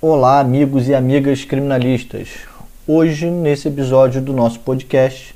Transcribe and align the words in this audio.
Olá, 0.00 0.38
amigos 0.38 0.86
e 0.86 0.94
amigas 0.94 1.44
criminalistas. 1.44 2.28
Hoje, 2.86 3.28
nesse 3.28 3.66
episódio 3.66 4.22
do 4.22 4.32
nosso 4.32 4.60
podcast, 4.60 5.34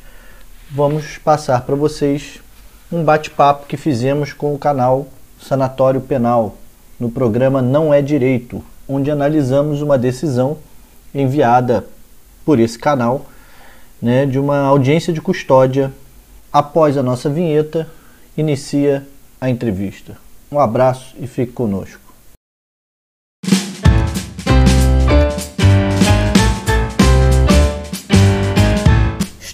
vamos 0.71 1.19
passar 1.19 1.63
para 1.63 1.75
vocês 1.75 2.39
um 2.93 3.03
bate-papo 3.03 3.67
que 3.67 3.77
fizemos 3.77 4.33
com 4.33 4.55
o 4.55 4.59
canal 4.59 5.09
Sanatório 5.41 6.01
Penal, 6.01 6.55
no 7.01 7.11
programa 7.11 7.61
Não 7.61 7.93
é 7.93 8.01
Direito, 8.01 8.63
onde 8.87 9.11
analisamos 9.11 9.83
uma 9.83 9.99
decisão 9.99 10.59
enviada 11.13 11.85
por 12.45 12.61
esse 12.61 12.79
canal 12.79 13.27
né, 14.01 14.27
de 14.27 14.39
uma 14.39 14.59
audiência 14.59 15.13
de 15.13 15.21
custódia. 15.21 15.93
Após 16.53 16.97
a 16.97 17.03
nossa 17.03 17.29
vinheta, 17.29 17.89
inicia 18.37 19.05
a 19.41 19.51
entrevista. 19.51 20.17
Um 20.53 20.61
abraço 20.61 21.17
e 21.19 21.27
fique 21.27 21.51
conosco. 21.51 22.02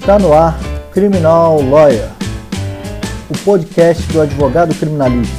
Está 0.09 0.19
no 0.19 0.33
ar 0.33 0.59
Criminal 0.91 1.61
Lawyer, 1.61 2.09
o 3.29 3.39
podcast 3.45 4.03
do 4.11 4.23
advogado 4.23 4.75
criminalista. 4.75 5.37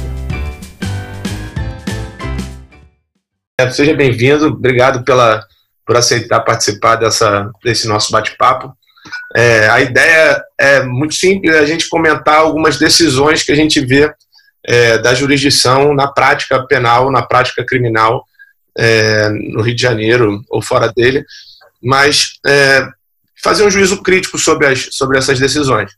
Seja 3.72 3.92
bem-vindo, 3.96 4.46
obrigado 4.46 5.02
pela, 5.02 5.44
por 5.84 5.96
aceitar 5.96 6.38
participar 6.42 6.94
dessa, 6.94 7.50
desse 7.64 7.88
nosso 7.88 8.12
bate-papo. 8.12 8.72
É, 9.34 9.68
a 9.70 9.80
ideia 9.80 10.40
é 10.56 10.84
muito 10.84 11.14
simples, 11.14 11.52
é 11.52 11.58
a 11.58 11.66
gente 11.66 11.88
comentar 11.88 12.38
algumas 12.38 12.78
decisões 12.78 13.42
que 13.42 13.50
a 13.50 13.56
gente 13.56 13.84
vê 13.84 14.14
é, 14.64 14.98
da 14.98 15.12
jurisdição 15.14 15.92
na 15.92 16.06
prática 16.06 16.64
penal, 16.68 17.10
na 17.10 17.22
prática 17.22 17.66
criminal 17.66 18.24
é, 18.78 19.30
no 19.30 19.62
Rio 19.62 19.74
de 19.74 19.82
Janeiro 19.82 20.44
ou 20.48 20.62
fora 20.62 20.92
dele, 20.94 21.24
mas 21.82 22.38
é, 22.46 22.86
fazer 23.42 23.64
um 23.64 23.70
juízo 23.70 24.02
crítico 24.02 24.38
sobre, 24.38 24.66
as, 24.66 24.88
sobre 24.92 25.18
essas 25.18 25.38
decisões. 25.38 25.90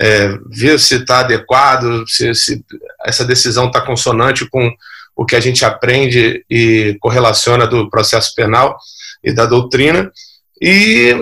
É, 0.00 0.36
ver 0.50 0.78
se 0.78 0.96
está 0.96 1.20
adequado, 1.20 2.04
se, 2.06 2.34
se, 2.34 2.64
essa 3.04 3.24
decisão 3.24 3.66
está 3.66 3.80
consonante 3.80 4.48
com 4.48 4.70
o 5.16 5.24
que 5.24 5.34
a 5.34 5.40
gente 5.40 5.64
aprende 5.64 6.44
e 6.48 6.96
correlaciona 7.00 7.66
do 7.66 7.90
processo 7.90 8.34
penal 8.34 8.76
e 9.24 9.32
da 9.32 9.46
doutrina. 9.46 10.12
E, 10.62 11.14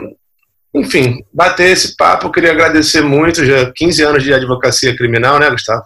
enfim, 0.75 1.25
bater 1.33 1.71
esse 1.71 1.97
papo, 1.97 2.27
eu 2.27 2.33
queria 2.33 2.53
agradecer 2.53 3.01
muito, 3.01 3.45
já 3.45 3.73
15 3.73 4.03
anos 4.03 4.23
de 4.23 4.35
advocacia 4.35 4.95
criminal, 4.97 5.39
né, 5.39 5.49
Gustavo? 5.51 5.85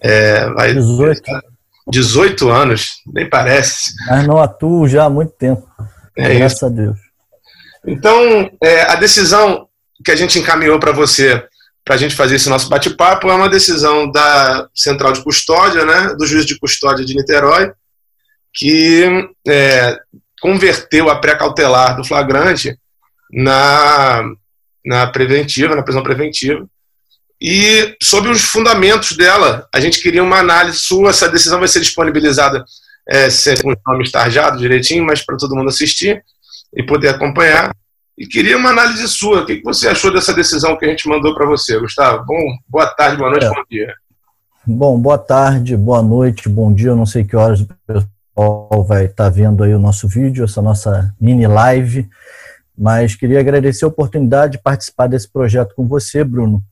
É, 0.00 0.48
vai, 0.50 0.74
18. 0.74 1.22
18 1.90 2.48
anos, 2.48 3.02
nem 3.06 3.28
parece. 3.28 3.94
Mas 4.08 4.26
não 4.26 4.38
atuo 4.38 4.86
já 4.88 5.04
há 5.04 5.10
muito 5.10 5.32
tempo. 5.32 5.66
É 6.16 6.34
graças 6.34 6.58
isso. 6.58 6.66
a 6.66 6.68
Deus. 6.68 7.07
Então, 7.86 8.50
é, 8.62 8.82
a 8.82 8.96
decisão 8.96 9.68
que 10.04 10.10
a 10.10 10.16
gente 10.16 10.38
encaminhou 10.38 10.78
para 10.78 10.92
você, 10.92 11.42
para 11.84 11.94
a 11.94 11.98
gente 11.98 12.14
fazer 12.14 12.36
esse 12.36 12.48
nosso 12.48 12.68
bate-papo, 12.68 13.30
é 13.30 13.34
uma 13.34 13.48
decisão 13.48 14.10
da 14.10 14.68
Central 14.74 15.12
de 15.12 15.22
Custódia, 15.22 15.84
né, 15.84 16.14
do 16.14 16.26
juiz 16.26 16.44
de 16.44 16.58
custódia 16.58 17.04
de 17.04 17.14
Niterói, 17.14 17.72
que 18.54 19.04
é, 19.46 19.98
converteu 20.40 21.08
a 21.08 21.16
pré-cautelar 21.16 21.96
do 21.96 22.04
flagrante 22.04 22.76
na, 23.32 24.22
na 24.84 25.06
preventiva, 25.06 25.74
na 25.74 25.82
prisão 25.82 26.02
preventiva. 26.02 26.66
E 27.40 27.96
sobre 28.02 28.30
os 28.30 28.42
fundamentos 28.42 29.16
dela, 29.16 29.68
a 29.72 29.78
gente 29.80 30.00
queria 30.00 30.24
uma 30.24 30.38
análise 30.38 30.78
sua. 30.78 31.10
Essa 31.10 31.28
decisão 31.28 31.60
vai 31.60 31.68
ser 31.68 31.80
disponibilizada 31.80 32.64
é, 33.08 33.28
com 33.62 33.70
os 33.70 33.76
nomes 33.86 34.10
tarjados 34.10 34.60
direitinho, 34.60 35.04
mas 35.04 35.24
para 35.24 35.36
todo 35.36 35.54
mundo 35.54 35.68
assistir 35.68 36.22
e 36.74 36.82
poder 36.82 37.08
acompanhar. 37.08 37.74
E 38.16 38.26
queria 38.26 38.56
uma 38.56 38.70
análise 38.70 39.06
sua. 39.08 39.42
O 39.42 39.46
que 39.46 39.62
você 39.62 39.88
achou 39.88 40.12
dessa 40.12 40.34
decisão 40.34 40.76
que 40.76 40.84
a 40.84 40.88
gente 40.88 41.08
mandou 41.08 41.34
para 41.34 41.46
você, 41.46 41.78
Gustavo? 41.78 42.24
Bom, 42.26 42.58
boa 42.68 42.86
tarde, 42.86 43.16
boa 43.16 43.30
noite, 43.30 43.46
é. 43.46 43.48
bom 43.48 43.64
dia. 43.70 43.94
Bom, 44.66 45.00
boa 45.00 45.18
tarde, 45.18 45.76
boa 45.76 46.02
noite, 46.02 46.48
bom 46.48 46.72
dia. 46.72 46.88
Eu 46.88 46.96
não 46.96 47.06
sei 47.06 47.24
que 47.24 47.36
horas 47.36 47.60
o 47.60 47.68
pessoal 47.86 48.84
vai 48.84 49.04
estar 49.04 49.24
tá 49.24 49.30
vendo 49.30 49.62
aí 49.62 49.72
o 49.72 49.78
nosso 49.78 50.08
vídeo, 50.08 50.44
essa 50.44 50.60
nossa 50.60 51.14
mini 51.20 51.46
live. 51.46 52.08
Mas 52.76 53.14
queria 53.14 53.40
agradecer 53.40 53.84
a 53.84 53.88
oportunidade 53.88 54.52
de 54.52 54.62
participar 54.62 55.06
desse 55.06 55.28
projeto 55.28 55.74
com 55.74 55.86
você, 55.86 56.22
Bruno, 56.22 56.62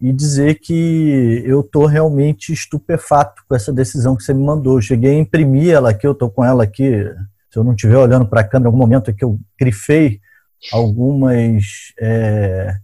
e 0.00 0.12
dizer 0.12 0.60
que 0.60 1.42
eu 1.44 1.60
estou 1.60 1.86
realmente 1.86 2.52
estupefato 2.52 3.42
com 3.48 3.54
essa 3.54 3.72
decisão 3.72 4.16
que 4.16 4.22
você 4.22 4.34
me 4.34 4.44
mandou. 4.44 4.78
Eu 4.78 4.82
cheguei 4.82 5.12
a 5.12 5.18
imprimir 5.18 5.72
ela 5.72 5.90
aqui, 5.90 6.06
eu 6.06 6.12
estou 6.12 6.30
com 6.30 6.44
ela 6.44 6.64
aqui 6.64 7.04
se 7.50 7.58
eu 7.58 7.64
não 7.64 7.72
estiver 7.72 7.96
olhando 7.96 8.26
para 8.26 8.42
a 8.42 8.44
câmera, 8.44 8.68
em 8.68 8.72
algum 8.72 8.78
momento 8.78 9.10
é 9.10 9.12
que 9.12 9.24
eu 9.24 9.38
grifei 9.58 10.20
algumas 10.72 11.64
é, 11.98 12.76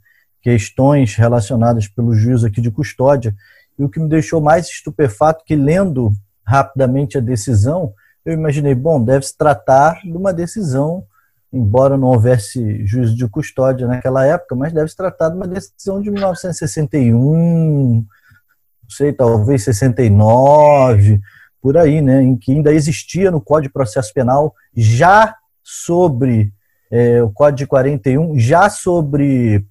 questões 0.42 1.14
relacionadas 1.14 1.86
pelo 1.88 2.14
juiz 2.14 2.42
aqui 2.44 2.60
de 2.60 2.70
custódia, 2.70 3.34
e 3.78 3.84
o 3.84 3.88
que 3.88 4.00
me 4.00 4.08
deixou 4.08 4.40
mais 4.40 4.66
estupefato 4.68 5.44
que 5.44 5.54
lendo 5.54 6.10
rapidamente 6.44 7.18
a 7.18 7.20
decisão, 7.20 7.92
eu 8.24 8.32
imaginei, 8.32 8.74
bom, 8.74 9.02
deve 9.02 9.26
se 9.26 9.36
tratar 9.36 10.00
de 10.02 10.16
uma 10.16 10.32
decisão, 10.32 11.04
embora 11.52 11.96
não 11.96 12.08
houvesse 12.08 12.84
juízo 12.84 13.14
de 13.14 13.28
custódia 13.28 13.86
naquela 13.86 14.24
época, 14.24 14.56
mas 14.56 14.72
deve 14.72 14.88
se 14.88 14.96
tratar 14.96 15.28
de 15.28 15.36
uma 15.36 15.46
decisão 15.46 16.00
de 16.00 16.10
1961, 16.10 17.94
não 17.94 18.90
sei, 18.90 19.12
talvez 19.12 19.62
69, 19.64 21.20
por 21.66 21.76
aí, 21.76 22.00
né, 22.00 22.22
em 22.22 22.36
que 22.36 22.52
ainda 22.52 22.72
existia 22.72 23.28
no 23.28 23.40
Código 23.40 23.70
de 23.70 23.72
Processo 23.72 24.14
Penal, 24.14 24.54
já 24.72 25.34
sobre 25.64 26.52
é, 26.92 27.20
o 27.20 27.28
Código 27.28 27.56
de 27.56 27.66
41, 27.66 28.38
já 28.38 28.70
sobre 28.70 29.66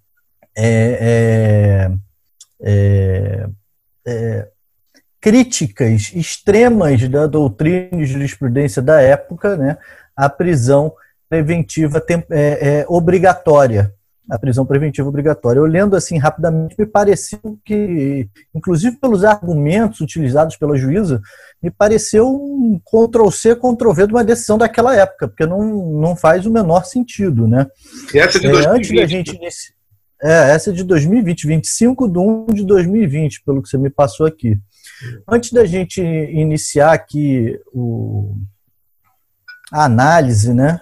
é, 0.57 1.87
é, 1.87 1.91
é, 2.59 3.47
é, 4.05 4.47
críticas 5.21 6.11
extremas 6.13 7.07
da 7.07 7.27
doutrina 7.27 8.01
e 8.01 8.05
jurisprudência 8.05 8.81
da 8.81 8.99
época, 8.99 9.55
né, 9.55 9.77
a 10.17 10.27
prisão 10.27 10.91
preventiva 11.29 12.03
é, 12.29 12.85
obrigatória 12.89 13.93
a 14.29 14.39
prisão 14.39 14.65
preventiva 14.65 15.07
obrigatória. 15.07 15.61
Lendo 15.61 15.95
assim 15.95 16.17
rapidamente, 16.17 16.75
me 16.77 16.85
pareceu 16.85 17.39
que, 17.63 18.27
inclusive 18.53 18.97
pelos 18.97 19.23
argumentos 19.23 20.01
utilizados 20.01 20.57
pela 20.57 20.77
juíza, 20.77 21.21
me 21.61 21.69
pareceu 21.69 22.27
um 22.27 22.79
Ctrl-C, 22.83 23.55
Ctrl-V 23.55 24.07
de 24.07 24.13
uma 24.13 24.23
decisão 24.23 24.57
daquela 24.57 24.95
época, 24.95 25.27
porque 25.27 25.45
não, 25.45 25.91
não 25.99 26.15
faz 26.15 26.45
o 26.45 26.51
menor 26.51 26.85
sentido, 26.85 27.47
né? 27.47 27.67
E 28.13 28.19
essa 28.19 28.39
de 28.39 28.49
2020. 28.49 28.65
É, 28.65 28.77
antes 28.77 28.95
da 28.95 29.05
gente 29.05 29.39
É, 30.21 30.51
essa 30.51 30.69
é 30.71 30.73
de 30.73 30.83
2020, 30.83 31.47
25 31.47 32.07
de 32.09 32.19
1 32.19 32.45
de 32.47 32.65
2020, 32.65 33.43
pelo 33.43 33.61
que 33.61 33.69
você 33.69 33.77
me 33.77 33.89
passou 33.89 34.25
aqui. 34.25 34.57
Antes 35.27 35.51
da 35.51 35.65
gente 35.65 36.01
iniciar 36.01 36.93
aqui 36.93 37.59
o, 37.73 38.35
a 39.71 39.85
análise 39.85 40.53
né, 40.53 40.81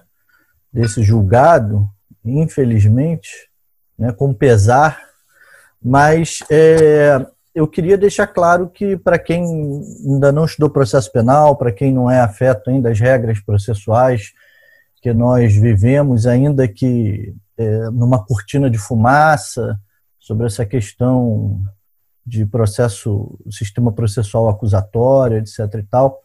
desse 0.71 1.01
julgado, 1.03 1.89
infelizmente, 2.25 3.49
né, 3.97 4.11
com 4.11 4.33
pesar, 4.33 5.01
mas 5.81 6.39
é, 6.49 7.25
eu 7.53 7.67
queria 7.67 7.97
deixar 7.97 8.27
claro 8.27 8.69
que 8.69 8.97
para 8.97 9.19
quem 9.19 9.43
ainda 10.05 10.31
não 10.31 10.45
estudou 10.45 10.69
processo 10.69 11.11
penal, 11.11 11.55
para 11.55 11.71
quem 11.71 11.91
não 11.93 12.09
é 12.09 12.19
afeto 12.19 12.69
ainda 12.69 12.89
às 12.89 12.99
regras 12.99 13.39
processuais 13.39 14.33
que 15.01 15.13
nós 15.13 15.53
vivemos, 15.53 16.25
ainda 16.25 16.67
que 16.67 17.35
é, 17.57 17.89
numa 17.89 18.23
cortina 18.23 18.69
de 18.69 18.77
fumaça 18.77 19.77
sobre 20.17 20.47
essa 20.47 20.65
questão 20.65 21.61
de 22.25 22.45
processo, 22.45 23.37
sistema 23.51 23.91
processual 23.91 24.47
acusatório, 24.47 25.37
etc. 25.37 25.59
e 25.75 25.83
tal, 25.83 26.21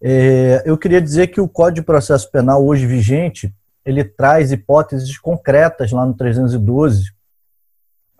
é, 0.00 0.62
eu 0.64 0.78
queria 0.78 1.02
dizer 1.02 1.26
que 1.28 1.40
o 1.40 1.48
Código 1.48 1.80
de 1.80 1.86
Processo 1.86 2.30
Penal 2.30 2.64
hoje 2.64 2.86
vigente 2.86 3.52
ele 3.86 4.02
traz 4.02 4.50
hipóteses 4.50 5.16
concretas 5.16 5.92
lá 5.92 6.04
no 6.04 6.12
312 6.12 7.14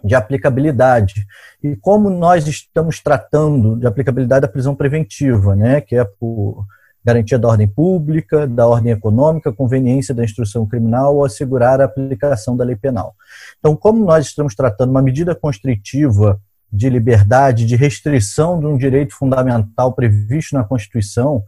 de 0.04 0.14
aplicabilidade. 0.14 1.26
E 1.62 1.74
como 1.74 2.08
nós 2.08 2.46
estamos 2.46 3.00
tratando 3.00 3.76
de 3.76 3.86
aplicabilidade 3.86 4.42
da 4.42 4.48
prisão 4.48 4.76
preventiva, 4.76 5.56
né, 5.56 5.80
que 5.80 5.96
é 5.96 6.04
por 6.04 6.64
garantia 7.04 7.38
da 7.38 7.48
ordem 7.48 7.66
pública, 7.66 8.46
da 8.46 8.66
ordem 8.66 8.92
econômica, 8.92 9.52
conveniência 9.52 10.14
da 10.14 10.24
instrução 10.24 10.66
criminal 10.66 11.16
ou 11.16 11.24
assegurar 11.24 11.80
a 11.80 11.84
aplicação 11.84 12.56
da 12.56 12.64
lei 12.64 12.76
penal. 12.76 13.14
Então, 13.58 13.76
como 13.76 14.04
nós 14.04 14.26
estamos 14.26 14.54
tratando 14.54 14.90
uma 14.90 15.02
medida 15.02 15.34
constritiva 15.34 16.40
de 16.72 16.90
liberdade, 16.90 17.64
de 17.64 17.76
restrição 17.76 18.58
de 18.58 18.66
um 18.66 18.76
direito 18.76 19.14
fundamental 19.14 19.92
previsto 19.92 20.54
na 20.54 20.64
Constituição, 20.64 21.44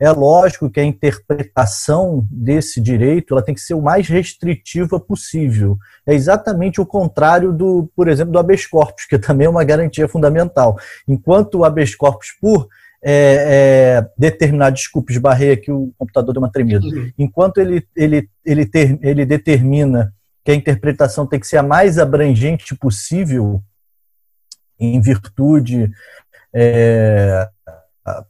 é 0.00 0.10
lógico 0.10 0.70
que 0.70 0.80
a 0.80 0.84
interpretação 0.84 2.26
desse 2.30 2.80
direito 2.80 3.34
ela 3.34 3.42
tem 3.42 3.54
que 3.54 3.60
ser 3.60 3.74
o 3.74 3.82
mais 3.82 4.08
restritiva 4.08 4.98
possível. 4.98 5.76
É 6.06 6.14
exatamente 6.14 6.80
o 6.80 6.86
contrário 6.86 7.52
do, 7.52 7.90
por 7.94 8.08
exemplo, 8.08 8.32
do 8.32 8.38
habeas 8.38 8.64
corpus, 8.64 9.04
que 9.04 9.18
também 9.20 9.46
é 9.46 9.50
uma 9.50 9.62
garantia 9.62 10.08
fundamental. 10.08 10.78
Enquanto 11.06 11.56
o 11.56 11.64
habeas 11.66 11.94
corpus 11.94 12.28
pur 12.40 12.66
é, 13.02 14.02
é, 14.02 14.10
determinar, 14.16 14.70
desculpe, 14.70 15.12
esbarrei 15.12 15.52
aqui, 15.52 15.70
o 15.70 15.92
computador 15.98 16.32
deu 16.32 16.42
uma 16.42 16.50
tremida. 16.50 16.86
Enquanto 17.18 17.58
ele, 17.58 17.86
ele, 17.94 18.26
ele, 18.42 18.64
ter, 18.64 18.98
ele 19.02 19.26
determina 19.26 20.14
que 20.42 20.50
a 20.50 20.54
interpretação 20.54 21.26
tem 21.26 21.38
que 21.38 21.46
ser 21.46 21.58
a 21.58 21.62
mais 21.62 21.98
abrangente 21.98 22.74
possível, 22.74 23.62
em 24.78 24.98
virtude 24.98 25.90
é, 26.54 27.46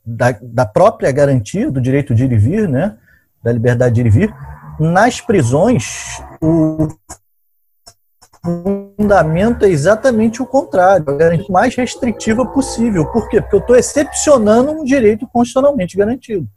da, 0.05 0.37
da 0.41 0.67
própria 0.67 1.11
garantia 1.13 1.71
do 1.71 1.81
direito 1.81 2.15
de 2.15 2.25
ir 2.25 2.33
e 2.33 2.37
vir, 2.37 2.69
né, 2.69 2.97
da 3.43 3.53
liberdade 3.53 3.95
de 3.95 4.01
ir 4.01 4.07
e 4.07 4.11
vir, 4.11 4.35
nas 4.79 5.21
prisões, 5.21 6.23
o 6.41 6.89
fundamento 8.43 9.65
é 9.65 9.69
exatamente 9.69 10.41
o 10.41 10.47
contrário, 10.47 11.05
a 11.09 11.17
garantia 11.17 11.47
mais 11.51 11.75
restritiva 11.75 12.47
possível. 12.47 13.05
Por 13.07 13.29
quê? 13.29 13.41
Porque 13.41 13.57
eu 13.57 13.61
estou 13.61 13.77
excepcionando 13.77 14.73
um 14.73 14.85
direito 14.85 15.27
constitucionalmente 15.27 15.97
garantido. 15.97 16.49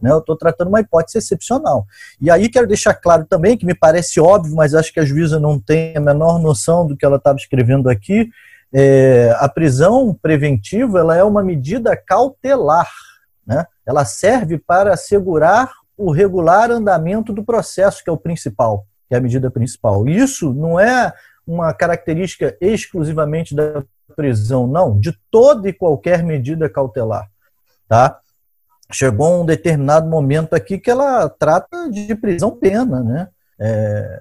Né? 0.00 0.10
Eu 0.10 0.18
estou 0.18 0.36
tratando 0.36 0.68
uma 0.68 0.80
hipótese 0.80 1.18
excepcional. 1.18 1.86
E 2.20 2.30
aí 2.30 2.48
quero 2.48 2.66
deixar 2.66 2.92
claro 2.94 3.24
também, 3.24 3.56
que 3.56 3.64
me 3.64 3.74
parece 3.74 4.20
óbvio, 4.20 4.54
mas 4.54 4.74
acho 4.74 4.92
que 4.92 5.00
a 5.00 5.04
juíza 5.04 5.38
não 5.38 5.58
tem 5.58 5.96
a 5.96 6.00
menor 6.00 6.38
noção 6.40 6.86
do 6.86 6.96
que 6.96 7.06
ela 7.06 7.16
estava 7.16 7.38
escrevendo 7.38 7.88
aqui, 7.88 8.28
é, 8.72 9.34
a 9.38 9.48
prisão 9.48 10.14
preventiva 10.14 11.00
ela 11.00 11.16
é 11.16 11.22
uma 11.22 11.42
medida 11.42 11.96
cautelar. 11.96 12.90
Né? 13.46 13.66
Ela 13.86 14.04
serve 14.04 14.58
para 14.58 14.94
assegurar 14.94 15.70
o 15.96 16.10
regular 16.10 16.70
andamento 16.70 17.32
do 17.32 17.44
processo, 17.44 18.02
que 18.02 18.08
é 18.08 18.12
o 18.12 18.16
principal, 18.18 18.86
que 19.08 19.14
é 19.14 19.18
a 19.18 19.20
medida 19.20 19.50
principal. 19.50 20.08
Isso 20.08 20.52
não 20.54 20.80
é 20.80 21.12
uma 21.46 21.72
característica 21.74 22.56
exclusivamente 22.60 23.54
da 23.54 23.84
prisão, 24.16 24.66
não, 24.66 24.98
de 24.98 25.16
toda 25.30 25.68
e 25.68 25.72
qualquer 25.72 26.22
medida 26.22 26.68
cautelar. 26.68 27.28
Tá? 27.88 28.18
Chegou 28.90 29.42
um 29.42 29.46
determinado 29.46 30.08
momento 30.08 30.54
aqui 30.54 30.78
que 30.78 30.90
ela 30.90 31.28
trata 31.28 31.90
de 31.90 32.14
prisão-pena, 32.14 33.02
né? 33.02 33.28
É, 33.58 34.20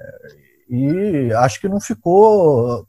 e 0.70 1.34
acho 1.34 1.60
que 1.60 1.68
não 1.68 1.80
ficou 1.80 2.86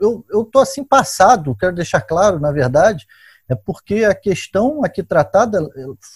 eu, 0.00 0.24
eu 0.30 0.44
tô 0.44 0.58
assim 0.58 0.84
passado, 0.84 1.56
quero 1.56 1.74
deixar 1.74 2.00
claro, 2.00 2.38
na 2.38 2.52
verdade, 2.52 3.06
é 3.48 3.54
porque 3.54 4.04
a 4.04 4.14
questão 4.14 4.84
aqui 4.84 5.02
tratada 5.02 5.58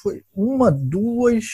foi 0.02 0.22
uma, 0.34 0.70
duas, 0.70 1.44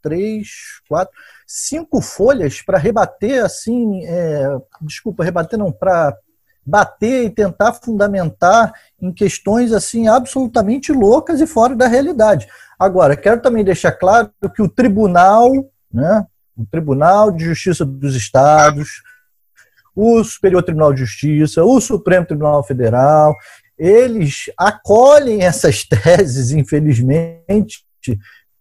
três, 0.00 0.48
quatro, 0.88 1.14
cinco 1.46 2.00
folhas 2.00 2.62
para 2.62 2.78
rebater, 2.78 3.44
assim, 3.44 4.04
é, 4.04 4.46
desculpa, 4.82 5.24
rebater 5.24 5.58
não, 5.58 5.72
para 5.72 6.16
bater 6.64 7.24
e 7.24 7.30
tentar 7.30 7.72
fundamentar 7.74 8.72
em 9.00 9.12
questões 9.12 9.72
assim 9.72 10.08
absolutamente 10.08 10.92
loucas 10.92 11.40
e 11.40 11.46
fora 11.46 11.74
da 11.74 11.86
realidade. 11.86 12.46
Agora, 12.78 13.16
quero 13.16 13.40
também 13.40 13.64
deixar 13.64 13.92
claro 13.92 14.30
que 14.54 14.62
o 14.62 14.68
tribunal, 14.68 15.50
né, 15.92 16.26
o 16.56 16.64
Tribunal 16.64 17.30
de 17.30 17.44
Justiça 17.44 17.84
dos 17.84 18.14
Estados, 18.14 19.02
o 19.94 20.22
Superior 20.24 20.62
Tribunal 20.62 20.92
de 20.92 21.00
Justiça, 21.00 21.64
o 21.64 21.80
Supremo 21.80 22.26
Tribunal 22.26 22.64
Federal, 22.64 23.34
eles 23.78 24.50
acolhem 24.58 25.42
essas 25.42 25.84
teses, 25.86 26.50
infelizmente, 26.50 27.84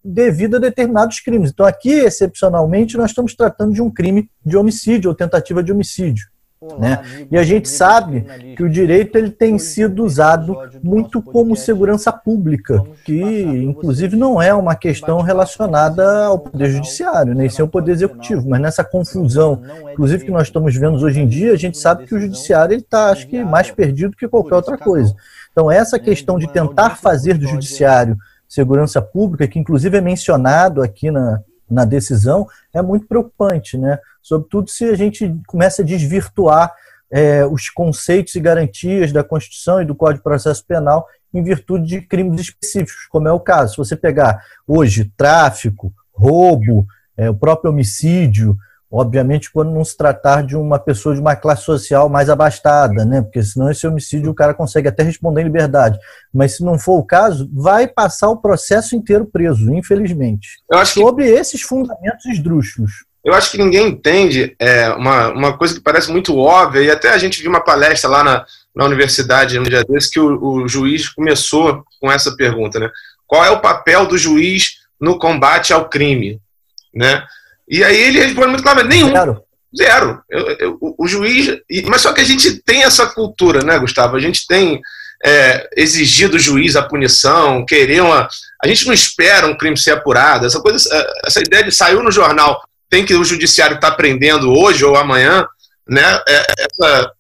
devido 0.04 0.58
a 0.58 0.60
determinados 0.60 1.20
crimes. 1.20 1.52
Então, 1.52 1.66
aqui, 1.66 1.92
excepcionalmente, 1.92 2.98
nós 2.98 3.12
estamos 3.12 3.36
tratando 3.36 3.74
de 3.74 3.82
um 3.82 3.92
crime 3.92 4.30
de 4.46 4.58
homicídio 4.58 5.10
ou 5.10 5.16
tentativa 5.16 5.64
de 5.64 5.72
homicídio. 5.72 6.28
Olá, 6.64 6.80
né? 6.80 6.94
Amigo, 6.94 7.28
e 7.30 7.38
a 7.38 7.44
gente 7.44 7.68
sabe 7.68 8.22
que 8.56 8.64
o 8.64 8.70
direito 8.70 9.18
ele 9.18 9.30
tem 9.30 9.60
sido 9.60 10.06
usado 10.06 10.58
muito 10.82 11.22
como 11.22 11.58
segurança 11.58 12.10
pública, 12.10 12.82
que 13.04 13.22
inclusive 13.22 14.16
não 14.16 14.42
é 14.42 14.54
uma 14.54 14.74
questão 14.74 15.20
relacionada 15.20 16.26
ao 16.26 16.40
poder 16.40 16.70
judiciário, 16.70 17.36
nem 17.36 17.50
né? 17.50 17.54
ao 17.60 17.68
poder 17.68 17.92
executivo, 17.92 18.48
mas 18.48 18.62
nessa 18.62 18.82
confusão, 18.82 19.62
é 19.86 19.92
inclusive 19.92 20.24
que 20.24 20.32
nós 20.32 20.44
estamos 20.44 20.74
vendo 20.74 20.96
hoje 21.04 21.20
em 21.20 21.28
dia, 21.28 21.52
a 21.52 21.58
gente 21.58 21.78
sabe 21.78 22.06
que 22.06 22.16
o 22.16 22.20
judiciário 22.20 22.78
está, 22.78 23.10
acho 23.10 23.28
que, 23.28 23.44
mais 23.44 23.70
perdido 23.70 24.16
que 24.16 24.26
qualquer 24.26 24.56
outra 24.56 24.78
coisa. 24.78 25.14
Então 25.52 25.70
essa 25.70 26.00
questão 26.00 26.40
de 26.40 26.48
tentar 26.48 26.92
fazer 26.92 27.38
do 27.38 27.46
judiciário 27.46 28.18
segurança 28.48 29.02
pública, 29.02 29.50
que 29.50 29.60
inclusive 29.60 29.98
é 29.98 30.02
mencionado 30.02 30.82
aqui 30.82 31.12
na, 31.12 31.42
na 31.70 31.84
decisão, 31.84 32.48
é 32.74 32.82
muito 32.82 33.06
preocupante, 33.06 33.78
né? 33.78 34.00
Sobretudo 34.24 34.70
se 34.70 34.86
a 34.86 34.96
gente 34.96 35.36
começa 35.46 35.82
a 35.82 35.86
desvirtuar 35.86 36.74
é, 37.12 37.46
os 37.46 37.70
conceitos 37.70 38.34
e 38.34 38.40
garantias 38.40 39.12
da 39.12 39.24
Constituição 39.24 39.82
e 39.82 39.86
do 39.86 39.94
Código 39.94 40.20
de 40.20 40.24
Processo 40.24 40.66
Penal 40.66 41.06
em 41.34 41.44
virtude 41.44 41.86
de 41.86 42.02
crimes 42.02 42.42
específicos, 42.42 43.08
como 43.10 43.28
é 43.28 43.32
o 43.32 43.40
caso. 43.40 43.74
Se 43.74 43.78
você 43.78 43.96
pegar 43.96 44.42
hoje 44.68 45.12
tráfico, 45.18 45.94
roubo, 46.12 46.86
é, 47.18 47.30
o 47.30 47.36
próprio 47.36 47.72
homicídio, 47.72 48.58
obviamente 48.90 49.52
quando 49.52 49.72
não 49.72 49.84
se 49.84 49.98
tratar 49.98 50.44
de 50.44 50.56
uma 50.56 50.78
pessoa 50.78 51.16
de 51.16 51.22
uma 51.22 51.36
classe 51.36 51.64
social 51.64 52.08
mais 52.08 52.30
abastada, 52.30 53.04
né? 53.04 53.22
Porque 53.22 53.42
senão 53.44 53.70
esse 53.70 53.86
homicídio 53.88 54.32
o 54.32 54.36
cara 54.36 54.54
consegue 54.54 54.88
até 54.88 55.04
responder 55.04 55.42
em 55.42 55.46
liberdade. 55.46 55.98
Mas 56.32 56.58
se 56.58 56.64
não 56.64 56.78
for 56.78 57.00
o 57.00 57.04
caso, 57.04 57.50
vai 57.52 57.88
passar 57.88 58.30
o 58.30 58.38
processo 58.38 58.96
inteiro 58.96 59.26
preso, 59.26 59.74
infelizmente. 59.74 60.62
Sobre 61.04 61.26
que... 61.26 61.32
esses 61.32 61.62
fundamentos 61.62 62.26
esdrúxulos. 62.26 62.92
Eu 63.24 63.34
acho 63.34 63.52
que 63.52 63.58
ninguém 63.58 63.88
entende 63.88 64.56
é, 64.60 64.90
uma, 64.90 65.30
uma 65.30 65.58
coisa 65.58 65.74
que 65.74 65.80
parece 65.80 66.12
muito 66.12 66.38
óbvia, 66.38 66.82
e 66.82 66.92
até 66.92 67.10
a 67.10 67.18
gente 67.18 67.42
viu 67.42 67.50
uma 67.50 67.64
palestra 67.64 68.10
lá 68.10 68.24
na, 68.24 68.46
na 68.76 68.86
universidade 68.86 69.58
no 69.58 69.70
dia 69.70 69.84
desse 69.84 70.12
que 70.12 70.20
o, 70.20 70.44
o 70.44 70.68
juiz 70.68 71.08
começou 71.08 71.86
com 72.02 72.12
essa 72.12 72.36
pergunta, 72.36 72.80
né? 72.80 72.90
Qual 73.26 73.46
é 73.46 73.50
o 73.50 73.62
papel 73.62 74.06
do 74.06 74.18
juiz 74.18 74.80
no 75.00 75.18
combate 75.18 75.72
ao 75.72 75.88
crime, 75.88 76.40
né? 76.94 77.24
E 77.68 77.84
aí 77.84 77.98
ele 77.98 78.20
responde 78.20 78.48
muito 78.48 78.64
claramente, 78.64 78.96
nenhum. 78.96 79.12
Zero. 79.12 79.44
Zero. 79.76 80.22
Eu, 80.30 80.50
eu, 80.60 80.78
o, 80.82 81.06
o 81.06 81.08
juiz. 81.08 81.58
Mas 81.88 82.02
só 82.02 82.12
que 82.14 82.22
a 82.22 82.26
gente 82.26 82.62
tem 82.62 82.84
essa 82.84 83.08
cultura, 83.08 83.64
né, 83.64 83.80
Gustavo? 83.80 84.16
A 84.16 84.20
gente 84.20 84.46
tem 84.46 84.82
é, 85.26 85.68
exigido 85.76 86.34
do 86.34 86.40
juiz 86.40 86.76
a 86.76 86.84
punição, 86.84 87.66
querer 87.66 88.02
uma. 88.02 88.28
A 88.64 88.68
gente 88.68 88.86
não 88.86 88.94
espera 88.94 89.48
um 89.48 89.58
crime 89.58 89.78
ser 89.78 89.92
apurado. 89.92 90.46
Essa 90.46 90.60
coisa, 90.60 91.08
essa 91.26 91.40
ideia 91.40 91.64
de 91.64 91.72
saiu 91.72 92.04
no 92.04 92.12
jornal 92.12 92.62
tem 92.94 93.04
que 93.04 93.16
o 93.16 93.26
judiciário 93.26 93.78
estar 93.78 93.90
tá 93.90 93.98
prendendo 93.98 94.54
hoje 94.54 94.86
ou 94.86 94.96
amanhã, 94.96 95.48
né? 95.90 96.04
É, 96.28 96.46
essa, 96.60 97.12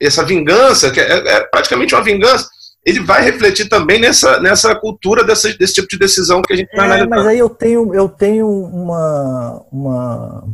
essa 0.00 0.24
vingança, 0.24 0.90
que 0.90 0.98
é, 0.98 1.36
é, 1.36 1.40
praticamente 1.44 1.94
uma 1.94 2.02
vingança, 2.02 2.48
ele 2.82 3.00
vai 3.00 3.22
refletir 3.22 3.68
também 3.68 4.00
nessa, 4.00 4.40
nessa 4.40 4.74
cultura 4.74 5.22
dessa, 5.22 5.52
desse 5.52 5.74
tipo 5.74 5.86
de 5.86 5.98
decisão 5.98 6.40
que 6.40 6.54
a 6.54 6.56
gente 6.56 6.70
está 6.70 6.80
é, 6.80 6.86
analisando. 6.86 7.10
Mas 7.10 7.26
aí 7.26 7.38
eu 7.38 7.50
tenho, 7.50 7.94
eu 7.94 8.08
tenho 8.08 8.48
uma, 8.48 9.62
uma. 9.70 10.44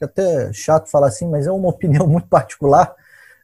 É 0.00 0.06
até 0.06 0.50
chato 0.54 0.90
falar 0.90 1.08
assim, 1.08 1.28
mas 1.28 1.46
é 1.46 1.52
uma 1.52 1.68
opinião 1.68 2.06
muito 2.08 2.26
particular, 2.26 2.94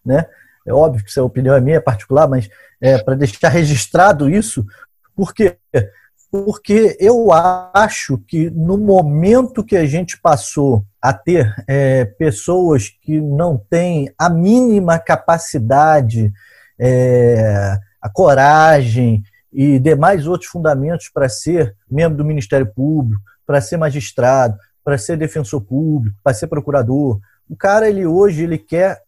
né? 0.03 0.25
É 0.67 0.73
óbvio 0.73 1.05
que 1.05 1.11
essa 1.11 1.23
opinião 1.23 1.55
é 1.55 1.61
minha, 1.61 1.77
é 1.77 1.81
particular, 1.81 2.27
mas 2.27 2.49
é 2.81 2.97
para 2.97 3.15
deixar 3.15 3.51
registrado 3.51 4.31
isso, 4.31 4.65
porque 5.15 5.59
porque 6.35 6.97
eu 6.99 7.29
acho 7.73 8.19
que 8.19 8.51
no 8.51 8.77
momento 8.77 9.63
que 9.63 9.77
a 9.77 9.87
gente 9.87 10.21
passou 10.21 10.85
a 11.01 11.13
ter 11.13 11.55
é, 11.69 12.05
pessoas 12.05 12.89
que 12.89 13.21
não 13.21 13.57
têm 13.57 14.13
a 14.19 14.29
mínima 14.29 14.99
capacidade, 14.99 16.33
é, 16.77 17.79
a 18.03 18.09
coragem 18.13 19.23
e 19.53 19.79
demais 19.79 20.27
outros 20.27 20.51
fundamentos 20.51 21.09
para 21.09 21.29
ser 21.29 21.77
membro 21.89 22.19
do 22.19 22.25
Ministério 22.25 22.67
Público, 22.67 23.23
para 23.47 23.61
ser 23.61 23.77
magistrado, 23.77 24.59
para 24.83 24.99
ser 24.99 25.17
defensor 25.17 25.61
público, 25.61 26.17
para 26.21 26.35
ser 26.35 26.49
procurador. 26.49 27.21
O 27.49 27.55
cara, 27.57 27.89
ele 27.89 28.05
hoje, 28.05 28.43
ele 28.43 28.59
quer 28.59 29.04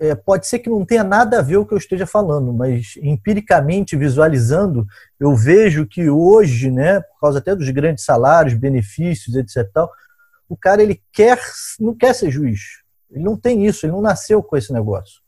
é, 0.00 0.14
pode 0.14 0.46
ser 0.46 0.60
que 0.60 0.70
não 0.70 0.82
tenha 0.82 1.04
nada 1.04 1.38
a 1.38 1.42
ver 1.42 1.58
o 1.58 1.66
que 1.66 1.74
eu 1.74 1.78
esteja 1.78 2.06
falando, 2.06 2.54
mas 2.54 2.94
empiricamente 3.02 3.94
visualizando, 3.96 4.86
eu 5.20 5.36
vejo 5.36 5.86
que 5.86 6.08
hoje, 6.08 6.70
né, 6.70 7.00
por 7.00 7.20
causa 7.20 7.38
até 7.38 7.54
dos 7.54 7.68
grandes 7.68 8.02
salários, 8.02 8.54
benefícios, 8.54 9.36
etc. 9.36 9.70
Tal, 9.70 9.92
o 10.48 10.56
cara 10.56 10.82
ele 10.82 11.02
quer, 11.12 11.38
não 11.78 11.94
quer 11.94 12.14
ser 12.14 12.30
juiz. 12.30 12.80
Ele 13.10 13.22
não 13.22 13.36
tem 13.36 13.66
isso, 13.66 13.84
ele 13.84 13.92
não 13.92 14.00
nasceu 14.00 14.42
com 14.42 14.56
esse 14.56 14.72
negócio. 14.72 15.20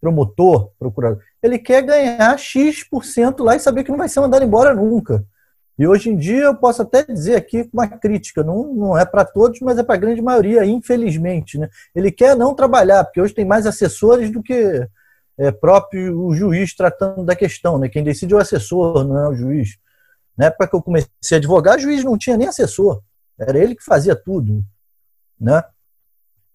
Promotor, 0.00 0.70
procurador. 0.78 1.22
Ele 1.42 1.58
quer 1.58 1.82
ganhar 1.82 2.38
X% 2.38 3.40
lá 3.40 3.54
e 3.54 3.60
saber 3.60 3.84
que 3.84 3.90
não 3.90 3.98
vai 3.98 4.08
ser 4.08 4.20
mandado 4.20 4.44
embora 4.44 4.74
nunca. 4.74 5.22
E 5.78 5.86
hoje 5.86 6.08
em 6.08 6.16
dia 6.16 6.44
eu 6.44 6.54
posso 6.54 6.82
até 6.82 7.04
dizer 7.04 7.34
aqui 7.34 7.68
uma 7.72 7.88
crítica, 7.88 8.44
não, 8.44 8.72
não 8.72 8.98
é 8.98 9.04
para 9.04 9.24
todos, 9.24 9.60
mas 9.60 9.76
é 9.76 9.82
para 9.82 9.96
a 9.96 9.98
grande 9.98 10.22
maioria, 10.22 10.64
infelizmente. 10.64 11.58
Né? 11.58 11.68
Ele 11.94 12.12
quer 12.12 12.36
não 12.36 12.54
trabalhar, 12.54 13.04
porque 13.04 13.20
hoje 13.20 13.34
tem 13.34 13.44
mais 13.44 13.66
assessores 13.66 14.30
do 14.30 14.42
que 14.42 14.88
é, 15.36 15.50
próprio 15.50 16.20
o 16.20 16.34
juiz 16.34 16.74
tratando 16.74 17.24
da 17.24 17.34
questão. 17.34 17.76
Né? 17.76 17.88
Quem 17.88 18.04
decide 18.04 18.34
é 18.34 18.36
o 18.36 18.40
assessor, 18.40 19.04
não 19.04 19.18
é 19.18 19.28
o 19.28 19.34
juiz. 19.34 19.76
Na 20.36 20.46
época 20.46 20.68
que 20.68 20.76
eu 20.76 20.82
comecei 20.82 21.08
a 21.32 21.36
advogar, 21.36 21.76
o 21.76 21.80
juiz 21.80 22.04
não 22.04 22.16
tinha 22.16 22.36
nem 22.36 22.48
assessor, 22.48 23.02
era 23.38 23.58
ele 23.58 23.74
que 23.74 23.84
fazia 23.84 24.14
tudo. 24.14 24.62
Né? 25.40 25.62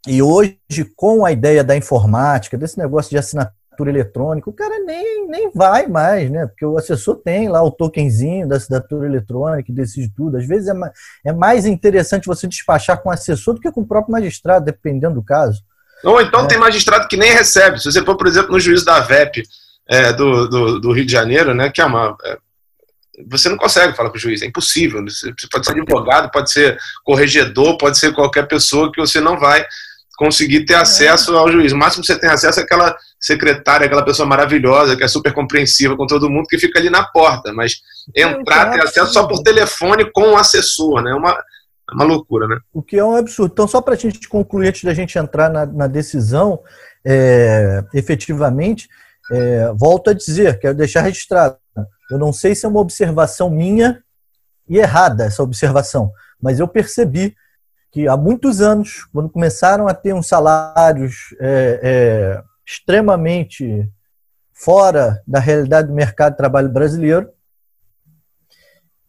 E 0.08 0.22
hoje, 0.22 0.58
com 0.96 1.26
a 1.26 1.32
ideia 1.32 1.62
da 1.62 1.76
informática, 1.76 2.58
desse 2.58 2.78
negócio 2.78 3.10
de 3.10 3.18
assinatura 3.18 3.59
assinatura 3.80 3.90
eletrônica, 3.90 4.50
o 4.50 4.54
cara 4.54 4.80
nem, 4.80 5.28
nem 5.28 5.52
vai 5.54 5.88
mais, 5.88 6.30
né? 6.30 6.46
Porque 6.48 6.66
o 6.66 6.78
assessor 6.78 7.16
tem 7.16 7.48
lá 7.48 7.64
o 7.64 7.72
tokenzinho 7.72 8.48
da 8.48 8.58
assinatura 8.58 9.08
eletrônica 9.08 9.72
e 9.72 9.76
decide 9.76 10.12
tudo. 10.16 10.38
Às 10.38 10.46
vezes 10.46 10.68
é, 10.68 10.74
é 11.26 11.34
mais 11.34 11.66
interessante 11.66 12.28
você 12.28 12.48
despachar 12.48 13.02
com 13.02 13.10
o 13.10 13.12
assessor 13.12 13.56
do 13.56 13.62
que 13.62 13.72
com 13.72 13.82
o 13.82 13.88
próprio 13.88 14.12
magistrado, 14.12 14.66
dependendo 14.66 15.16
do 15.16 15.24
caso. 15.24 15.64
Ou 16.04 16.22
então 16.22 16.46
é. 16.46 16.48
tem 16.48 16.58
magistrado 16.58 17.08
que 17.08 17.18
nem 17.18 17.32
recebe. 17.32 17.80
Se 17.80 17.92
você 17.92 18.04
for, 18.04 18.16
por 18.16 18.28
exemplo, 18.28 18.52
no 18.52 18.60
juízo 18.60 18.86
da 18.86 19.00
VEP 19.00 19.44
é, 19.88 20.14
do, 20.14 20.48
do, 20.48 20.80
do, 20.80 20.92
Rio 20.92 21.06
de 21.06 21.12
Janeiro, 21.12 21.54
né, 21.54 21.70
que 21.70 21.82
é 21.82 21.86
uma. 21.86 22.16
É, 22.24 22.38
você 23.30 23.50
não 23.50 23.58
consegue 23.58 23.96
falar 23.98 24.10
com 24.10 24.16
o 24.16 24.20
juiz, 24.20 24.42
é 24.42 24.46
impossível. 24.46 25.04
Você 25.04 25.34
pode 25.52 25.66
ser 25.66 25.74
advogado, 25.74 26.32
pode 26.32 26.52
ser 26.52 26.78
corregedor, 27.04 27.78
pode 27.78 27.98
ser 27.98 28.14
qualquer 28.14 28.48
pessoa 28.48 28.90
que 28.92 29.02
você 29.02 29.20
não 29.20 29.38
vai 29.38 29.66
conseguir 30.20 30.66
ter 30.66 30.76
acesso 30.76 31.34
ao 31.38 31.50
juiz. 31.50 31.72
O 31.72 31.78
máximo 31.78 32.02
que 32.02 32.08
você 32.08 32.20
tem 32.20 32.30
acesso 32.30 32.60
é 32.60 32.64
aquela 32.64 32.94
secretária, 33.18 33.86
aquela 33.86 34.04
pessoa 34.04 34.28
maravilhosa, 34.28 34.98
que 34.98 35.04
é 35.04 35.08
super 35.08 35.34
compreensiva 35.34 35.96
com 35.96 36.06
todo 36.06 36.30
mundo, 36.30 36.46
que 36.48 36.58
fica 36.58 36.78
ali 36.78 36.90
na 36.90 37.06
porta. 37.06 37.54
Mas 37.54 37.78
entrar, 38.14 38.70
ter 38.72 38.84
acesso 38.84 39.14
só 39.14 39.26
por 39.26 39.42
telefone 39.42 40.12
com 40.12 40.34
o 40.34 40.38
assessor, 40.38 41.02
né? 41.02 41.12
É 41.12 41.16
uma, 41.16 41.32
é 41.32 41.94
uma 41.94 42.04
loucura, 42.04 42.50
né? 42.50 42.60
O 42.74 42.84
que 42.84 42.98
é 42.98 43.04
um 43.04 43.16
absurdo. 43.16 43.54
Então, 43.54 43.66
só 43.66 43.82
para 43.82 43.94
a 43.94 43.98
gente 43.98 44.28
concluir, 44.28 44.68
antes 44.68 44.84
da 44.84 44.94
gente 44.94 45.18
entrar 45.18 45.50
na, 45.50 45.66
na 45.66 45.88
decisão, 45.88 46.60
é, 47.06 47.82
efetivamente, 47.94 48.90
é, 49.32 49.72
volto 49.74 50.10
a 50.10 50.14
dizer, 50.14 50.60
quero 50.60 50.76
deixar 50.76 51.00
registrado. 51.00 51.56
Eu 52.12 52.18
não 52.18 52.34
sei 52.34 52.54
se 52.54 52.66
é 52.66 52.70
uma 52.70 52.82
observação 52.82 53.50
minha 53.50 54.04
e 54.68 54.80
errada 54.80 55.24
essa 55.24 55.42
observação, 55.42 56.12
mas 56.42 56.60
eu 56.60 56.68
percebi 56.68 57.34
que 57.92 58.08
há 58.08 58.16
muitos 58.16 58.62
anos, 58.62 59.06
quando 59.12 59.30
começaram 59.30 59.88
a 59.88 59.94
ter 59.94 60.14
uns 60.14 60.28
salários 60.28 61.36
é, 61.40 61.80
é, 61.82 62.44
extremamente 62.66 63.90
fora 64.54 65.22
da 65.28 65.40
realidade 65.40 65.88
do 65.88 65.94
mercado 65.94 66.34
de 66.34 66.38
trabalho 66.38 66.70
brasileiro, 66.70 67.30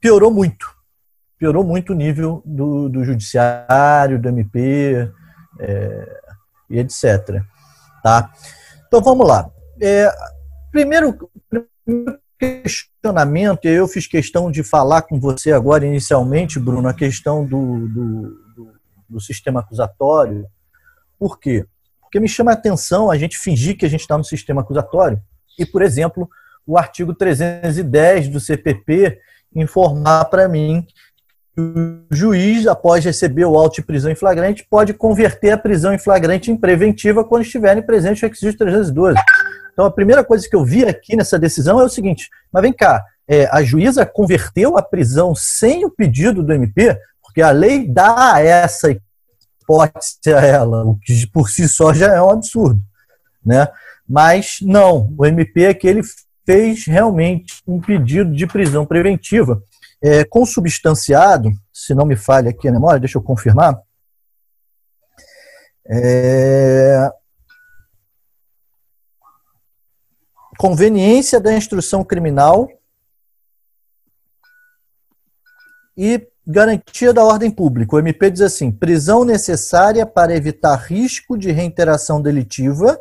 piorou 0.01 0.31
muito. 0.31 0.75
Piorou 1.39 1.65
muito 1.65 1.93
o 1.93 1.97
nível 1.97 2.43
do, 2.45 2.89
do 2.89 3.05
judiciário, 3.05 4.21
do 4.21 4.29
MP 4.29 5.11
é, 5.59 6.21
e 6.71 6.79
etc. 6.79 7.43
Tá? 8.03 8.31
Então 8.87 9.03
vamos 9.03 9.27
lá. 9.27 9.51
É, 9.81 10.11
primeiro, 10.71 11.31
primeiro 11.85 12.19
questionamento, 12.39 13.67
eu 13.67 13.87
fiz 13.87 14.07
questão 14.07 14.51
de 14.51 14.63
falar 14.63 15.03
com 15.03 15.21
você 15.21 15.53
agora 15.53 15.85
inicialmente, 15.85 16.59
Bruno, 16.59 16.89
a 16.89 16.95
questão 16.95 17.45
do, 17.45 17.87
do 17.89 18.40
do 19.11 19.21
sistema 19.21 19.61
acusatório. 19.61 20.47
Por 21.19 21.39
quê? 21.39 21.67
Porque 22.01 22.21
me 22.21 22.29
chama 22.29 22.53
a 22.53 22.55
atenção 22.55 23.11
a 23.11 23.19
gente 23.19 23.39
fingir 23.39 23.77
que 23.77 23.85
a 23.85 23.89
gente 23.89 24.01
está 24.01 24.17
no 24.17 24.25
sistema 24.25 24.63
acusatório 24.63 25.21
e, 25.59 25.67
por 25.67 25.83
exemplo, 25.83 26.29
o 26.67 26.79
artigo 26.79 27.15
310 27.15 28.29
do 28.29 28.41
CPP 28.41 29.19
informar 29.55 30.25
para 30.27 30.49
mim 30.49 30.87
que 31.55 31.61
o 31.61 32.07
juiz, 32.11 32.67
após 32.67 33.05
receber 33.05 33.45
o 33.45 33.57
auto 33.57 33.77
de 33.77 33.83
prisão 33.83 34.11
em 34.11 34.15
flagrante, 34.15 34.67
pode 34.69 34.95
converter 34.95 35.51
a 35.51 35.59
prisão 35.59 35.93
em 35.93 35.99
flagrante 35.99 36.51
em 36.51 36.57
preventiva 36.57 37.25
quando 37.25 37.43
estiverem 37.43 37.83
presentes 37.83 38.19
os 38.19 38.23
requisitos 38.23 38.57
312. 38.57 39.19
Então, 39.73 39.85
a 39.85 39.91
primeira 39.91 40.23
coisa 40.23 40.49
que 40.49 40.55
eu 40.55 40.65
vi 40.65 40.85
aqui 40.85 41.17
nessa 41.17 41.39
decisão 41.39 41.81
é 41.81 41.85
o 41.85 41.89
seguinte: 41.89 42.29
mas 42.53 42.63
vem 42.63 42.73
cá, 42.73 43.05
é, 43.27 43.49
a 43.51 43.63
juíza 43.63 44.07
converteu 44.07 44.77
a 44.77 44.83
prisão 44.83 45.35
sem 45.35 45.85
o 45.85 45.91
pedido 45.91 46.43
do 46.43 46.53
MP? 46.53 46.97
Porque 47.31 47.43
a 47.43 47.53
lei 47.53 47.87
dá 47.87 48.41
essa 48.41 48.91
hipótese 48.91 50.35
a 50.35 50.41
ela, 50.41 50.85
o 50.85 50.99
que 50.99 51.27
por 51.29 51.49
si 51.49 51.69
só 51.69 51.95
já 51.95 52.13
é 52.13 52.21
um 52.21 52.31
absurdo. 52.31 52.81
Né? 53.45 53.69
Mas 54.09 54.59
não, 54.61 55.15
o 55.17 55.25
MP 55.25 55.65
é 55.65 55.75
que 55.75 55.87
ele 55.87 56.03
fez 56.45 56.85
realmente 56.87 57.63
um 57.67 57.81
pedido 57.81 58.33
de 58.33 58.47
prisão 58.49 58.85
preventiva 58.85 59.63
é, 60.03 60.25
consubstanciado, 60.25 61.53
se 61.73 61.95
não 61.95 62.05
me 62.05 62.17
falha 62.17 62.51
aqui 62.51 62.67
a 62.67 62.73
memória, 62.73 62.99
deixa 62.99 63.19
eu 63.19 63.23
confirmar. 63.23 63.81
É, 65.87 67.09
conveniência 70.59 71.41
da 71.41 71.55
instrução 71.55 72.05
criminal 72.05 72.69
e 75.97 76.30
Garantia 76.51 77.13
da 77.13 77.25
ordem 77.25 77.49
pública. 77.49 77.95
O 77.95 77.99
MP 78.01 78.29
diz 78.29 78.41
assim: 78.41 78.73
prisão 78.73 79.25
necessária 79.25 80.05
para 80.05 80.35
evitar 80.35 80.75
risco 80.75 81.39
de 81.39 81.53
reinteração 81.53 82.21
delitiva, 82.21 83.01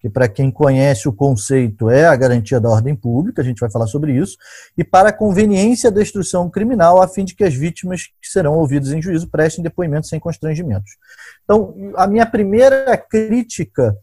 que 0.00 0.10
para 0.10 0.28
quem 0.28 0.50
conhece 0.50 1.08
o 1.08 1.12
conceito 1.12 1.88
é 1.88 2.06
a 2.06 2.16
garantia 2.16 2.60
da 2.60 2.68
ordem 2.68 2.96
pública, 2.96 3.40
a 3.40 3.44
gente 3.44 3.60
vai 3.60 3.70
falar 3.70 3.86
sobre 3.86 4.12
isso, 4.12 4.36
e 4.76 4.82
para 4.82 5.10
a 5.10 5.12
conveniência 5.12 5.92
da 5.92 6.02
instrução 6.02 6.50
criminal, 6.50 7.00
a 7.00 7.06
fim 7.06 7.24
de 7.24 7.36
que 7.36 7.44
as 7.44 7.54
vítimas 7.54 8.06
que 8.20 8.28
serão 8.28 8.54
ouvidas 8.54 8.90
em 8.90 9.00
juízo 9.00 9.30
prestem 9.30 9.62
depoimentos 9.62 10.08
sem 10.08 10.18
constrangimentos. 10.18 10.96
Então, 11.44 11.92
a 11.94 12.08
minha 12.08 12.26
primeira 12.26 12.96
crítica 12.96 13.96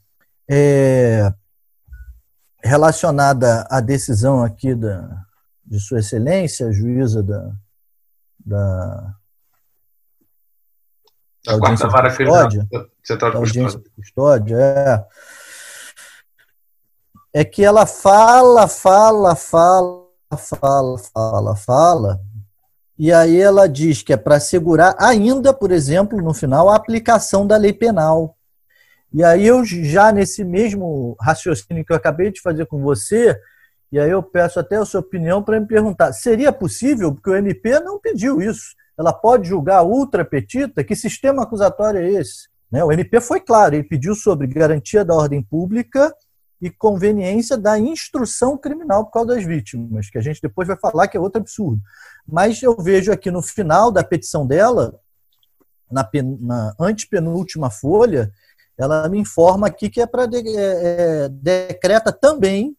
é 0.50 1.33
relacionada 2.63 3.67
à 3.69 3.81
decisão 3.81 4.41
aqui 4.41 4.74
da, 4.74 5.25
de 5.65 5.81
Sua 5.81 6.00
Excelência, 6.00 6.71
juíza 6.71 7.21
da 7.21 7.51
da, 8.50 9.15
da 11.46 11.53
audiência 11.53 11.88
quarta 11.88 12.10
vara 12.10 12.10
custódia, 12.10 12.68
de 12.70 13.38
audiência 13.38 13.79
de 13.79 13.89
custódia, 13.91 14.58
é, 14.58 15.06
é 17.41 17.46
que 17.46 17.63
ela 17.63 17.86
fala, 17.86 18.68
fala, 18.68 19.36
fala, 19.36 20.08
fala, 20.38 20.98
fala, 20.98 21.56
fala, 21.56 22.22
e 22.98 23.13
aí 23.13 23.39
ela 23.39 23.70
diz 23.70 24.01
que 24.01 24.12
é 24.12 24.18
para 24.18 24.36
assegurar 24.36 24.96
ainda, 25.00 25.53
por 25.53 25.72
exemplo, 25.72 26.22
no 26.22 26.34
final, 26.34 26.70
a 26.70 26.75
aplicação 26.75 27.48
da 27.48 27.56
lei 27.56 27.72
penal. 27.72 28.36
E 29.13 29.24
aí 29.24 29.48
eu 29.48 29.63
já 29.63 30.12
nesse 30.12 30.44
mesmo 30.44 31.15
raciocínio 31.20 31.86
que 31.86 31.94
eu 31.94 31.98
acabei 31.98 32.32
de 32.32 32.41
fazer 32.41 32.65
com 32.65 32.82
você, 32.82 33.39
e 33.91 34.00
aí 34.00 34.10
eu 34.10 34.22
peço 34.22 34.60
até 34.60 34.75
a 34.75 34.86
sua 34.86 35.00
opinião 35.00 35.41
para 35.41 35.60
me 35.60 35.65
perguntar: 35.65 36.13
seria 36.13 36.51
possível, 36.51 37.13
porque 37.13 37.29
o 37.29 37.36
MP 37.36 37.79
não 37.79 38.00
pediu 38.00 38.41
isso, 38.41 38.75
ela 38.98 39.12
pode 39.12 39.48
julgar 39.48 39.84
ultra 39.84 40.24
petita? 40.24 40.84
Que 40.84 40.96
sistema 40.96 41.43
acusatório 41.43 42.00
é 42.00 42.10
esse? 42.10 42.48
Né? 42.72 42.84
O 42.84 42.91
MP 42.91 43.19
foi 43.19 43.39
claro, 43.39 43.75
ele 43.75 43.84
pediu 43.84 44.13
sobre 44.13 44.46
garantia 44.48 45.03
da 45.03 45.15
ordem 45.15 45.41
pública 45.41 46.13
e 46.62 46.69
conveniência 46.69 47.58
da 47.58 47.79
instrução 47.79 48.58
criminal 48.58 49.05
por 49.05 49.12
causa 49.12 49.36
das 49.36 49.46
vítimas, 49.46 50.10
que 50.10 50.17
a 50.17 50.22
gente 50.22 50.41
depois 50.41 50.67
vai 50.67 50.77
falar 50.77 51.08
que 51.08 51.15
é 51.15 51.19
outro 51.19 51.41
absurdo. 51.41 51.81
Mas 52.27 52.62
eu 52.62 52.75
vejo 52.75 53.12
aqui 53.12 53.31
no 53.31 53.41
final 53.41 53.91
da 53.91 54.03
petição 54.03 54.46
dela, 54.46 55.00
na, 55.89 56.03
pen, 56.03 56.38
na 56.41 56.75
antepenúltima 56.77 57.69
folha, 57.72 58.31
ela 58.77 59.08
me 59.10 59.17
informa 59.17 59.67
aqui 59.67 59.89
que 59.89 60.01
é 60.01 60.05
para 60.05 60.25
de, 60.25 60.38
é, 60.38 61.25
é, 61.25 61.29
decreta 61.29 62.12
também 62.12 62.77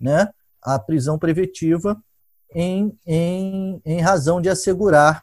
né, 0.00 0.28
a 0.64 0.78
prisão 0.78 1.18
preventiva 1.18 1.96
em, 2.54 2.96
em, 3.06 3.82
em 3.84 4.00
razão 4.00 4.40
de 4.40 4.48
assegurar 4.48 5.22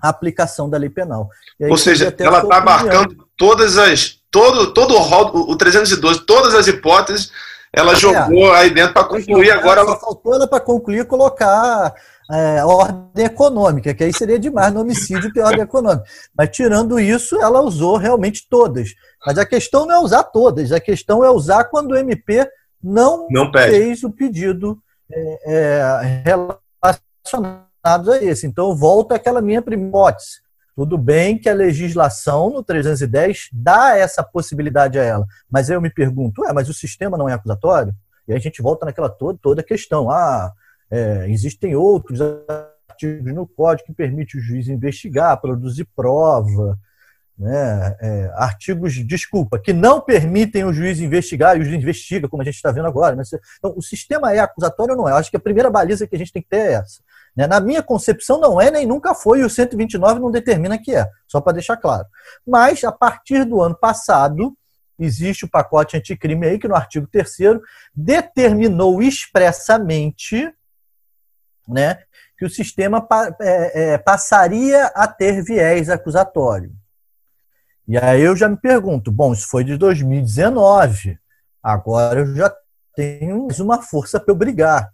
a 0.00 0.08
aplicação 0.08 0.70
da 0.70 0.78
lei 0.78 0.88
penal. 0.88 1.28
Ou 1.60 1.76
seja, 1.76 2.14
ela 2.18 2.40
está 2.42 2.56
abarcando 2.56 3.28
todas 3.36 3.76
as. 3.76 4.16
Todo, 4.30 4.74
todo 4.74 4.94
o 4.94 4.98
rol, 4.98 5.50
o 5.50 5.56
312, 5.56 6.26
todas 6.26 6.54
as 6.54 6.66
hipóteses, 6.66 7.32
ela 7.72 7.92
é, 7.92 7.96
jogou 7.96 8.52
aí 8.52 8.68
dentro 8.70 8.92
para 8.92 9.04
concluir 9.04 9.50
agora. 9.50 9.84
Só 9.86 9.98
faltou 9.98 10.34
ela 10.34 10.46
para 10.46 10.60
concluir 10.60 11.06
colocar 11.06 11.94
é, 12.30 12.62
ordem 12.62 13.24
econômica, 13.24 13.94
que 13.94 14.04
aí 14.04 14.12
seria 14.12 14.38
demais 14.38 14.72
no 14.72 14.82
homicídio 14.82 15.32
ter 15.32 15.40
ordem 15.40 15.62
econômica. 15.62 16.04
Mas 16.36 16.50
tirando 16.50 17.00
isso, 17.00 17.40
ela 17.40 17.62
usou 17.62 17.96
realmente 17.96 18.46
todas. 18.50 18.90
Mas 19.26 19.38
a 19.38 19.46
questão 19.46 19.86
não 19.86 19.94
é 19.94 19.98
usar 19.98 20.24
todas, 20.24 20.72
a 20.72 20.80
questão 20.80 21.24
é 21.24 21.30
usar 21.30 21.64
quando 21.64 21.92
o 21.92 21.96
MP 21.96 22.46
não, 22.82 23.26
não 23.30 23.50
fez 23.52 24.02
o 24.04 24.10
pedido 24.10 24.80
é, 25.10 25.38
é, 25.46 26.22
relacionado 26.24 28.12
a 28.12 28.22
esse. 28.22 28.46
Então, 28.46 28.74
volta 28.76 29.16
àquela 29.16 29.40
minha 29.40 29.62
primótese. 29.62 30.40
Tudo 30.76 30.96
bem 30.96 31.36
que 31.36 31.48
a 31.48 31.54
legislação 31.54 32.50
no 32.50 32.62
310 32.62 33.48
dá 33.52 33.96
essa 33.96 34.22
possibilidade 34.22 34.96
a 34.96 35.02
ela, 35.02 35.26
mas 35.50 35.68
eu 35.68 35.80
me 35.80 35.90
pergunto, 35.90 36.44
é, 36.44 36.52
mas 36.52 36.68
o 36.68 36.74
sistema 36.74 37.18
não 37.18 37.28
é 37.28 37.32
acusatório? 37.32 37.92
E 38.28 38.32
aí 38.32 38.38
a 38.38 38.40
gente 38.40 38.62
volta 38.62 38.86
naquela 38.86 39.08
toda, 39.08 39.38
toda 39.42 39.62
questão. 39.62 40.08
Ah, 40.08 40.52
é, 40.90 41.28
existem 41.30 41.74
outros 41.74 42.20
artigos 42.20 43.34
no 43.34 43.46
código 43.46 43.86
que 43.86 43.94
permite 43.94 44.38
o 44.38 44.40
juiz 44.40 44.68
investigar, 44.68 45.40
produzir 45.40 45.88
prova, 45.96 46.78
né, 47.38 47.96
é, 48.00 48.32
artigos, 48.34 48.94
desculpa, 49.06 49.58
que 49.58 49.72
não 49.72 50.00
permitem 50.00 50.64
o 50.64 50.72
juiz 50.72 50.98
investigar, 50.98 51.56
e 51.56 51.60
o 51.60 51.64
juiz 51.64 51.76
investiga, 51.76 52.28
como 52.28 52.42
a 52.42 52.44
gente 52.44 52.56
está 52.56 52.72
vendo 52.72 52.88
agora. 52.88 53.14
Né? 53.14 53.22
Então, 53.58 53.72
o 53.76 53.82
sistema 53.82 54.32
é 54.32 54.40
acusatório 54.40 54.94
ou 54.94 54.98
não 54.98 55.08
é? 55.08 55.12
Acho 55.12 55.30
que 55.30 55.36
a 55.36 55.40
primeira 55.40 55.70
baliza 55.70 56.06
que 56.06 56.16
a 56.16 56.18
gente 56.18 56.32
tem 56.32 56.42
que 56.42 56.48
ter 56.48 56.56
é 56.56 56.72
essa. 56.72 57.00
Né? 57.36 57.46
Na 57.46 57.60
minha 57.60 57.82
concepção, 57.82 58.40
não 58.40 58.60
é 58.60 58.70
nem 58.70 58.86
nunca 58.86 59.14
foi, 59.14 59.40
e 59.40 59.44
o 59.44 59.50
129 59.50 60.18
não 60.18 60.30
determina 60.30 60.76
que 60.76 60.94
é, 60.94 61.08
só 61.28 61.40
para 61.40 61.52
deixar 61.52 61.76
claro. 61.76 62.06
Mas, 62.44 62.82
a 62.82 62.90
partir 62.90 63.44
do 63.44 63.62
ano 63.62 63.76
passado, 63.76 64.56
existe 64.98 65.44
o 65.44 65.50
pacote 65.50 65.96
anticrime 65.96 66.44
aí, 66.44 66.58
que 66.58 66.66
no 66.66 66.74
artigo 66.74 67.06
3 67.06 67.60
determinou 67.94 69.00
expressamente 69.00 70.52
né, 71.68 72.00
que 72.36 72.44
o 72.44 72.50
sistema 72.50 73.06
é, 73.40 73.92
é, 73.92 73.98
passaria 73.98 74.86
a 74.86 75.06
ter 75.06 75.42
viés 75.44 75.88
acusatório. 75.88 76.72
E 77.88 77.96
aí 77.96 78.20
eu 78.20 78.36
já 78.36 78.48
me 78.50 78.56
pergunto, 78.56 79.10
bom, 79.10 79.32
isso 79.32 79.48
foi 79.48 79.64
de 79.64 79.78
2019, 79.78 81.18
agora 81.62 82.20
eu 82.20 82.36
já 82.36 82.52
tenho 82.94 83.46
mais 83.46 83.58
uma 83.60 83.80
força 83.80 84.20
para 84.20 84.30
eu 84.30 84.36
brigar. 84.36 84.90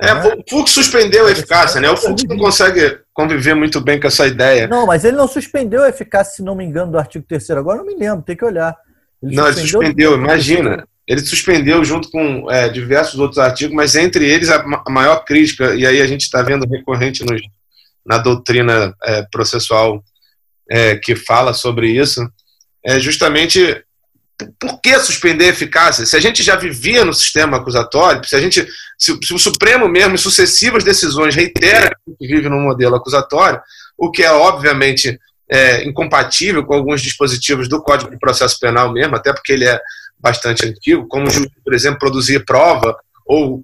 É, 0.00 0.12
né? 0.12 0.34
o 0.34 0.50
Fux 0.50 0.72
suspendeu 0.72 1.26
a 1.26 1.30
eficácia, 1.30 1.80
né? 1.80 1.88
O 1.88 1.96
Fux 1.96 2.24
não 2.24 2.36
consegue 2.36 2.98
conviver 3.12 3.54
muito 3.54 3.80
bem 3.80 4.00
com 4.00 4.08
essa 4.08 4.26
ideia. 4.26 4.66
Não, 4.66 4.86
mas 4.86 5.04
ele 5.04 5.16
não 5.16 5.28
suspendeu 5.28 5.84
a 5.84 5.88
eficácia, 5.88 6.34
se 6.36 6.42
não 6.42 6.56
me 6.56 6.64
engano, 6.64 6.92
do 6.92 6.98
artigo 6.98 7.24
3 7.28 7.50
agora 7.50 7.78
não 7.78 7.86
me 7.86 7.94
lembro, 7.94 8.24
tem 8.24 8.36
que 8.36 8.44
olhar. 8.44 8.76
Ele 9.22 9.36
não, 9.36 9.44
suspendeu 9.46 9.62
ele 9.62 9.68
suspendeu, 9.68 10.14
imagina. 10.14 10.88
Ele 11.06 11.20
suspendeu 11.20 11.84
junto 11.84 12.10
com 12.10 12.50
é, 12.50 12.68
diversos 12.68 13.20
outros 13.20 13.38
artigos, 13.38 13.74
mas 13.74 13.94
entre 13.94 14.28
eles 14.28 14.50
a, 14.50 14.64
a 14.84 14.90
maior 14.90 15.24
crítica, 15.24 15.74
e 15.74 15.86
aí 15.86 16.00
a 16.00 16.06
gente 16.06 16.22
está 16.22 16.42
vendo 16.42 16.68
recorrente 16.68 17.24
nos, 17.24 17.40
na 18.04 18.18
doutrina 18.18 18.94
é, 19.04 19.22
processual 19.30 20.02
é, 20.70 20.96
que 20.96 21.14
fala 21.14 21.52
sobre 21.52 21.90
isso, 21.90 22.20
é 22.84 22.98
justamente 22.98 23.84
por 24.58 24.80
que 24.80 24.98
suspender 24.98 25.46
a 25.46 25.48
eficácia? 25.48 26.06
Se 26.06 26.16
a 26.16 26.20
gente 26.20 26.42
já 26.42 26.56
vivia 26.56 27.04
no 27.04 27.14
sistema 27.14 27.58
acusatório, 27.58 28.24
se 28.26 28.34
a 28.34 28.40
gente, 28.40 28.66
se, 28.98 29.18
se 29.22 29.34
o 29.34 29.38
Supremo 29.38 29.88
mesmo, 29.88 30.14
em 30.14 30.18
sucessivas 30.18 30.82
decisões, 30.82 31.34
reitera 31.34 31.96
que 32.18 32.26
vive 32.26 32.48
no 32.48 32.60
modelo 32.60 32.96
acusatório, 32.96 33.60
o 33.96 34.10
que 34.10 34.22
é 34.22 34.32
obviamente 34.32 35.18
é, 35.48 35.84
incompatível 35.84 36.64
com 36.64 36.74
alguns 36.74 37.02
dispositivos 37.02 37.68
do 37.68 37.82
Código 37.82 38.10
de 38.10 38.18
Processo 38.18 38.58
Penal 38.58 38.92
mesmo, 38.92 39.14
até 39.14 39.32
porque 39.32 39.52
ele 39.52 39.66
é 39.66 39.80
bastante 40.18 40.66
antigo, 40.66 41.06
como, 41.08 41.26
por 41.64 41.74
exemplo, 41.74 41.98
produzir 41.98 42.44
prova, 42.44 42.96
ou 43.26 43.60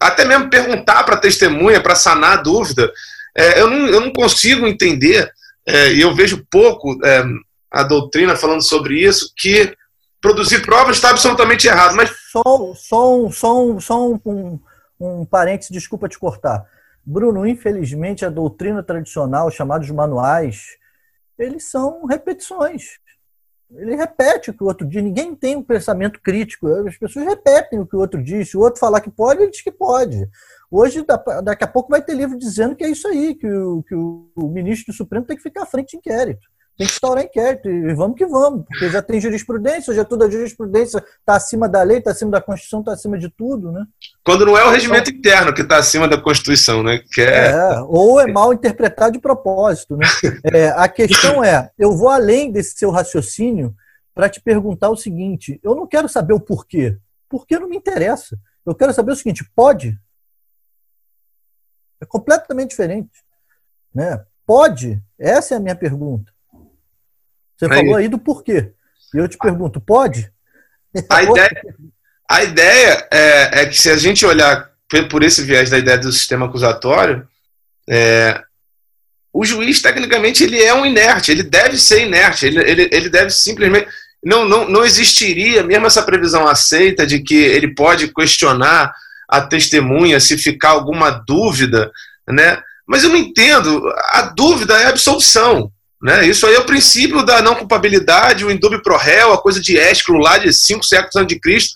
até 0.00 0.24
mesmo 0.24 0.50
perguntar 0.50 1.04
para 1.04 1.16
testemunha 1.16 1.80
para 1.80 1.94
sanar 1.94 2.38
a 2.38 2.42
dúvida. 2.42 2.90
É, 3.36 3.60
eu, 3.60 3.68
não, 3.68 3.86
eu 3.88 4.00
não 4.00 4.12
consigo 4.12 4.66
entender, 4.66 5.30
e 5.66 6.00
eu 6.00 6.14
vejo 6.14 6.46
pouco 6.50 6.98
é, 7.04 7.22
a 7.70 7.82
doutrina 7.82 8.36
falando 8.36 8.62
sobre 8.62 9.00
isso, 9.00 9.32
que 9.36 9.74
produzir 10.20 10.62
provas 10.62 10.96
está 10.96 11.10
absolutamente 11.10 11.66
errado. 11.66 11.96
Mas... 11.96 12.10
Só, 12.30 12.74
só, 12.74 13.30
só, 13.30 13.80
só 13.80 14.08
um, 14.08 14.20
um, 14.24 14.60
um 15.00 15.24
parênteses, 15.24 15.70
desculpa 15.70 16.08
te 16.08 16.18
cortar. 16.18 16.64
Bruno, 17.04 17.46
infelizmente, 17.46 18.24
a 18.24 18.30
doutrina 18.30 18.82
tradicional, 18.82 19.50
chamados 19.50 19.90
manuais, 19.90 20.66
eles 21.38 21.68
são 21.68 22.04
repetições. 22.06 23.00
Ele 23.74 23.96
repete 23.96 24.50
o 24.50 24.54
que 24.54 24.62
o 24.62 24.66
outro 24.66 24.86
diz. 24.86 25.02
Ninguém 25.02 25.34
tem 25.34 25.56
um 25.56 25.62
pensamento 25.62 26.20
crítico. 26.20 26.68
As 26.86 26.96
pessoas 26.96 27.24
repetem 27.24 27.80
o 27.80 27.86
que 27.86 27.96
o 27.96 27.98
outro 27.98 28.22
diz. 28.22 28.50
Se 28.50 28.56
o 28.56 28.60
outro 28.60 28.78
falar 28.78 29.00
que 29.00 29.10
pode, 29.10 29.42
ele 29.42 29.50
diz 29.50 29.62
que 29.62 29.72
pode. 29.72 30.28
Hoje, 30.72 31.04
daqui 31.44 31.64
a 31.64 31.68
pouco, 31.68 31.90
vai 31.90 32.00
ter 32.00 32.14
livro 32.14 32.38
dizendo 32.38 32.74
que 32.74 32.82
é 32.82 32.90
isso 32.90 33.06
aí, 33.06 33.34
que 33.34 33.46
o, 33.46 33.82
que 33.82 33.94
o 33.94 34.48
ministro 34.48 34.92
do 34.92 34.96
Supremo 34.96 35.26
tem 35.26 35.36
que 35.36 35.42
ficar 35.42 35.64
à 35.64 35.66
frente 35.66 35.90
de 35.90 35.96
inquérito 35.98 36.52
tem 36.76 36.86
que 36.86 36.92
instaurar 36.92 37.24
inquérito 37.24 37.68
e 37.68 37.94
vamos 37.94 38.16
que 38.16 38.26
vamos, 38.26 38.64
porque 38.66 38.88
já 38.88 39.02
tem 39.02 39.20
jurisprudência, 39.20 39.94
já 39.94 40.04
toda 40.04 40.26
a 40.26 40.30
jurisprudência 40.30 41.04
está 41.20 41.36
acima 41.36 41.68
da 41.68 41.82
lei, 41.82 41.98
está 41.98 42.10
acima 42.10 42.30
da 42.30 42.40
Constituição, 42.40 42.80
está 42.80 42.92
acima 42.92 43.18
de 43.18 43.28
tudo, 43.28 43.70
né? 43.70 43.84
Quando 44.24 44.46
não 44.46 44.56
é 44.56 44.64
o 44.64 44.70
regimento 44.70 45.10
interno 45.10 45.52
que 45.52 45.62
está 45.62 45.76
acima 45.76 46.08
da 46.08 46.20
Constituição, 46.20 46.82
né? 46.82 47.00
Que 47.12 47.20
é... 47.20 47.50
é... 47.50 47.80
ou 47.86 48.20
é 48.20 48.26
mal 48.26 48.52
interpretado 48.52 49.12
de 49.12 49.18
propósito, 49.18 49.96
né? 49.96 50.06
É, 50.44 50.68
a 50.68 50.88
questão 50.88 51.44
é, 51.44 51.70
eu 51.78 51.96
vou 51.96 52.08
além 52.08 52.50
desse 52.50 52.76
seu 52.76 52.90
raciocínio 52.90 53.74
para 54.14 54.28
te 54.28 54.40
perguntar 54.40 54.90
o 54.90 54.96
seguinte: 54.96 55.60
eu 55.62 55.74
não 55.74 55.86
quero 55.86 56.08
saber 56.08 56.32
o 56.32 56.40
porquê, 56.40 56.96
porque 57.28 57.58
não 57.58 57.68
me 57.68 57.76
interessa. 57.76 58.38
Eu 58.64 58.74
quero 58.74 58.92
saber 58.92 59.12
o 59.12 59.16
seguinte: 59.16 59.44
pode? 59.54 59.96
É 62.02 62.06
completamente 62.06 62.70
diferente, 62.70 63.10
né? 63.94 64.24
Pode? 64.44 65.00
Essa 65.16 65.54
é 65.54 65.56
a 65.56 65.60
minha 65.60 65.76
pergunta. 65.76 66.32
Você 67.56 67.66
aí. 67.66 67.78
falou 67.78 67.94
aí 67.94 68.08
do 68.08 68.18
porquê. 68.18 68.72
E 69.14 69.18
eu 69.18 69.28
te 69.28 69.38
pergunto, 69.38 69.80
pode? 69.80 70.32
A 71.08 71.22
ideia, 71.22 71.76
a 72.28 72.42
ideia 72.42 73.08
é, 73.12 73.62
é, 73.62 73.66
que 73.66 73.80
se 73.80 73.88
a 73.88 73.96
gente 73.96 74.26
olhar 74.26 74.72
por 75.08 75.22
esse 75.22 75.42
viés 75.42 75.70
da 75.70 75.78
ideia 75.78 75.96
do 75.96 76.12
sistema 76.12 76.46
acusatório, 76.46 77.26
é, 77.88 78.42
o 79.32 79.44
juiz, 79.44 79.80
tecnicamente, 79.80 80.42
ele 80.42 80.60
é 80.60 80.74
um 80.74 80.84
inerte, 80.84 81.30
ele 81.30 81.44
deve 81.44 81.78
ser 81.78 82.04
inerte, 82.04 82.46
ele, 82.46 82.60
ele, 82.68 82.88
ele 82.92 83.08
deve 83.08 83.30
simplesmente. 83.30 83.86
Não, 84.22 84.44
não, 84.44 84.68
não 84.68 84.84
existiria 84.84 85.62
mesmo 85.62 85.86
essa 85.86 86.02
previsão 86.02 86.46
aceita 86.46 87.06
de 87.06 87.20
que 87.20 87.34
ele 87.34 87.74
pode 87.74 88.12
questionar 88.12 88.92
a 89.28 89.40
testemunha 89.40 90.20
se 90.20 90.36
ficar 90.36 90.70
alguma 90.70 91.10
dúvida, 91.10 91.90
né? 92.28 92.62
Mas 92.86 93.04
eu 93.04 93.10
não 93.10 93.16
entendo, 93.16 93.82
a 94.10 94.22
dúvida 94.22 94.74
é 94.80 94.86
a 94.86 94.90
absolução. 94.90 95.70
Né? 96.02 96.26
Isso 96.26 96.46
aí 96.46 96.54
é 96.54 96.58
o 96.58 96.66
princípio 96.66 97.24
da 97.24 97.40
não 97.40 97.54
culpabilidade, 97.54 98.44
o 98.44 98.50
indúbio 98.50 98.82
pro 98.82 98.96
réu, 98.96 99.32
a 99.32 99.40
coisa 99.40 99.60
de 99.60 99.78
Ésquilo 99.78 100.18
lá 100.18 100.36
de 100.36 100.52
cinco 100.52 100.84
séculos 100.84 101.14
antes 101.14 101.34
de 101.34 101.40
Cristo. 101.40 101.74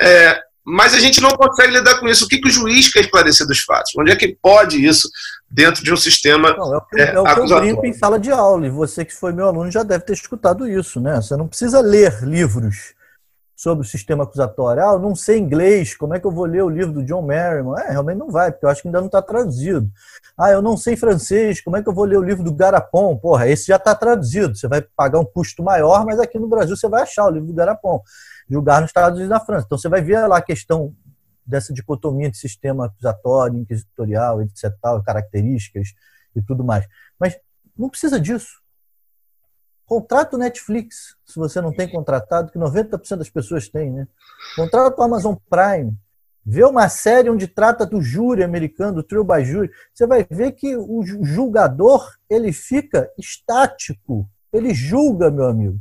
É, 0.00 0.40
mas 0.64 0.94
a 0.94 0.98
gente 0.98 1.20
não 1.20 1.30
consegue 1.30 1.74
lidar 1.74 2.00
com 2.00 2.08
isso. 2.08 2.24
O 2.24 2.28
que, 2.28 2.38
que 2.38 2.48
o 2.48 2.50
juiz 2.50 2.90
quer 2.90 3.00
esclarecer 3.00 3.46
dos 3.46 3.60
fatos? 3.60 3.92
Onde 3.96 4.10
é 4.10 4.16
que 4.16 4.36
pode 4.42 4.84
isso 4.84 5.08
dentro 5.48 5.84
de 5.84 5.92
um 5.92 5.96
sistema 5.96 6.56
não, 6.56 6.74
é 6.74 6.78
o 6.78 6.80
que, 6.80 7.00
é, 7.00 7.14
é 7.14 7.20
o 7.20 7.24
que 7.24 7.52
eu 7.52 7.60
brinco 7.60 7.86
em 7.86 7.92
sala 7.92 8.18
de 8.18 8.32
aula, 8.32 8.66
e 8.66 8.70
você 8.70 9.04
que 9.04 9.14
foi 9.14 9.32
meu 9.32 9.46
aluno 9.46 9.70
já 9.70 9.82
deve 9.82 10.04
ter 10.04 10.14
escutado 10.14 10.66
isso. 10.66 10.98
Né? 10.98 11.16
Você 11.16 11.36
não 11.36 11.46
precisa 11.46 11.80
ler 11.80 12.24
livros 12.24 12.95
sobre 13.56 13.86
o 13.86 13.88
sistema 13.88 14.24
acusatório. 14.24 14.82
Ah, 14.82 14.92
eu 14.92 14.98
não 14.98 15.14
sei 15.14 15.38
inglês, 15.38 15.96
como 15.96 16.14
é 16.14 16.20
que 16.20 16.26
eu 16.26 16.30
vou 16.30 16.44
ler 16.44 16.62
o 16.62 16.68
livro 16.68 16.92
do 16.92 17.04
John 17.04 17.22
Merriman? 17.22 17.80
É, 17.80 17.90
realmente 17.90 18.18
não 18.18 18.30
vai, 18.30 18.52
porque 18.52 18.66
eu 18.66 18.68
acho 18.68 18.82
que 18.82 18.88
ainda 18.88 19.00
não 19.00 19.06
está 19.06 19.22
traduzido. 19.22 19.90
Ah, 20.36 20.50
eu 20.50 20.60
não 20.60 20.76
sei 20.76 20.94
francês, 20.94 21.62
como 21.62 21.78
é 21.78 21.82
que 21.82 21.88
eu 21.88 21.94
vou 21.94 22.04
ler 22.04 22.18
o 22.18 22.22
livro 22.22 22.44
do 22.44 22.52
Garapon? 22.52 23.16
Porra, 23.16 23.48
esse 23.48 23.68
já 23.68 23.76
está 23.76 23.94
traduzido, 23.94 24.54
você 24.54 24.68
vai 24.68 24.82
pagar 24.82 25.18
um 25.18 25.24
custo 25.24 25.62
maior, 25.62 26.04
mas 26.04 26.20
aqui 26.20 26.38
no 26.38 26.46
Brasil 26.46 26.76
você 26.76 26.86
vai 26.86 27.02
achar 27.02 27.24
o 27.24 27.30
livro 27.30 27.48
do 27.48 27.54
Garapon, 27.54 28.02
julgar 28.48 28.82
nos 28.82 28.90
Estados 28.90 29.18
Unidos 29.18 29.34
e 29.34 29.38
na 29.38 29.44
França. 29.44 29.64
Então 29.64 29.78
você 29.78 29.88
vai 29.88 30.02
ver 30.02 30.26
lá 30.26 30.36
a 30.36 30.42
questão 30.42 30.94
dessa 31.46 31.72
dicotomia 31.72 32.30
de 32.30 32.36
sistema 32.36 32.86
acusatório, 32.86 33.58
inquisitorial, 33.58 34.42
etc., 34.42 34.70
tal, 34.82 35.02
características 35.02 35.94
e 36.34 36.42
tudo 36.42 36.62
mais. 36.62 36.86
Mas 37.18 37.38
não 37.78 37.88
precisa 37.88 38.20
disso. 38.20 38.65
Contrato 39.86 40.36
Netflix, 40.36 41.16
se 41.24 41.38
você 41.38 41.60
não 41.60 41.72
tem 41.72 41.88
contratado, 41.88 42.50
que 42.50 42.58
90% 42.58 43.16
das 43.16 43.30
pessoas 43.30 43.68
têm, 43.68 43.92
né? 43.92 44.08
Contrato 44.56 45.00
Amazon 45.00 45.34
Prime, 45.48 45.96
vê 46.44 46.64
uma 46.64 46.88
série 46.88 47.30
onde 47.30 47.46
trata 47.46 47.86
do 47.86 48.02
júri 48.02 48.42
americano, 48.42 48.96
do 48.96 49.02
trio 49.02 49.24
by 49.24 49.44
júri, 49.44 49.70
você 49.94 50.06
vai 50.06 50.26
ver 50.28 50.52
que 50.52 50.76
o 50.76 51.02
julgador 51.04 52.16
ele 52.28 52.52
fica 52.52 53.10
estático, 53.16 54.28
ele 54.52 54.74
julga, 54.74 55.30
meu 55.30 55.46
amigo. 55.46 55.78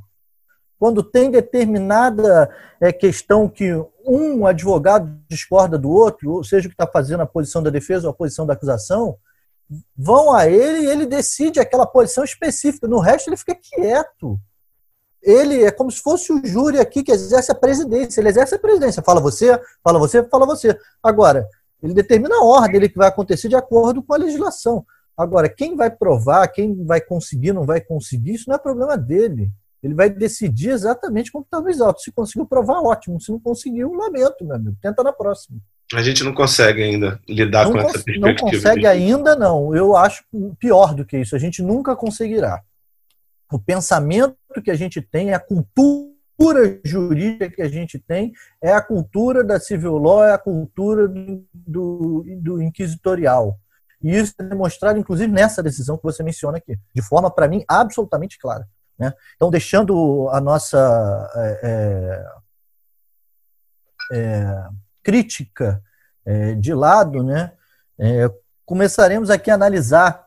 Quando 0.77 1.01
tem 1.01 1.31
determinada 1.31 2.49
é, 2.79 2.91
questão 2.91 3.47
que 3.49 3.71
um 4.05 4.45
advogado 4.45 5.19
discorda 5.27 5.77
do 5.79 5.89
outro, 5.89 6.31
ou 6.33 6.43
seja, 6.43 6.67
que 6.67 6.73
está 6.73 6.85
fazendo 6.85 7.21
a 7.21 7.27
posição 7.27 7.63
da 7.63 7.69
defesa 7.69 8.07
ou 8.07 8.11
a 8.11 8.15
posição 8.15 8.45
da 8.45 8.53
acusação, 8.53 9.17
vão 9.97 10.34
a 10.34 10.47
ele 10.47 10.86
e 10.86 10.89
ele 10.89 11.06
decide 11.06 11.60
aquela 11.60 11.86
posição 11.86 12.23
específica. 12.23 12.88
No 12.88 12.99
resto, 12.99 13.30
ele 13.30 13.38
fica 13.38 13.56
quieto 13.56 14.39
ele 15.25 15.63
é 15.63 15.71
como 15.71 15.89
se 15.89 15.99
fosse 15.99 16.32
o 16.32 16.45
júri 16.45 16.80
aqui 16.80 17.04
que 17.04 17.12
exerce 17.12 17.51
a 17.51 17.56
presidência. 17.56 18.21
Ele 18.21 18.30
exerce 18.30 18.54
a 18.54 18.60
presidência. 18.60 19.01
Fala 19.01 19.19
você, 19.19 19.60
fala 19.84 19.97
você, 19.97 20.23
fala 20.30 20.45
você. 20.45 20.78
Agora, 21.01 21.47
ele 21.82 21.95
determina 21.95 22.36
a 22.36 22.43
ordem 22.43 22.75
ele 22.75 22.89
que 22.89 22.97
vai 22.97 23.08
acontecer 23.08 23.49
de 23.49 23.56
acordo 23.56 24.04
com 24.04 24.13
a 24.13 24.17
legislação. 24.17 24.86
Agora, 25.17 25.49
quem 25.49 25.75
vai 25.75 25.89
provar, 25.89 26.47
quem 26.49 26.86
vai 26.86 27.01
conseguir, 27.01 27.54
não 27.54 27.65
vai 27.65 27.82
conseguir, 27.82 28.36
isso 28.36 28.45
não 28.47 28.56
é 28.56 28.60
problema 28.60 28.95
dele. 28.95 29.49
Ele 29.82 29.95
vai 29.95 30.10
decidir 30.10 30.69
exatamente 30.69 31.32
como 31.32 31.43
está 31.43 31.60
no 31.60 31.69
exalto. 31.69 32.01
Se 32.01 32.12
conseguiu 32.12 32.45
provar, 32.45 32.82
ótimo. 32.82 33.19
Se 33.19 33.32
não 33.32 33.39
conseguiu, 33.39 33.93
lamento, 33.93 34.45
meu 34.45 34.56
amigo. 34.56 34.78
Tenta 34.80 35.01
na 35.01 35.12
próxima. 35.12 35.60
A 35.93 36.02
gente 36.02 36.24
não 36.24 36.34
consegue 36.34 36.82
ainda 36.82 37.19
lidar 37.28 37.65
não 37.65 37.74
com 37.74 37.80
essa 37.80 38.04
perspectiva. 38.04 38.28
Não 38.28 38.36
consegue 38.36 38.88
ainda, 38.88 39.36
não. 39.36 39.76
Eu 39.76 39.95
acho 39.95 40.24
pior 40.58 40.95
do 40.95 41.06
que 41.06 41.17
isso. 41.17 41.36
A 41.36 41.39
gente 41.39 41.62
nunca 41.62 41.95
conseguirá 41.95 42.63
o 43.52 43.60
pensamento 43.60 44.36
que 44.63 44.71
a 44.71 44.76
gente 44.76 45.00
tem, 45.02 45.34
a 45.34 45.39
cultura 45.39 46.80
jurídica 46.84 47.50
que 47.50 47.62
a 47.62 47.67
gente 47.67 48.00
tem, 48.00 48.34
é 48.62 48.71
a 48.71 48.82
cultura 48.82 49.43
da 49.43 49.60
civil 49.60 49.98
law, 49.98 50.24
é 50.24 50.34
a 50.34 50.38
cultura 50.38 51.08
do, 51.08 51.45
do, 51.54 52.26
do 52.41 52.62
inquisitorial. 52.62 53.58
E 54.02 54.15
isso 54.15 54.34
é 54.39 54.43
demonstrado, 54.43 55.00
inclusive, 55.00 55.32
nessa 55.32 55.62
decisão 55.62 55.98
que 55.98 56.04
você 56.04 56.24
menciona 56.24 56.58
aqui, 56.58 56.78
de 56.93 57.02
forma, 57.02 57.30
para 57.30 57.48
mim, 57.48 57.63
absolutamente 57.67 58.38
clara. 58.39 58.67
Né? 58.98 59.13
Então, 59.36 59.50
deixando 59.50 60.30
a 60.32 60.41
nossa 60.41 61.32
é, 61.36 62.26
é, 64.12 64.17
é 64.17 64.85
crítica 65.05 65.81
é, 66.25 66.55
de 66.55 66.73
lado, 66.73 67.23
né, 67.23 67.51
é, 67.99 68.27
começaremos 68.65 69.29
aqui 69.29 69.51
a 69.51 69.53
analisar 69.53 70.25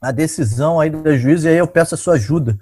a 0.00 0.12
decisão 0.12 0.78
aí 0.78 0.90
da 0.90 1.16
juíza, 1.16 1.48
e 1.48 1.52
aí 1.52 1.58
eu 1.58 1.66
peço 1.66 1.94
a 1.94 1.98
sua 1.98 2.14
ajuda. 2.14 2.58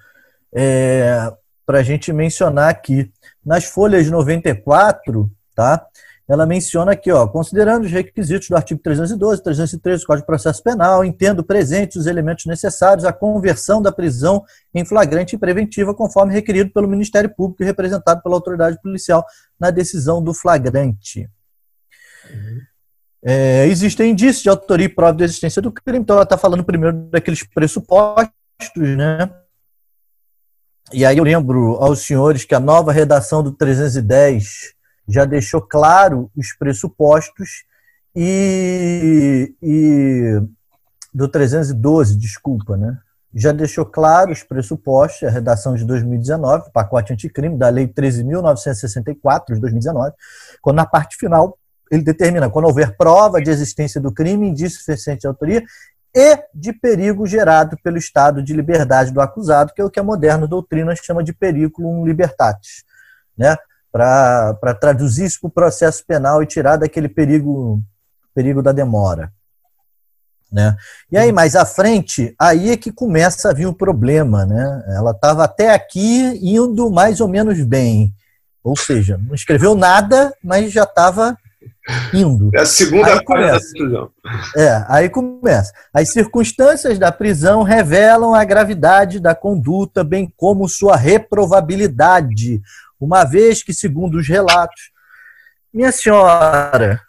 É, 0.55 1.33
para 1.67 1.79
a 1.79 1.83
gente 1.83 2.13
mencionar 2.13 2.71
aqui. 2.71 3.11
Nas 3.45 3.65
folhas 3.65 4.09
94, 4.09 5.31
tá? 5.55 5.87
ela 6.29 6.47
menciona 6.47 6.93
aqui, 6.93 7.11
ó, 7.11 7.27
considerando 7.27 7.85
os 7.85 7.91
requisitos 7.91 8.49
do 8.49 8.57
artigo 8.57 8.81
312, 8.83 9.43
313 9.43 10.03
do 10.03 10.07
Código 10.07 10.23
de 10.23 10.27
Processo 10.27 10.63
Penal, 10.63 11.05
entendo 11.05 11.45
presentes 11.45 11.97
os 11.97 12.07
elementos 12.07 12.47
necessários 12.47 13.05
à 13.05 13.13
conversão 13.13 13.83
da 13.83 13.93
prisão 13.93 14.43
em 14.75 14.85
flagrante 14.85 15.37
e 15.37 15.39
preventiva, 15.39 15.95
conforme 15.95 16.33
requerido 16.33 16.71
pelo 16.73 16.89
Ministério 16.89 17.29
Público 17.35 17.63
e 17.63 17.67
representado 17.67 18.23
pela 18.23 18.35
autoridade 18.35 18.81
policial 18.81 19.25
na 19.63 19.71
decisão 19.71 20.21
do 20.21 20.35
flagrante. 20.35 21.31
Uhum. 22.29 22.61
É, 23.25 23.65
existem 23.69 24.11
indícios 24.11 24.43
de 24.43 24.49
autoria 24.49 24.87
e 24.87 24.89
prova 24.89 25.17
de 25.17 25.23
existência 25.23 25.63
do 25.63 25.71
crime, 25.71 26.01
então 26.01 26.17
ela 26.17 26.25
está 26.25 26.37
falando 26.37 26.65
primeiro 26.65 26.97
daqueles 27.09 27.45
pressupostos, 27.45 28.33
né? 28.75 29.31
E 30.93 31.07
aí 31.07 31.17
eu 31.17 31.23
lembro 31.23 31.77
aos 31.77 32.01
senhores 32.01 32.45
que 32.45 32.57
a 32.57 32.61
nova 32.61 32.91
redação 32.91 33.41
do 33.41 33.53
310 33.53 34.75
já 35.09 35.25
deixou 35.25 35.63
claro 35.63 36.29
os 36.37 36.53
pressupostos 36.59 37.65
e, 38.17 39.55
e 39.63 40.43
do 41.15 41.29
312, 41.29 42.19
desculpa, 42.19 42.77
né? 42.77 42.99
Já 43.35 43.53
deixou 43.53 43.87
claro 43.87 44.31
os 44.31 44.43
pressupostos, 44.43 45.27
a 45.27 45.31
redação 45.31 45.75
de 45.75 45.85
2019, 45.85 46.71
pacote 46.73 47.13
anticrime 47.13 47.57
da 47.57 47.69
Lei 47.69 47.89
13.964 47.89 49.55
de 49.55 49.61
2019, 49.61 50.13
quando 50.61 50.77
na 50.77 50.87
parte 50.87 51.17
final 51.17 51.59
ele 51.91 52.03
determina 52.03 52.51
quando 52.51 52.67
houver 52.67 52.97
prova 52.97 53.41
de 53.41 53.51
existência 53.51 54.01
do 54.01 54.13
crime, 54.13 54.49
indício 54.49 54.79
suficiente 54.79 55.21
de 55.21 55.27
autoria 55.27 55.63
e 56.15 56.39
de 56.55 56.73
perigo 56.73 57.27
gerado 57.27 57.77
pelo 57.83 57.97
estado 57.97 58.43
de 58.43 58.53
liberdade 58.53 59.13
do 59.13 59.21
acusado, 59.21 59.73
que 59.75 59.81
é 59.81 59.85
o 59.85 59.91
que 59.91 60.01
a 60.01 60.05
moderna 60.05 60.47
doutrina 60.47 60.95
chama 60.95 61.23
de 61.23 61.33
periculum 61.33 62.05
libertatis. 62.05 62.85
Né? 63.37 63.57
para 63.93 64.75
traduzir 64.81 65.27
isso 65.27 65.39
para 65.41 65.49
o 65.49 65.51
processo 65.51 66.03
penal 66.07 66.43
e 66.43 66.47
tirar 66.47 66.79
daquele 66.79 67.09
perigo, 67.09 67.83
perigo 68.35 68.63
da 68.63 68.73
demora. 68.73 69.31
Né? 70.53 70.77
E 71.11 71.17
aí, 71.17 71.33
mais 71.33 71.57
à 71.57 71.65
frente, 71.65 72.35
aí 72.39 72.71
é 72.71 72.77
que 72.77 72.93
começa 72.93 73.49
a 73.49 73.55
vir 73.55 73.67
o 73.67 73.75
problema. 73.75 74.45
Né? 74.45 74.85
Ela 74.89 75.13
estava 75.13 75.45
até 75.45 75.73
aqui 75.73 76.39
indo 76.43 76.91
mais 76.91 77.21
ou 77.21 77.29
menos 77.29 77.61
bem. 77.63 78.13
Ou 78.63 78.77
seja, 78.77 79.19
não 79.19 79.35
escreveu 79.35 79.75
nada, 79.75 80.33
mas 80.45 80.71
já 80.71 80.85
estava 80.85 81.37
indo. 82.13 82.51
É 82.55 82.61
a 82.61 82.67
segunda 82.67 83.15
aí 83.15 83.25
começa. 83.25 83.73
da. 83.91 84.09
É, 84.57 84.85
aí 84.89 85.09
começa. 85.09 85.73
As 85.93 86.11
circunstâncias 86.11 86.99
da 86.99 87.11
prisão 87.11 87.63
revelam 87.63 88.35
a 88.35 88.45
gravidade 88.45 89.19
da 89.19 89.35
conduta, 89.35 90.05
bem 90.05 90.33
como 90.37 90.69
sua 90.69 90.97
reprovabilidade, 90.97 92.61
uma 93.01 93.25
vez 93.25 93.63
que, 93.63 93.75
segundo 93.75 94.19
os 94.19 94.29
relatos, 94.29 94.93
minha 95.73 95.91
senhora, 95.91 97.01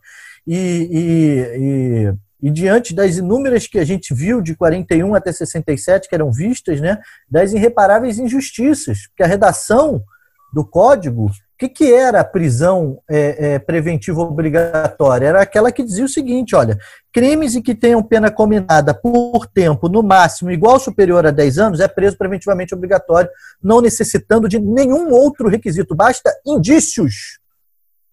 e, 0.47 0.57
e, 0.91 1.59
e, 1.59 2.47
e, 2.47 2.49
diante 2.49 2.91
das 2.91 3.17
inúmeras 3.17 3.67
que 3.67 3.77
a 3.77 3.85
gente 3.85 4.15
viu 4.15 4.41
de 4.41 4.55
41 4.55 5.13
até 5.13 5.31
67, 5.31 6.09
que 6.09 6.15
eram 6.15 6.31
vistas, 6.31 6.81
né, 6.81 6.97
das 7.29 7.53
irreparáveis 7.53 8.17
injustiças, 8.17 9.05
porque 9.09 9.21
a 9.21 9.27
redação 9.27 10.03
do 10.51 10.65
código 10.65 11.29
que, 11.61 11.69
que 11.69 11.93
era 11.93 12.21
a 12.21 12.25
prisão 12.25 12.99
é, 13.07 13.53
é, 13.53 13.59
preventiva 13.59 14.21
obrigatória? 14.21 15.27
Era 15.27 15.41
aquela 15.41 15.71
que 15.71 15.83
dizia 15.83 16.05
o 16.05 16.09
seguinte: 16.09 16.55
olha, 16.55 16.75
crimes 17.13 17.55
em 17.55 17.61
que 17.61 17.75
tenham 17.75 18.01
pena 18.01 18.31
combinada 18.31 18.95
por 18.95 19.45
tempo, 19.45 19.87
no 19.87 20.01
máximo, 20.01 20.49
igual 20.49 20.73
ou 20.73 20.79
superior 20.79 21.25
a 21.25 21.31
10 21.31 21.59
anos, 21.59 21.79
é 21.79 21.87
preso 21.87 22.17
preventivamente 22.17 22.73
obrigatório, 22.73 23.29
não 23.61 23.79
necessitando 23.79 24.49
de 24.49 24.59
nenhum 24.59 25.11
outro 25.11 25.47
requisito, 25.47 25.93
basta 25.93 26.33
indícios 26.45 27.39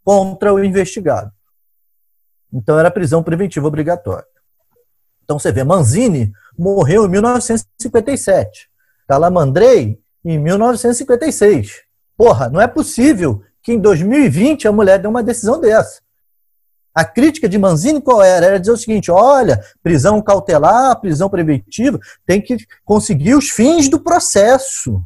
contra 0.05 0.53
o 0.53 0.63
investigado. 0.63 1.33
Então 2.53 2.79
era 2.79 2.91
prisão 2.91 3.23
preventiva 3.23 3.67
obrigatória. 3.67 4.27
Então 5.25 5.39
você 5.39 5.51
vê, 5.51 5.65
Manzini 5.65 6.33
morreu 6.59 7.07
em 7.07 7.09
1957, 7.09 8.69
Calamandrei 9.07 9.99
em 10.23 10.39
1956. 10.39 11.88
Porra, 12.19 12.51
não 12.51 12.61
é 12.61 12.67
possível 12.67 13.45
que 13.63 13.73
em 13.73 13.79
2020 13.79 14.67
a 14.67 14.73
mulher 14.73 14.99
dê 14.99 15.07
uma 15.07 15.23
decisão 15.23 15.61
dessa. 15.61 16.01
A 16.93 17.05
crítica 17.05 17.49
de 17.49 17.57
Manzini 17.57 18.01
qual 18.01 18.21
era? 18.21 18.45
Era 18.45 18.59
dizer 18.59 18.73
o 18.73 18.77
seguinte: 18.77 19.09
olha, 19.09 19.63
prisão 19.85 20.21
cautelar, 20.21 21.01
prisão 21.01 21.31
preventiva, 21.31 22.01
tem 22.27 22.43
que 22.43 22.57
conseguir 22.85 23.37
os 23.37 23.51
fins 23.51 23.89
do 23.89 24.01
processo. 24.01 25.01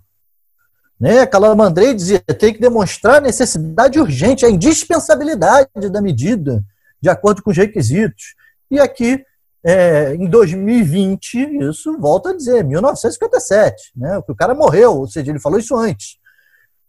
Né? 0.99 1.27
Calamandrei 1.27 1.93
dizia: 1.93 2.19
tem 2.21 2.55
que 2.55 2.61
demonstrar 2.61 3.21
necessidade 3.21 4.01
urgente, 4.01 4.47
a 4.47 4.51
indispensabilidade 4.51 5.69
da 5.91 6.01
medida, 6.01 6.65
de 6.99 7.11
acordo 7.11 7.43
com 7.43 7.51
os 7.51 7.57
requisitos. 7.59 8.35
E 8.71 8.81
aqui, 8.81 9.23
é, 9.63 10.15
em 10.15 10.31
2020, 10.31 11.59
isso 11.69 11.99
volta 11.99 12.31
a 12.31 12.35
dizer, 12.35 12.65
1957, 12.65 13.93
né? 13.95 14.19
o 14.27 14.35
cara 14.35 14.55
morreu, 14.55 14.97
ou 14.97 15.07
seja, 15.07 15.31
ele 15.31 15.39
falou 15.39 15.59
isso 15.59 15.77
antes. 15.77 16.22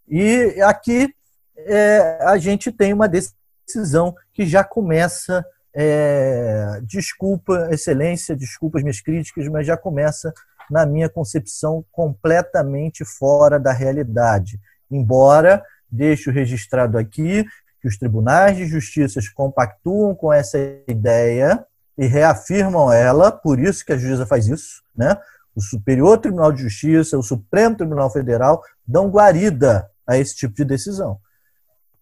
E 0.07 0.61
aqui 0.61 1.13
é, 1.57 2.19
a 2.21 2.37
gente 2.37 2.71
tem 2.71 2.93
uma 2.93 3.07
decisão 3.07 4.15
que 4.33 4.45
já 4.45 4.63
começa, 4.63 5.45
é, 5.73 6.79
desculpa, 6.83 7.69
excelência, 7.71 8.35
desculpa 8.35 8.77
as 8.77 8.83
minhas 8.83 9.01
críticas, 9.01 9.47
mas 9.47 9.65
já 9.65 9.77
começa, 9.77 10.33
na 10.69 10.85
minha 10.85 11.09
concepção, 11.09 11.83
completamente 11.91 13.05
fora 13.05 13.59
da 13.59 13.71
realidade. 13.71 14.59
Embora, 14.89 15.63
deixo 15.89 16.31
registrado 16.31 16.97
aqui, 16.97 17.45
que 17.81 17.87
os 17.87 17.97
tribunais 17.97 18.55
de 18.55 18.65
justiça 18.65 19.19
compactuam 19.35 20.15
com 20.15 20.31
essa 20.31 20.57
ideia 20.87 21.65
e 21.97 22.07
reafirmam 22.07 22.91
ela, 22.91 23.31
por 23.31 23.59
isso 23.59 23.85
que 23.85 23.93
a 23.93 23.97
juíza 23.97 24.25
faz 24.25 24.47
isso, 24.47 24.81
né? 24.95 25.17
O 25.55 25.61
Superior 25.61 26.17
Tribunal 26.17 26.51
de 26.51 26.63
Justiça, 26.63 27.17
o 27.17 27.21
Supremo 27.21 27.75
Tribunal 27.75 28.09
Federal 28.09 28.63
dão 28.87 29.09
guarida 29.09 29.87
a 30.07 30.17
esse 30.17 30.35
tipo 30.35 30.53
de 30.53 30.65
decisão. 30.65 31.19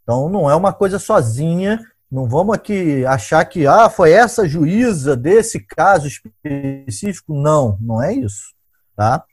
Então 0.04 0.30
não 0.30 0.50
é 0.50 0.56
uma 0.56 0.74
coisa 0.74 1.00
sozinha, 1.00 1.80
não 2.12 2.28
vamos 2.28 2.56
aqui 2.56 3.06
achar 3.06 3.44
que 3.46 3.66
ah, 3.66 3.90
foi 3.90 4.12
essa 4.12 4.48
juíza 4.48 5.16
desse 5.16 5.60
caso 5.60 6.08
específico. 6.08 7.34
Não, 7.34 7.78
não 7.80 8.04
é 8.04 8.14
isso. 8.14 8.54
Tá? 8.96 9.24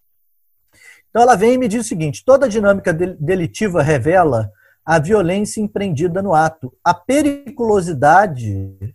Então 1.11 1.23
ela 1.23 1.35
vem 1.35 1.55
e 1.55 1.59
me 1.59 1.67
diz 1.67 1.85
o 1.85 1.89
seguinte: 1.89 2.25
toda 2.25 2.49
dinâmica 2.49 2.93
delitiva 2.93 3.83
revela 3.83 4.53
a 4.85 4.99
violência 4.99 5.61
empreendida 5.61 6.23
no 6.23 6.35
ato, 6.35 6.73
a 6.83 6.95
periculosidade, 6.95 8.95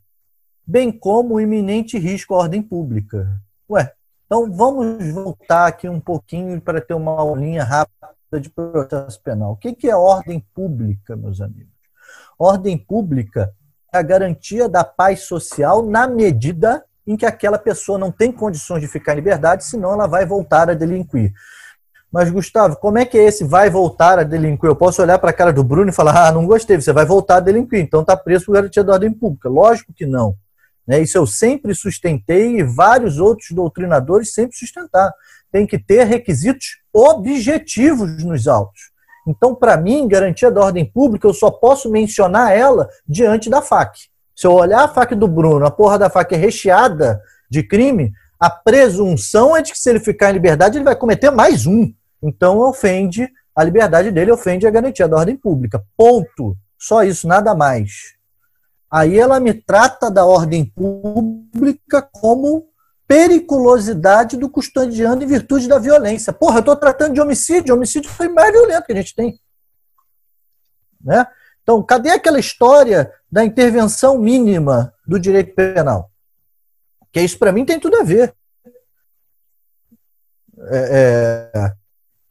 bem 0.65 0.91
como 0.91 1.35
o 1.35 1.41
iminente 1.41 1.99
risco 1.99 2.33
à 2.33 2.37
ordem 2.37 2.63
pública. 2.63 3.39
Ué, 3.69 3.91
então 4.25 4.51
vamos 4.51 5.13
voltar 5.13 5.67
aqui 5.67 5.87
um 5.87 5.99
pouquinho 5.99 6.59
para 6.61 6.81
ter 6.81 6.93
uma 6.93 7.23
linha 7.35 7.63
rápida 7.63 8.09
de 8.39 8.49
processo 8.49 9.21
penal. 9.21 9.51
O 9.53 9.57
que 9.57 9.89
é 9.89 9.95
ordem 9.95 10.43
pública, 10.53 11.15
meus 11.15 11.41
amigos? 11.41 11.73
Ordem 12.37 12.77
pública 12.77 13.53
é 13.93 13.97
a 13.97 14.01
garantia 14.01 14.67
da 14.67 14.83
paz 14.83 15.21
social 15.21 15.83
na 15.83 16.07
medida 16.07 16.83
em 17.05 17.17
que 17.17 17.25
aquela 17.25 17.57
pessoa 17.57 17.97
não 17.97 18.11
tem 18.11 18.31
condições 18.31 18.81
de 18.81 18.87
ficar 18.87 19.13
em 19.13 19.17
liberdade, 19.17 19.65
senão 19.65 19.93
ela 19.93 20.07
vai 20.07 20.25
voltar 20.25 20.69
a 20.69 20.73
delinquir. 20.73 21.33
Mas, 22.11 22.29
Gustavo, 22.29 22.75
como 22.77 22.99
é 22.99 23.05
que 23.05 23.17
é 23.17 23.23
esse 23.23 23.43
vai 23.43 23.69
voltar 23.69 24.19
a 24.19 24.23
delinquir? 24.23 24.69
Eu 24.69 24.75
posso 24.75 25.01
olhar 25.01 25.17
para 25.17 25.31
a 25.31 25.33
cara 25.33 25.51
do 25.51 25.63
Bruno 25.63 25.89
e 25.89 25.93
falar, 25.93 26.27
ah, 26.27 26.31
não 26.31 26.45
gostei, 26.45 26.79
você 26.79 26.93
vai 26.93 27.05
voltar 27.05 27.37
a 27.37 27.39
delinquir, 27.39 27.79
então 27.79 28.01
está 28.01 28.15
preso 28.15 28.45
por 28.45 28.53
garantia 28.53 28.83
da 28.83 28.93
ordem 28.93 29.11
pública. 29.11 29.49
Lógico 29.49 29.91
que 29.93 30.05
não. 30.05 30.35
Né? 30.87 31.01
Isso 31.01 31.17
eu 31.17 31.25
sempre 31.25 31.73
sustentei 31.73 32.59
e 32.59 32.63
vários 32.63 33.19
outros 33.19 33.49
doutrinadores 33.51 34.33
sempre 34.33 34.55
sustentaram. 34.55 35.13
Tem 35.53 35.65
que 35.65 35.77
ter 35.77 36.03
requisitos 36.03 36.79
objetivos 36.91 38.23
nos 38.23 38.47
autos. 38.47 38.91
Então, 39.25 39.55
para 39.55 39.77
mim, 39.77 40.07
garantia 40.07 40.51
da 40.51 40.61
ordem 40.61 40.83
pública, 40.83 41.27
eu 41.27 41.33
só 41.33 41.49
posso 41.49 41.89
mencionar 41.89 42.57
ela 42.57 42.89
diante 43.07 43.49
da 43.49 43.61
FAC. 43.61 43.97
Se 44.35 44.47
eu 44.47 44.51
olhar 44.51 44.83
a 44.83 44.87
FAC 44.87 45.15
do 45.15 45.27
Bruno, 45.27 45.65
a 45.65 45.71
porra 45.71 45.97
da 45.97 46.09
FAC 46.09 46.33
é 46.33 46.37
recheada 46.37 47.21
de 47.49 47.61
crime, 47.61 48.11
a 48.39 48.49
presunção 48.49 49.55
é 49.55 49.61
de 49.61 49.71
que 49.71 49.77
se 49.77 49.89
ele 49.89 49.99
ficar 49.99 50.31
em 50.31 50.33
liberdade, 50.33 50.77
ele 50.77 50.83
vai 50.83 50.95
cometer 50.95 51.29
mais 51.29 51.65
um. 51.65 51.93
Então 52.21 52.59
ofende 52.59 53.29
a 53.55 53.63
liberdade 53.63 54.11
dele, 54.11 54.31
ofende 54.31 54.65
a 54.65 54.71
garantia 54.71 55.07
da 55.07 55.17
ordem 55.17 55.37
pública. 55.37 55.81
Ponto. 55.95 56.57
Só 56.77 57.03
isso, 57.03 57.27
nada 57.27 57.55
mais. 57.55 58.15
Aí 58.91 59.17
ela 59.17 59.39
me 59.39 59.53
trata 59.53 60.11
da 60.11 60.25
ordem 60.25 60.65
pública 60.65 62.01
como 62.11 62.67
periculosidade 63.07 64.37
do 64.37 64.49
custodiando 64.49 65.23
em 65.23 65.27
virtude 65.27 65.67
da 65.67 65.77
violência. 65.77 66.33
Porra, 66.33 66.57
eu 66.57 66.59
estou 66.61 66.75
tratando 66.75 67.13
de 67.13 67.21
homicídio. 67.21 67.75
Homicídio 67.75 68.09
foi 68.09 68.29
mais 68.29 68.51
violento 68.51 68.85
que 68.85 68.93
a 68.93 68.95
gente 68.95 69.15
tem. 69.15 69.39
Né? 71.01 71.25
Então, 71.61 71.81
cadê 71.83 72.09
aquela 72.09 72.39
história 72.39 73.13
da 73.31 73.43
intervenção 73.43 74.17
mínima 74.17 74.93
do 75.05 75.19
direito 75.19 75.53
penal? 75.55 76.11
Que 77.11 77.21
isso, 77.21 77.37
para 77.37 77.51
mim, 77.51 77.65
tem 77.65 77.79
tudo 77.79 77.97
a 77.97 78.03
ver. 78.03 78.33
É, 80.71 81.51
é, 81.53 81.73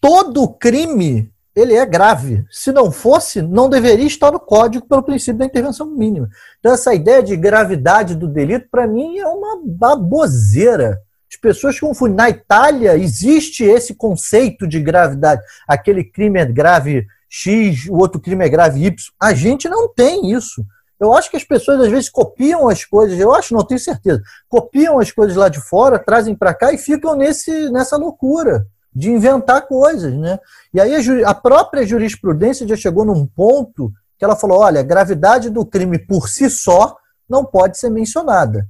todo 0.00 0.52
crime 0.54 1.31
ele 1.54 1.74
é 1.74 1.84
grave. 1.84 2.44
Se 2.50 2.72
não 2.72 2.90
fosse, 2.90 3.42
não 3.42 3.68
deveria 3.68 4.06
estar 4.06 4.30
no 4.30 4.40
código 4.40 4.86
pelo 4.86 5.02
princípio 5.02 5.38
da 5.38 5.44
intervenção 5.44 5.86
mínima. 5.86 6.28
Então, 6.58 6.72
essa 6.72 6.94
ideia 6.94 7.22
de 7.22 7.36
gravidade 7.36 8.14
do 8.14 8.26
delito, 8.26 8.68
para 8.70 8.86
mim, 8.86 9.18
é 9.18 9.26
uma 9.26 9.60
baboseira. 9.64 10.98
As 11.30 11.38
pessoas 11.38 11.78
confundem. 11.78 12.16
Na 12.16 12.30
Itália, 12.30 12.96
existe 12.96 13.64
esse 13.64 13.94
conceito 13.94 14.66
de 14.66 14.80
gravidade. 14.80 15.42
Aquele 15.68 16.04
crime 16.04 16.40
é 16.40 16.46
grave 16.46 17.06
X, 17.28 17.86
o 17.88 17.94
outro 17.94 18.20
crime 18.20 18.44
é 18.44 18.48
grave 18.48 18.84
Y. 18.84 18.94
A 19.20 19.34
gente 19.34 19.68
não 19.68 19.88
tem 19.88 20.30
isso. 20.32 20.64
Eu 20.98 21.12
acho 21.12 21.30
que 21.30 21.36
as 21.36 21.44
pessoas 21.44 21.80
às 21.80 21.88
vezes 21.88 22.08
copiam 22.08 22.68
as 22.68 22.84
coisas, 22.84 23.18
eu 23.18 23.34
acho, 23.34 23.54
não 23.54 23.66
tenho 23.66 23.80
certeza, 23.80 24.22
copiam 24.48 25.00
as 25.00 25.10
coisas 25.10 25.34
lá 25.34 25.48
de 25.48 25.60
fora, 25.60 25.98
trazem 25.98 26.32
para 26.32 26.54
cá 26.54 26.72
e 26.72 26.78
ficam 26.78 27.16
nesse, 27.16 27.70
nessa 27.72 27.96
loucura 27.96 28.64
de 28.94 29.10
inventar 29.10 29.66
coisas, 29.66 30.12
né? 30.14 30.38
E 30.72 30.80
aí 30.80 30.94
a, 30.94 31.30
a, 31.30 31.34
própria 31.34 31.86
jurisprudência 31.86 32.66
já 32.68 32.76
chegou 32.76 33.04
num 33.04 33.26
ponto 33.26 33.90
que 34.18 34.24
ela 34.24 34.36
falou: 34.36 34.60
olha, 34.60 34.80
a 34.80 34.84
gravidade 34.84 35.48
do 35.48 35.64
crime 35.64 35.98
por 35.98 36.28
si 36.28 36.50
só 36.50 36.96
não 37.28 37.44
pode 37.44 37.78
ser 37.78 37.90
mencionada. 37.90 38.66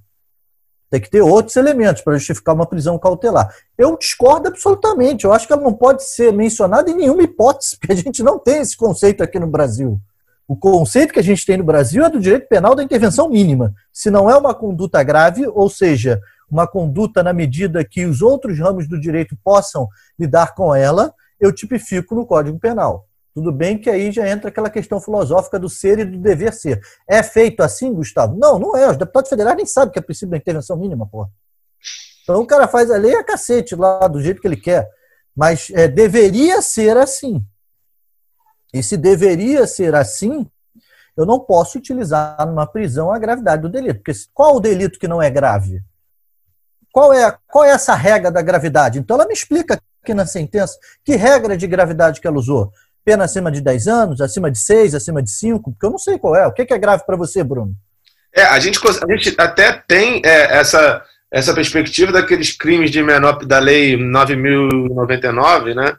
Tem 0.89 1.01
que 1.01 1.11
ter 1.11 1.23
outros 1.23 1.57
elementos 1.57 2.03
para 2.03 2.19
justificar 2.19 2.55
uma 2.55 2.67
prisão 2.67 2.99
cautelar. 2.99 3.53
Eu 3.79 3.97
discordo 3.97 4.49
absolutamente. 4.49 5.25
Eu 5.25 5.33
acho 5.33 5.47
que 5.47 5.53
ela 5.53 5.63
não 5.63 5.73
pode 5.73 6.05
ser 6.05 6.33
mencionada 6.33 6.91
em 6.91 6.95
nenhuma 6.95 7.23
hipótese, 7.23 7.77
porque 7.81 7.93
a 7.93 7.97
gente 7.97 8.23
não 8.23 8.39
tem 8.39 8.61
esse 8.61 8.77
conceito 8.77 9.23
aqui 9.23 9.39
no 9.41 9.47
Brasil. 9.47 9.99
O 10.47 10.55
conceito 10.55 11.15
que 11.15 11.21
a 11.21 11.25
gente 11.25 11.47
tem 11.47 11.57
no 11.57 11.65
Brasil 11.65 12.05
é 12.05 12.11
do 12.11 12.21
direito 12.21 12.47
penal 12.47 12.75
da 12.75 12.83
intervenção 12.83 13.29
mínima. 13.29 13.73
Se 13.91 14.11
não 14.11 14.29
é 14.29 14.37
uma 14.37 14.55
conduta 14.55 15.03
grave, 15.03 15.47
ou 15.47 15.71
seja, 15.71 16.21
uma 16.53 16.67
conduta 16.67 17.23
na 17.23 17.33
medida 17.33 17.83
que 17.83 18.05
os 18.05 18.21
outros 18.21 18.59
ramos 18.59 18.87
do 18.87 19.01
direito 19.01 19.35
possam 19.43 19.89
lidar 20.19 20.55
com 20.55 20.75
ela, 20.75 21.15
eu 21.41 21.51
tipifico 21.51 22.15
no 22.15 22.27
Código 22.27 22.59
Penal. 22.59 23.09
Tudo 23.35 23.51
bem 23.51 23.79
que 23.79 23.89
aí 23.89 24.13
já 24.13 24.29
entra 24.29 24.51
aquela 24.51 24.69
questão 24.69 25.01
filosófica 25.01 25.59
do 25.59 25.71
ser 25.71 25.99
e 25.99 26.05
do 26.05 26.19
dever 26.19 26.53
ser. 26.53 26.83
É 27.09 27.23
feito 27.23 27.63
assim, 27.63 27.93
Gustavo? 27.95 28.37
Não, 28.37 28.59
não 28.59 28.77
é. 28.77 28.91
Os 28.91 28.99
deputados 28.99 29.31
federais 29.31 29.57
nem 29.57 29.65
sabem 29.65 29.91
que 29.91 29.99
é 29.99 30.03
princípio 30.03 30.33
da 30.33 30.37
intervenção 30.37 30.77
mínima, 30.77 31.07
porra. 31.07 31.31
Então 32.23 32.43
o 32.43 32.47
cara 32.47 32.69
faz 32.69 32.91
a 32.91 32.99
lei 32.99 33.15
a 33.15 33.25
cacete 33.25 33.75
lá, 33.75 34.07
do 34.07 34.21
jeito 34.21 34.41
que 34.41 34.47
ele 34.47 34.57
quer. 34.57 34.87
Mas 35.35 35.71
é, 35.71 35.89
deveria 35.89 36.61
ser 36.61 36.99
assim. 36.99 37.43
E 38.75 38.83
se 38.83 38.99
deveria 38.99 39.67
ser 39.67 39.95
assim, 39.95 40.47
eu 41.17 41.25
não 41.25 41.41
posso 41.41 41.79
utilizar 41.79 42.47
numa 42.47 42.67
prisão 42.67 43.11
a 43.11 43.19
gravidade 43.19 43.63
do 43.63 43.71
delito. 43.71 44.03
Porque 44.03 44.13
qual 44.35 44.57
o 44.57 44.61
delito 44.61 44.99
que 44.99 45.09
não 45.09 45.23
é 45.23 45.31
grave? 45.31 45.83
Qual 46.93 47.13
é, 47.13 47.35
qual 47.49 47.65
é 47.65 47.71
essa 47.71 47.95
regra 47.95 48.31
da 48.31 48.43
gravidade? 48.43 48.99
Então 48.99 49.17
ela 49.17 49.27
me 49.27 49.33
explica 49.33 49.81
aqui 50.03 50.13
na 50.13 50.27
sentença 50.27 50.77
que 51.03 51.17
regra 51.17 51.57
de 51.57 51.67
gravidade 51.67 52.21
que 52.21 52.27
ela 52.27 52.37
usou. 52.37 52.71
Pena 53.05 53.25
acima 53.25 53.51
de 53.51 53.61
10 53.61 53.89
anos, 53.89 54.21
acima 54.21 54.51
de 54.51 54.59
6, 54.59 54.95
acima 54.95 55.23
de 55.23 55.31
5, 55.31 55.73
porque 55.73 55.87
eu 55.87 55.91
não 55.91 55.99
sei 55.99 56.19
qual 56.19 56.37
é. 56.37 56.47
O 56.47 56.53
que 56.53 56.73
é 56.73 56.79
grave 56.79 57.05
para 57.05 57.17
você, 57.17 57.43
Bruno? 57.43 57.75
É, 58.35 58.45
a 58.45 58.61
gente, 58.61 58.79
a 58.87 59.13
gente 59.13 59.35
até 59.39 59.73
tem 59.73 60.23
é, 60.25 60.59
essa, 60.59 61.03
essa 61.31 61.55
perspectiva 61.55 62.13
daqueles 62.13 62.53
crimes 62.53 62.91
de 62.91 63.03
menor 63.03 63.45
da 63.45 63.59
lei 63.59 63.97
9.099, 63.97 65.75
né? 65.75 65.97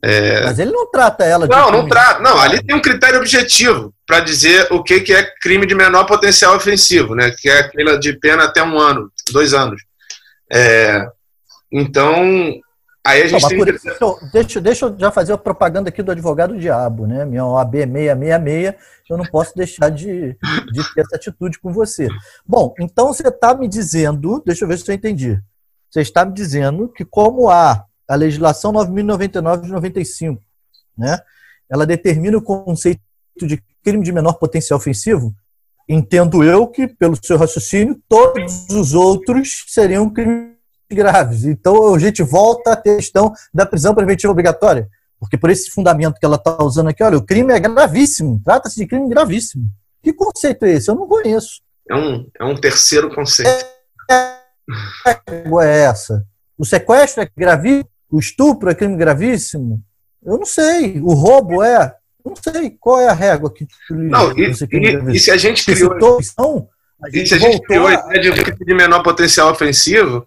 É... 0.00 0.44
Mas 0.44 0.58
ele 0.58 0.70
não 0.70 0.88
trata 0.90 1.24
ela 1.24 1.48
de. 1.48 1.54
Não, 1.54 1.72
não 1.72 1.88
trata. 1.88 2.20
Não, 2.20 2.38
ali 2.38 2.62
tem 2.62 2.76
um 2.76 2.80
critério 2.80 3.18
objetivo 3.18 3.92
para 4.06 4.20
dizer 4.20 4.68
o 4.70 4.82
que, 4.82 5.00
que 5.00 5.12
é 5.12 5.28
crime 5.42 5.66
de 5.66 5.74
menor 5.74 6.04
potencial 6.04 6.54
ofensivo, 6.54 7.16
né? 7.16 7.34
Que 7.36 7.48
é 7.48 7.58
aquela 7.58 7.98
de 7.98 8.12
pena 8.12 8.44
até 8.44 8.62
um 8.62 8.78
ano, 8.78 9.10
dois 9.32 9.52
anos. 9.52 9.82
É, 10.50 11.06
então, 11.70 12.14
aí 13.06 13.22
a 13.22 13.26
gente 13.26 13.42
não, 13.42 13.48
tem 13.48 13.64
que... 13.64 13.70
isso, 13.70 14.30
deixa, 14.32 14.60
deixa 14.60 14.86
eu 14.86 14.98
já 14.98 15.10
fazer 15.10 15.32
a 15.32 15.38
propaganda 15.38 15.88
aqui 15.90 16.02
do 16.02 16.12
advogado 16.12 16.58
diabo, 16.58 17.06
né? 17.06 17.24
Minha 17.24 17.44
OAB 17.44 17.74
666, 17.76 18.74
eu 19.10 19.18
não 19.18 19.24
posso 19.24 19.54
deixar 19.54 19.90
de, 19.90 20.36
de 20.72 20.94
ter 20.94 21.02
essa 21.02 21.16
atitude 21.16 21.58
com 21.58 21.72
você. 21.72 22.08
Bom, 22.46 22.74
então 22.80 23.08
você 23.08 23.28
está 23.28 23.54
me 23.54 23.68
dizendo, 23.68 24.42
deixa 24.44 24.64
eu 24.64 24.68
ver 24.68 24.78
se 24.78 24.90
eu 24.90 24.94
entendi. 24.94 25.40
Você 25.90 26.00
está 26.00 26.24
me 26.24 26.32
dizendo 26.32 26.88
que 26.88 27.04
como 27.04 27.48
há 27.48 27.84
a 28.06 28.14
legislação 28.14 28.72
9.099 28.72 29.62
de 29.62 29.70
95, 29.70 30.42
né? 30.96 31.18
Ela 31.70 31.84
determina 31.84 32.38
o 32.38 32.42
conceito 32.42 33.00
de 33.36 33.62
crime 33.84 34.02
de 34.02 34.12
menor 34.12 34.34
potencial 34.34 34.78
ofensivo, 34.78 35.34
entendo 35.88 36.44
eu 36.44 36.66
que, 36.66 36.86
pelo 36.86 37.16
seu 37.22 37.36
raciocínio, 37.38 38.00
todos 38.08 38.68
os 38.70 38.94
outros 38.94 39.64
seriam 39.68 40.10
crimes 40.10 40.58
graves. 40.90 41.44
Então 41.44 41.94
a 41.94 41.98
gente 41.98 42.22
volta 42.22 42.72
à 42.72 42.76
questão 42.76 43.32
da 43.52 43.64
prisão 43.64 43.94
preventiva 43.94 44.32
obrigatória. 44.32 44.88
Porque 45.18 45.36
por 45.36 45.50
esse 45.50 45.70
fundamento 45.70 46.18
que 46.18 46.24
ela 46.24 46.36
está 46.36 46.62
usando 46.62 46.88
aqui, 46.88 47.02
olha, 47.02 47.18
o 47.18 47.24
crime 47.24 47.52
é 47.52 47.58
gravíssimo, 47.58 48.40
trata-se 48.44 48.76
de 48.76 48.86
crime 48.86 49.08
gravíssimo. 49.08 49.64
Que 50.02 50.12
conceito 50.12 50.64
é 50.64 50.72
esse? 50.72 50.90
Eu 50.90 50.94
não 50.94 51.08
conheço. 51.08 51.60
É 51.90 51.96
um, 51.96 52.26
é 52.38 52.44
um 52.44 52.54
terceiro 52.54 53.12
conceito. 53.14 53.66
É, 54.10 54.14
é, 55.06 55.20
é 55.64 55.78
essa? 55.80 56.24
O 56.56 56.64
sequestro 56.64 57.22
é 57.22 57.30
gravíssimo? 57.36 57.88
O 58.10 58.18
estupro 58.18 58.70
é 58.70 58.74
crime 58.74 58.96
gravíssimo? 58.96 59.82
Eu 60.22 60.38
não 60.38 60.46
sei. 60.46 61.00
O 61.00 61.12
roubo 61.14 61.62
é? 61.62 61.94
Não 62.28 62.36
sei 62.36 62.76
qual 62.78 63.00
é 63.00 63.08
a 63.08 63.14
régua 63.14 63.52
que 63.52 63.66
Não, 63.90 64.36
e, 64.36 64.46
e, 64.46 65.16
e, 65.16 65.20
se 65.20 65.30
a 65.30 65.36
gente 65.36 65.64
criou. 65.64 65.94
Então, 65.96 66.68
a 67.02 67.10
gente 67.10 67.28
se 67.28 67.34
a 67.34 67.38
gente 67.38 67.60
criou 67.62 67.86
a 67.86 67.94
ideia 67.94 68.20
de 68.20 68.30
um 68.30 68.64
de 68.66 68.74
menor 68.74 69.02
potencial 69.02 69.50
ofensivo, 69.50 70.26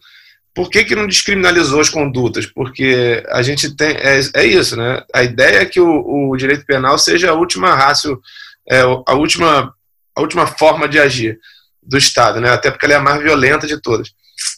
por 0.53 0.69
que, 0.69 0.83
que 0.83 0.95
não 0.95 1.07
descriminalizou 1.07 1.79
as 1.79 1.89
condutas? 1.89 2.45
Porque 2.45 3.23
a 3.29 3.41
gente 3.41 3.75
tem. 3.75 3.95
É, 3.97 4.19
é 4.35 4.45
isso, 4.45 4.75
né? 4.75 5.03
A 5.13 5.23
ideia 5.23 5.61
é 5.61 5.65
que 5.65 5.79
o, 5.79 6.29
o 6.29 6.35
direito 6.35 6.65
penal 6.65 6.97
seja 6.97 7.31
a 7.31 7.35
última 7.35 7.73
rácio, 7.73 8.19
é, 8.67 8.81
a, 8.81 9.13
última, 9.13 9.73
a 10.15 10.21
última 10.21 10.45
forma 10.45 10.87
de 10.87 10.99
agir 10.99 11.39
do 11.81 11.97
Estado, 11.97 12.41
né? 12.41 12.49
Até 12.49 12.69
porque 12.69 12.85
ela 12.85 12.95
é 12.95 12.97
a 12.97 13.01
mais 13.01 13.21
violenta 13.21 13.65
de 13.65 13.81
todas. 13.81 14.09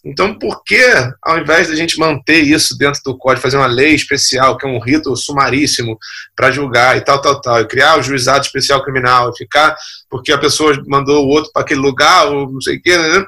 Então, 0.06 0.38
por 0.38 0.63
que, 0.63 0.84
ao 1.22 1.39
invés 1.39 1.69
da 1.69 1.76
gente 1.76 1.98
manter 1.98 2.41
isso 2.41 2.78
dentro 2.78 3.02
do 3.06 3.17
código, 3.17 3.41
fazer 3.41 3.58
uma 3.58 3.67
lei 3.67 3.96
especial, 3.96 4.58
que 4.58 4.65
é 4.65 4.69
um 4.69 4.80
rito 4.80 5.15
sumaríssimo 5.15 5.98
para 6.36 6.52
julgar 6.52 6.98
e 6.98 7.02
tal, 7.02 7.22
tal, 7.22 7.39
tal, 7.39 7.62
e 7.62 7.67
criar 7.67 7.98
o 7.98 8.04
juizado 8.04 8.46
especial 8.46 8.84
criminal, 8.84 9.30
e 9.30 9.38
ficar 9.38 9.76
porque 10.10 10.32
a 10.32 10.38
pessoa 10.38 10.78
mandou 10.88 11.26
o 11.26 11.30
outro 11.30 11.52
para 11.54 11.62
aquele 11.62 11.80
lugar, 11.80 12.28
ou 12.28 12.52
não 12.52 12.62
sei 12.62 12.78
o 12.78 12.82
quê, 12.82 12.98
né? 12.98 13.26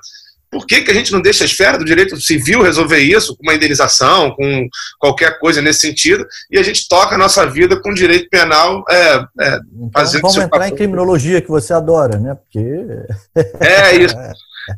Por 0.52 0.66
que, 0.66 0.82
que 0.82 0.92
a 0.92 0.94
gente 0.94 1.12
não 1.12 1.22
deixa 1.22 1.44
a 1.44 1.48
esfera 1.48 1.78
do 1.78 1.84
direito 1.84 2.16
civil 2.22 2.62
resolver 2.62 3.00
isso 3.00 3.36
com 3.36 3.44
uma 3.44 3.56
indenização, 3.56 4.32
com 4.32 4.68
qualquer 5.00 5.38
coisa 5.40 5.62
nesse 5.62 5.80
sentido, 5.80 6.26
e 6.50 6.58
a 6.58 6.64
gente 6.64 6.88
toca 6.88 7.16
a 7.16 7.18
nossa 7.18 7.46
vida 7.46 7.82
com 7.82 7.94
direito 7.94 8.30
penal 8.30 8.84
é, 8.90 9.16
é, 9.42 9.60
então, 9.74 10.22
Vamos 10.22 10.38
entrar 10.38 10.50
papel. 10.50 10.68
em 10.68 10.76
criminologia 10.76 11.42
que 11.42 11.50
você 11.50 11.74
adora, 11.74 12.18
né? 12.18 12.36
Porque. 12.36 12.60
É 13.60 13.96
isso. 13.98 14.16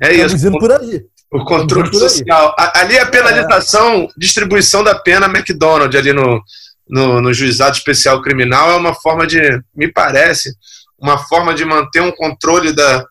É 0.01 0.13
isso. 0.13 0.51
por 0.59 0.69
aí. 0.69 1.01
O 1.31 1.43
controle 1.43 1.93
social. 1.93 2.55
Ali 2.73 2.95
é 2.95 3.01
a 3.01 3.05
penalização, 3.05 4.03
é. 4.03 4.07
distribuição 4.17 4.83
da 4.83 4.95
pena 4.95 5.25
McDonald's 5.25 5.99
ali 5.99 6.13
no, 6.13 6.41
no, 6.87 7.21
no, 7.21 7.33
juizado 7.33 7.75
especial 7.75 8.21
criminal 8.21 8.71
é 8.71 8.75
uma 8.75 8.93
forma 8.93 9.27
de, 9.27 9.39
me 9.75 9.91
parece, 9.91 10.53
uma 10.97 11.17
forma 11.17 11.53
de 11.53 11.65
manter 11.65 12.01
um 12.01 12.11
controle 12.11 12.71
da, 12.71 13.05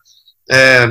é, 0.49 0.89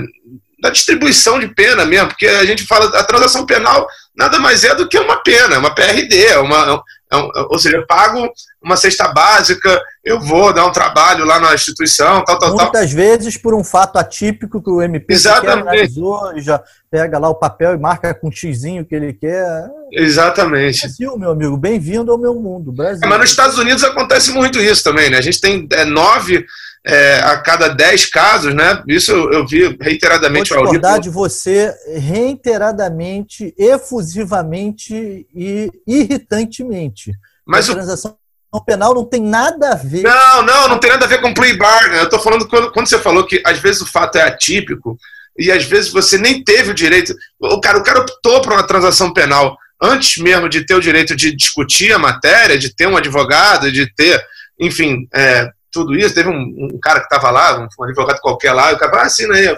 da 0.63 0.71
distribuição 0.71 1.41
de 1.41 1.49
pena 1.49 1.85
mesmo, 1.85 2.09
porque 2.09 2.27
a 2.27 2.45
gente 2.45 2.65
fala 2.65 2.87
a 2.99 3.03
transação 3.03 3.45
penal 3.45 3.87
nada 4.17 4.39
mais 4.39 4.65
é 4.65 4.75
do 4.75 4.89
que 4.89 4.99
uma 4.99 5.23
pena, 5.23 5.59
uma 5.59 5.75
PRD, 5.75 6.37
uma, 6.37 6.83
é 7.11 7.17
um, 7.17 7.31
ou 7.51 7.59
seja, 7.59 7.85
pago 7.87 8.33
uma 8.67 8.77
cesta 8.77 9.07
básica, 9.13 9.81
eu 10.05 10.21
vou 10.21 10.53
dar 10.53 10.67
um 10.67 10.73
trabalho 10.73 11.25
lá 11.25 11.39
na 11.39 11.55
instituição, 11.55 12.25
tal, 12.25 12.37
tal, 12.37 12.49
Muitas 12.49 12.57
tal. 12.57 12.73
Muitas 12.73 12.93
vezes 12.93 13.37
por 13.37 13.55
um 13.55 13.63
fato 13.63 13.97
atípico 13.97 14.61
que 14.61 14.69
o 14.69 14.83
MP 14.83 15.15
analisou, 15.29 16.37
já 16.41 16.61
pega 16.91 17.17
lá 17.17 17.29
o 17.29 17.37
papel 17.37 17.75
e 17.75 17.79
marca 17.79 18.13
com 18.13 18.27
um 18.27 18.33
xizinho 18.33 18.85
que 18.85 18.93
ele 18.93 19.13
quer. 19.13 19.47
Exatamente. 19.93 20.81
Brasil, 20.81 21.17
meu 21.17 21.31
amigo, 21.31 21.57
bem-vindo 21.57 22.11
ao 22.11 22.19
meu 22.19 22.35
mundo. 22.35 22.73
Brasil. 22.73 23.05
É, 23.05 23.07
mas 23.07 23.21
nos 23.21 23.31
Estados 23.31 23.57
Unidos 23.57 23.85
acontece 23.85 24.33
muito 24.33 24.59
isso 24.59 24.83
também, 24.83 25.11
né? 25.11 25.19
A 25.19 25.23
gente 25.23 25.41
tem 25.41 25.69
é, 25.71 25.85
nove 25.85 26.45
é, 26.85 27.21
a 27.21 27.39
cada 27.39 27.69
dez 27.69 28.05
casos, 28.07 28.53
né? 28.53 28.83
Isso 28.89 29.13
eu, 29.13 29.33
eu 29.33 29.47
vi 29.47 29.77
reiteradamente. 29.81 30.49
Discordar 30.49 30.99
de 30.99 31.09
você 31.09 31.73
reiteradamente, 31.95 33.55
efusivamente 33.57 35.25
e 35.33 35.71
irritantemente. 35.87 37.13
Mas 37.47 37.71
a 37.71 37.75
transação 37.75 38.11
o... 38.11 38.26
penal 38.65 38.95
não 38.95 39.05
tem 39.05 39.23
nada 39.23 39.73
a 39.73 39.75
ver. 39.75 40.03
Não, 40.03 40.43
não, 40.43 40.69
não 40.69 40.79
tem 40.79 40.91
nada 40.91 41.05
a 41.05 41.09
ver 41.09 41.21
com 41.21 41.35
plea 41.35 41.57
bargain. 41.57 41.99
Eu 41.99 42.05
estou 42.05 42.21
falando 42.21 42.49
quando, 42.49 42.71
quando 42.73 42.89
você 42.89 42.99
falou 42.99 43.27
que 43.27 43.43
às 43.45 43.59
vezes 43.59 43.81
o 43.83 43.87
fato 43.87 44.17
é 44.17 44.23
atípico 44.23 44.97
e 45.39 45.51
às 45.51 45.65
vezes 45.65 45.91
você 45.91 46.19
nem 46.19 46.43
teve 46.43 46.71
o 46.71 46.75
direito. 46.75 47.15
O 47.41 47.61
cara, 47.61 47.79
o 47.79 47.83
cara 47.83 48.01
optou 48.01 48.41
por 48.41 48.53
uma 48.53 48.67
transação 48.67 49.13
penal 49.13 49.57
antes 49.81 50.23
mesmo 50.23 50.49
de 50.49 50.65
ter 50.65 50.75
o 50.75 50.81
direito 50.81 51.15
de 51.15 51.35
discutir 51.35 51.93
a 51.93 51.99
matéria, 51.99 52.59
de 52.59 52.75
ter 52.75 52.87
um 52.89 52.97
advogado, 52.97 53.71
de 53.71 53.93
ter, 53.95 54.23
enfim, 54.59 55.07
é, 55.15 55.51
tudo 55.71 55.95
isso. 55.95 56.15
Teve 56.15 56.31
um, 56.31 56.71
um 56.75 56.79
cara 56.81 57.01
que 57.01 57.07
estava 57.07 57.31
lá, 57.31 57.59
um, 57.59 57.85
advogado 57.85 58.21
qualquer 58.21 58.53
lá, 58.53 58.73
e 58.73 58.75
o 58.75 58.79
cara 58.79 59.03
ah, 59.03 59.07
assina 59.07 59.35
aí 59.35 59.47
a, 59.47 59.57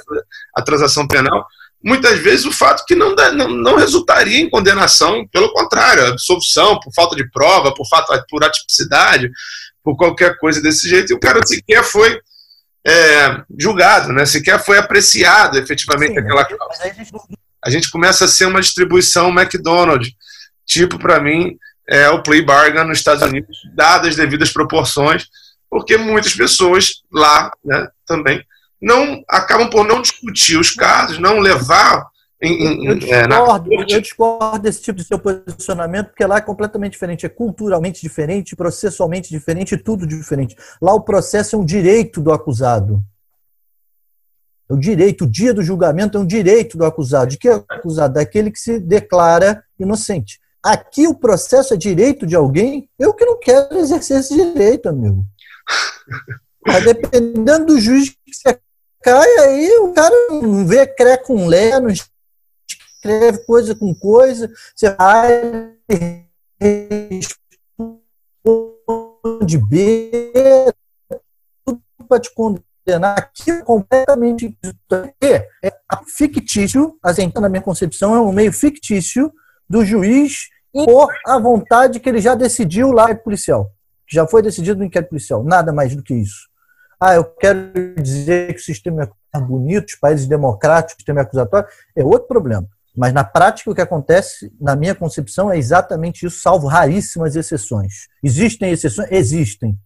a, 0.57 0.63
transação 0.63 1.07
penal. 1.07 1.47
Muitas 1.83 2.19
vezes 2.19 2.45
o 2.45 2.53
fato 2.53 2.85
que 2.85 2.95
não, 2.95 3.15
dá, 3.15 3.31
não, 3.33 3.49
não 3.49 3.77
resultaria 3.77 4.41
em 4.41 4.51
condenação, 4.51 5.27
pelo 5.29 5.53
contrário, 5.53 6.07
absolvição 6.07 6.79
por 6.81 6.93
falta 6.93 7.15
de 7.15 7.31
prova, 7.31 7.73
por, 7.73 7.87
fato, 7.89 8.13
por 8.29 8.43
atipicidade, 8.43 9.31
por 9.83 9.97
qualquer 9.97 10.37
coisa 10.39 10.61
desse 10.61 10.89
jeito, 10.89 11.13
e 11.13 11.15
o 11.15 11.21
cara 11.21 11.41
sequer 11.47 11.85
foi 11.85 12.21
é, 12.85 13.43
julgado, 13.59 14.13
né? 14.13 14.27
sequer 14.27 14.63
foi 14.65 14.79
apreciado 14.79 15.57
efetivamente 15.57 16.15
Sim, 16.15 16.21
aquela 16.21 16.45
causa. 16.45 16.83
A 17.65 17.71
gente... 17.71 17.91
começa 17.91 18.25
a 18.25 18.29
ser 18.29 18.47
uma 18.47 18.61
distribuição 18.61 19.29
McDonald's, 19.29 20.13
tipo, 20.67 20.99
para 20.99 21.21
mim, 21.21 21.57
é 21.89 22.09
o 22.11 22.23
plea 22.23 22.45
bargain 22.45 22.85
nos 22.85 22.99
Estados 22.99 23.23
Unidos, 23.23 23.57
dadas 23.75 24.11
as 24.11 24.17
devidas 24.17 24.51
proporções, 24.51 25.27
porque 25.71 25.97
muitas 25.97 26.35
pessoas 26.35 27.03
lá 27.13 27.51
né, 27.65 27.89
também 28.07 28.45
não 28.81 29.23
acabam 29.29 29.69
por 29.69 29.87
não 29.87 30.01
discutir 30.01 30.57
os 30.57 30.71
casos, 30.71 31.19
não 31.19 31.39
levar 31.39 32.07
em, 32.41 32.53
em, 32.53 32.87
eu, 32.87 32.95
discordo, 32.95 33.73
é, 33.73 33.95
eu 33.95 34.01
discordo 34.01 34.59
desse 34.61 34.81
tipo 34.81 34.99
de 34.99 35.05
seu 35.05 35.19
posicionamento, 35.19 36.09
porque 36.09 36.25
lá 36.25 36.37
é 36.37 36.41
completamente 36.41 36.93
diferente, 36.93 37.27
é 37.27 37.29
culturalmente 37.29 38.01
diferente, 38.01 38.55
processualmente 38.55 39.29
diferente, 39.29 39.77
tudo 39.77 40.07
diferente. 40.07 40.57
Lá 40.81 40.95
o 40.95 41.01
processo 41.01 41.57
é 41.57 41.59
um 41.59 41.65
direito 41.65 42.21
do 42.21 42.33
acusado. 42.33 43.03
É 44.71 44.73
o 44.73 44.77
direito, 44.77 45.25
o 45.25 45.27
dia 45.27 45.53
do 45.53 45.63
julgamento 45.63 46.17
é 46.17 46.21
um 46.21 46.27
direito 46.27 46.79
do 46.79 46.85
acusado. 46.85 47.31
De 47.31 47.39
que 47.39 47.49
é 47.49 47.55
acusado? 47.55 48.15
Daquele 48.15 48.53
que 48.53 48.61
se 48.61 48.79
declara 48.79 49.65
inocente. 49.79 50.39
Aqui 50.63 51.09
o 51.09 51.15
processo 51.15 51.75
é 51.75 51.77
direito 51.77 52.27
de 52.27 52.37
alguém, 52.37 52.89
eu 52.99 53.15
que 53.15 53.25
não 53.25 53.39
quero 53.39 53.79
exercer 53.79 54.19
esse 54.19 54.35
direito, 54.35 54.89
amigo. 54.89 55.25
Mas 56.65 56.85
dependendo 56.85 57.67
do 57.67 57.81
juiz 57.81 58.11
que 58.11 58.33
você 58.33 58.59
cai, 59.09 59.39
aí 59.39 59.71
o 59.79 59.93
cara 59.95 60.15
não 60.31 60.67
vê 60.67 60.87
cré 60.87 61.17
com 61.17 61.47
lé, 61.47 61.81
não 61.81 61.89
escreve 61.89 63.39
coisa 63.47 63.75
com 63.75 63.95
coisa, 63.95 64.51
você 64.77 64.91
vai 64.91 65.73
de 69.47 69.59
B, 69.67 70.11
tudo 71.65 71.81
para 72.07 72.21
te 72.21 72.35
condenar. 72.35 73.19
Aqui 73.19 73.51
é 73.51 73.63
completamente 73.63 74.59
é 75.23 75.49
fictício, 76.07 76.99
assim, 77.03 77.33
na 77.35 77.49
minha 77.49 77.63
concepção, 77.63 78.15
é 78.15 78.21
um 78.21 78.33
meio 78.33 78.53
fictício 78.53 79.33
do 79.69 79.85
juiz 79.85 80.49
impor 80.75 81.09
a 81.27 81.39
vontade 81.39 82.01
que 82.01 82.09
ele 82.09 82.21
já 82.21 82.35
decidiu 82.35 82.93
lá 82.93 83.09
no 83.09 83.17
policial. 83.17 83.71
Já 84.11 84.27
foi 84.27 84.43
decidido 84.43 84.79
no 84.79 84.87
inquérito 84.87 85.11
policial. 85.11 85.45
Nada 85.45 85.73
mais 85.73 85.95
do 85.95 86.03
que 86.03 86.15
isso. 86.15 86.48
Ah, 87.01 87.15
eu 87.15 87.25
quero 87.25 87.95
dizer 88.03 88.53
que 88.55 88.61
o 88.61 88.65
sistema 88.65 89.11
é 89.35 89.41
bonito, 89.41 89.89
os 89.89 89.95
países 89.95 90.27
democráticos, 90.27 90.95
o 90.95 90.97
sistema 90.97 91.21
é 91.21 91.23
acusatório, 91.23 91.69
é 91.97 92.05
outro 92.05 92.27
problema. 92.27 92.67
Mas 92.97 93.13
na 93.13 93.23
prática 93.23 93.71
o 93.71 93.75
que 93.75 93.81
acontece, 93.81 94.53
na 94.61 94.75
minha 94.75 94.95
concepção, 94.95 95.53
é 95.53 95.57
exatamente 95.57 96.27
isso, 96.27 96.41
salvo 96.41 96.67
raríssimas 96.67 97.37
exceções. 97.37 98.09
Existem 98.23 98.73
exceções? 98.73 99.09
Existem. 99.13 99.79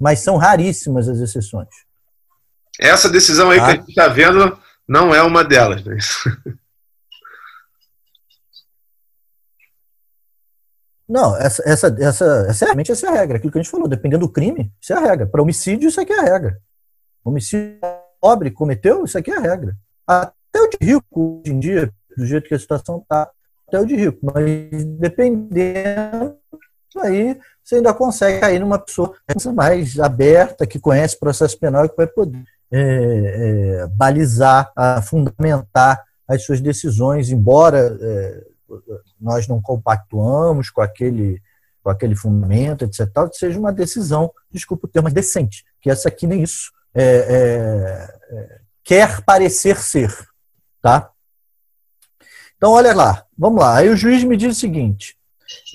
Mas 0.00 0.20
são 0.20 0.36
raríssimas 0.36 1.06
as 1.08 1.18
exceções. 1.18 1.68
Essa 2.80 3.08
decisão 3.08 3.50
aí 3.50 3.60
ah. 3.60 3.64
que 3.64 3.70
a 3.70 3.74
gente 3.76 3.88
está 3.90 4.08
vendo 4.08 4.58
não 4.88 5.14
é 5.14 5.22
uma 5.22 5.44
delas. 5.44 5.84
Né? 5.84 5.98
Não, 11.08 11.36
essa, 11.36 11.62
essa, 11.66 11.94
essa, 11.98 12.46
essa, 12.48 12.64
realmente 12.64 12.90
essa 12.90 13.06
é 13.06 13.10
a 13.10 13.12
regra. 13.12 13.36
Aquilo 13.36 13.52
que 13.52 13.58
a 13.58 13.62
gente 13.62 13.70
falou, 13.70 13.86
dependendo 13.86 14.26
do 14.26 14.32
crime, 14.32 14.72
isso 14.80 14.92
é 14.92 14.96
a 14.96 15.00
regra. 15.00 15.26
Para 15.26 15.42
homicídio, 15.42 15.88
isso 15.88 16.00
aqui 16.00 16.12
é 16.12 16.18
a 16.18 16.22
regra. 16.22 16.58
Homicídio 17.24 17.78
pobre 18.20 18.50
cometeu, 18.50 19.04
isso 19.04 19.18
aqui 19.18 19.30
é 19.30 19.36
a 19.36 19.40
regra. 19.40 19.76
Até 20.06 20.60
o 20.60 20.68
de 20.68 20.78
rico, 20.80 21.42
hoje 21.42 21.52
em 21.52 21.60
dia, 21.60 21.92
do 22.16 22.24
jeito 22.24 22.48
que 22.48 22.54
a 22.54 22.58
situação 22.58 22.98
está, 22.98 23.30
até 23.68 23.78
o 23.78 23.84
de 23.84 23.96
rico. 23.96 24.18
Mas 24.22 24.84
dependendo, 24.98 26.36
aí 26.96 27.38
você 27.62 27.76
ainda 27.76 27.92
consegue 27.92 28.40
cair 28.40 28.60
numa 28.60 28.78
pessoa 28.78 29.14
mais 29.54 29.98
aberta, 29.98 30.66
que 30.66 30.78
conhece 30.78 31.16
o 31.16 31.20
processo 31.20 31.58
penal 31.58 31.84
e 31.84 31.88
que 31.88 31.96
vai 31.96 32.06
poder 32.06 32.42
é, 32.72 33.82
é, 33.82 33.86
balizar, 33.88 34.72
fundamentar 35.06 36.02
as 36.26 36.44
suas 36.44 36.60
decisões, 36.60 37.30
embora. 37.30 37.96
É, 38.00 38.53
nós 39.20 39.46
não 39.48 39.60
compactuamos 39.60 40.70
com 40.70 40.80
aquele, 40.80 41.40
com 41.82 41.90
aquele 41.90 42.14
fundamento, 42.14 42.84
etc., 42.84 43.08
tal, 43.12 43.28
que 43.28 43.36
seja 43.36 43.58
uma 43.58 43.72
decisão, 43.72 44.32
desculpa 44.50 44.86
o 44.86 44.90
termo, 44.90 45.10
decente, 45.10 45.64
que 45.80 45.90
essa 45.90 46.08
aqui 46.08 46.26
nem 46.26 46.42
isso 46.42 46.72
é, 46.94 47.04
é, 47.04 48.36
é, 48.36 48.60
quer 48.82 49.22
parecer 49.22 49.76
ser. 49.78 50.12
Tá? 50.80 51.10
Então, 52.56 52.72
olha 52.72 52.94
lá, 52.94 53.26
vamos 53.36 53.60
lá. 53.60 53.78
Aí 53.78 53.88
o 53.88 53.96
juiz 53.96 54.22
me 54.22 54.36
diz 54.36 54.56
o 54.56 54.60
seguinte: 54.60 55.16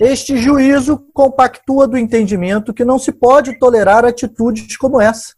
este 0.00 0.36
juízo 0.38 0.98
compactua 1.12 1.86
do 1.86 1.98
entendimento 1.98 2.74
que 2.74 2.84
não 2.84 2.98
se 2.98 3.12
pode 3.12 3.58
tolerar 3.58 4.04
atitudes 4.04 4.76
como 4.76 5.00
essa. 5.00 5.34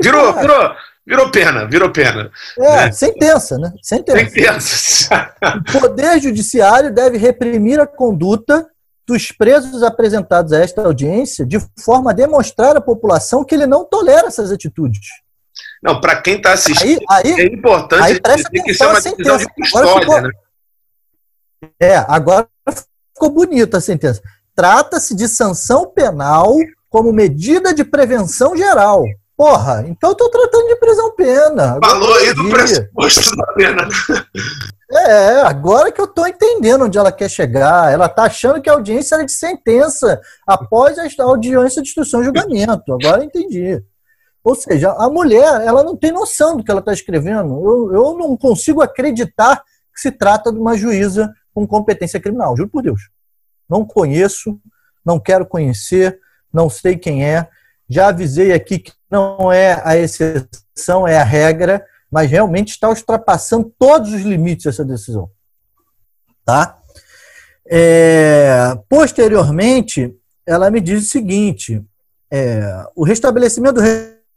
Virou, 0.00 0.32
virou, 0.34 0.74
Virou 1.06 1.30
pena, 1.30 1.66
virou 1.66 1.90
pena. 1.90 2.30
É, 2.58 2.76
né? 2.76 2.92
sentença, 2.92 3.58
né? 3.58 3.72
Sentença. 3.82 4.18
sentença. 4.18 5.34
o 5.68 5.80
Poder 5.80 6.20
Judiciário 6.20 6.94
deve 6.94 7.18
reprimir 7.18 7.80
a 7.80 7.86
conduta 7.86 8.68
dos 9.06 9.32
presos 9.32 9.82
apresentados 9.82 10.52
a 10.52 10.60
esta 10.60 10.82
audiência 10.82 11.44
de 11.44 11.58
forma 11.84 12.12
a 12.12 12.14
demonstrar 12.14 12.76
à 12.76 12.80
população 12.80 13.44
que 13.44 13.54
ele 13.54 13.66
não 13.66 13.84
tolera 13.84 14.28
essas 14.28 14.52
atitudes. 14.52 15.00
Não, 15.82 16.00
para 16.00 16.22
quem 16.22 16.36
está 16.36 16.52
assistindo, 16.52 17.00
aí, 17.10 17.32
aí, 17.32 17.40
é 17.40 17.46
importante 17.46 18.04
aí 18.04 18.20
presta 18.20 18.48
dizer 18.48 18.62
que 18.62 18.70
isso 18.70 18.84
é 18.84 18.86
uma 18.86 19.00
decisão 19.00 19.36
de 19.36 19.46
custódia, 19.48 20.00
ficou, 20.00 20.20
né? 20.20 20.30
É, 21.80 21.96
agora 21.96 22.48
ficou 23.12 23.30
bonita 23.30 23.78
a 23.78 23.80
sentença. 23.80 24.22
Trata-se 24.54 25.16
de 25.16 25.26
sanção 25.26 25.90
penal 25.92 26.54
como 26.88 27.12
medida 27.12 27.74
de 27.74 27.84
prevenção 27.84 28.56
geral. 28.56 29.04
Porra, 29.36 29.84
então 29.88 30.10
eu 30.10 30.14
tô 30.14 30.28
tratando 30.28 30.68
de 30.68 30.76
prisão 30.76 31.14
pena. 31.16 31.78
Falou 31.82 32.14
aí 32.14 32.34
do 32.34 32.48
pressuposto 32.48 33.36
da 33.36 33.46
pena. 33.54 33.88
É, 34.90 35.40
agora 35.40 35.90
que 35.90 36.00
eu 36.00 36.06
tô 36.06 36.26
entendendo 36.26 36.84
onde 36.84 36.98
ela 36.98 37.10
quer 37.10 37.30
chegar. 37.30 37.90
Ela 37.90 38.08
tá 38.08 38.24
achando 38.24 38.60
que 38.60 38.68
a 38.68 38.74
audiência 38.74 39.14
era 39.14 39.24
de 39.24 39.32
sentença 39.32 40.20
após 40.46 40.98
a 40.98 41.22
audiência 41.22 41.82
de 41.82 41.88
instrução 41.88 42.20
e 42.20 42.24
julgamento. 42.24 42.92
Agora 42.92 43.18
eu 43.18 43.24
entendi. 43.24 43.82
Ou 44.44 44.54
seja, 44.54 44.92
a 44.92 45.08
mulher, 45.08 45.62
ela 45.62 45.82
não 45.82 45.96
tem 45.96 46.12
noção 46.12 46.56
do 46.56 46.64
que 46.64 46.70
ela 46.70 46.80
está 46.80 46.92
escrevendo. 46.92 47.54
Eu, 47.64 47.94
eu 47.94 48.18
não 48.18 48.36
consigo 48.36 48.82
acreditar 48.82 49.62
que 49.94 50.00
se 50.00 50.10
trata 50.10 50.52
de 50.52 50.58
uma 50.58 50.76
juíza 50.76 51.32
com 51.54 51.66
competência 51.66 52.20
criminal, 52.20 52.56
juro 52.56 52.68
por 52.68 52.82
Deus. 52.82 53.00
Não 53.68 53.84
conheço, 53.84 54.60
não 55.04 55.20
quero 55.20 55.46
conhecer, 55.46 56.18
não 56.52 56.68
sei 56.68 56.96
quem 56.96 57.24
é. 57.24 57.48
Já 57.92 58.08
avisei 58.08 58.52
aqui 58.52 58.78
que 58.78 58.92
não 59.10 59.52
é 59.52 59.78
a 59.84 59.94
exceção, 59.94 61.06
é 61.06 61.18
a 61.18 61.24
regra, 61.24 61.84
mas 62.10 62.30
realmente 62.30 62.70
está 62.70 62.88
ultrapassando 62.88 63.70
todos 63.78 64.14
os 64.14 64.22
limites 64.22 64.64
essa 64.64 64.82
decisão. 64.82 65.28
Tá? 66.42 66.78
É, 67.66 68.74
posteriormente, 68.88 70.16
ela 70.46 70.70
me 70.70 70.80
diz 70.80 71.04
o 71.04 71.10
seguinte: 71.10 71.84
é, 72.30 72.82
o 72.96 73.04
restabelecimento 73.04 73.74
do 73.74 73.82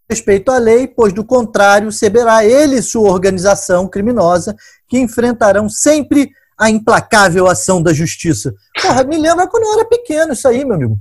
respeito 0.09 0.51
à 0.51 0.57
lei, 0.57 0.85
pois 0.85 1.13
do 1.13 1.23
contrário, 1.23 1.89
será 1.93 2.43
ele 2.43 2.75
e 2.75 2.83
sua 2.83 3.09
organização 3.09 3.87
criminosa 3.87 4.53
que 4.85 4.99
enfrentarão 4.99 5.69
sempre 5.69 6.29
a 6.57 6.69
implacável 6.69 7.47
ação 7.47 7.81
da 7.81 7.93
justiça. 7.93 8.53
Porra, 8.81 9.05
me 9.05 9.17
lembra 9.17 9.47
quando 9.47 9.63
eu 9.63 9.73
era 9.79 9.85
pequeno 9.85 10.33
isso 10.33 10.45
aí, 10.45 10.65
meu 10.65 10.75
amigo. 10.75 10.97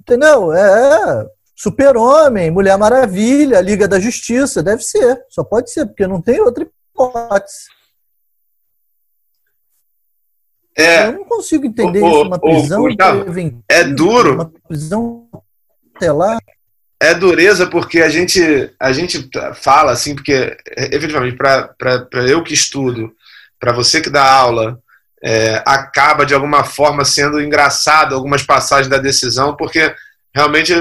Entendeu? 0.00 0.52
É 0.52 1.35
Super-Homem, 1.56 2.50
Mulher 2.50 2.76
Maravilha, 2.76 3.62
Liga 3.62 3.88
da 3.88 3.98
Justiça, 3.98 4.62
deve 4.62 4.82
ser. 4.82 5.24
Só 5.30 5.42
pode 5.42 5.70
ser, 5.72 5.86
porque 5.86 6.06
não 6.06 6.20
tem 6.20 6.38
outra 6.38 6.62
hipótese. 6.64 7.74
É, 10.78 11.06
eu 11.06 11.12
não 11.12 11.24
consigo 11.24 11.64
entender 11.64 12.02
o, 12.02 12.06
isso, 12.06 12.22
uma 12.22 12.38
prisão 12.38 12.82
o, 12.82 12.86
o, 12.86 13.62
É 13.66 13.82
duro. 13.82 14.34
Uma 14.34 14.52
prisão 14.68 15.26
telar. 15.98 16.38
É 17.00 17.14
dureza 17.14 17.66
porque 17.66 18.02
a 18.02 18.10
gente, 18.10 18.70
a 18.78 18.92
gente 18.92 19.28
fala 19.54 19.92
assim, 19.92 20.14
porque 20.14 20.54
efetivamente, 20.76 21.36
para 21.36 21.74
eu 22.28 22.42
que 22.42 22.52
estudo, 22.52 23.10
para 23.58 23.72
você 23.72 24.02
que 24.02 24.10
dá 24.10 24.30
aula, 24.30 24.78
é, 25.22 25.62
acaba 25.66 26.26
de 26.26 26.34
alguma 26.34 26.64
forma 26.64 27.04
sendo 27.04 27.40
engraçado 27.40 28.14
algumas 28.14 28.42
passagens 28.42 28.88
da 28.88 28.98
decisão, 28.98 29.56
porque 29.56 29.94
realmente 30.34 30.74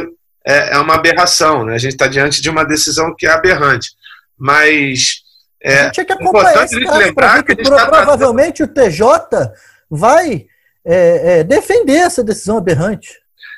é, 0.46 0.76
é 0.76 0.78
uma 0.78 0.96
aberração. 0.96 1.66
Né? 1.66 1.76
A 1.76 1.78
gente 1.78 1.94
está 1.94 2.08
diante 2.08 2.42
de 2.42 2.50
uma 2.50 2.64
decisão 2.64 3.14
que 3.18 3.26
é 3.26 3.32
aberrante. 3.32 3.90
Mas 4.38 5.24
é, 5.64 5.80
a 5.80 5.84
gente 5.86 5.94
tinha 5.94 6.06
que 6.06 6.14
acompanhar 6.14 6.66
esse 6.66 6.80
caso 6.86 6.98
lembrar 6.98 7.44
que, 7.44 7.56
que 7.56 7.64
tá 7.64 7.88
provavelmente 7.88 8.62
o 8.62 8.68
TJ 8.68 9.52
vai 9.90 10.46
é, 10.86 11.40
é, 11.40 11.44
defender 11.44 11.98
essa 11.98 12.24
decisão 12.24 12.58
aberrante. 12.58 13.10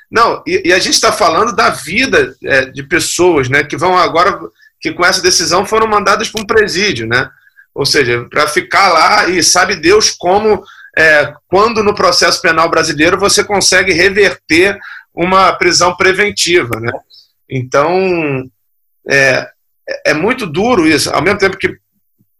Não, 0.09 0.41
e, 0.47 0.69
e 0.69 0.73
a 0.73 0.79
gente 0.79 0.93
está 0.93 1.11
falando 1.11 1.53
da 1.53 1.69
vida 1.69 2.33
é, 2.43 2.65
de 2.65 2.83
pessoas 2.83 3.49
né, 3.49 3.63
que 3.63 3.75
vão 3.75 3.97
agora, 3.97 4.39
que 4.79 4.93
com 4.93 5.05
essa 5.05 5.21
decisão 5.21 5.65
foram 5.65 5.87
mandadas 5.87 6.29
para 6.29 6.41
um 6.41 6.45
presídio, 6.45 7.05
né? 7.05 7.29
Ou 7.75 7.85
seja, 7.85 8.25
para 8.29 8.47
ficar 8.47 8.89
lá 8.89 9.27
e 9.27 9.43
sabe 9.43 9.75
Deus 9.75 10.09
como, 10.09 10.63
é, 10.97 11.33
quando 11.47 11.83
no 11.83 11.93
processo 11.93 12.41
penal 12.41 12.69
brasileiro 12.69 13.19
você 13.19 13.43
consegue 13.43 13.91
reverter 13.91 14.79
uma 15.17 15.51
prisão 15.53 15.95
preventiva, 15.95 16.79
né? 16.79 16.91
Então, 17.49 18.47
é, 19.09 19.49
é 20.05 20.13
muito 20.13 20.45
duro 20.45 20.87
isso. 20.87 21.09
Ao 21.09 21.21
mesmo 21.21 21.39
tempo 21.39 21.57
que 21.57 21.75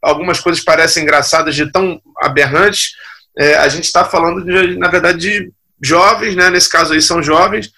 algumas 0.02 0.40
coisas 0.40 0.64
parecem 0.64 1.04
engraçadas 1.04 1.56
de 1.56 1.72
tão 1.72 2.00
aberrantes, 2.20 2.92
é, 3.36 3.56
a 3.56 3.68
gente 3.68 3.86
está 3.86 4.06
falando, 4.06 4.44
de, 4.44 4.78
na 4.78 4.90
verdade, 4.90 5.18
de 5.18 5.52
jovens, 5.82 6.36
né, 6.36 6.50
nesse 6.50 6.70
caso 6.70 6.94
aí 6.94 7.02
são 7.02 7.22
jovens, 7.24 7.72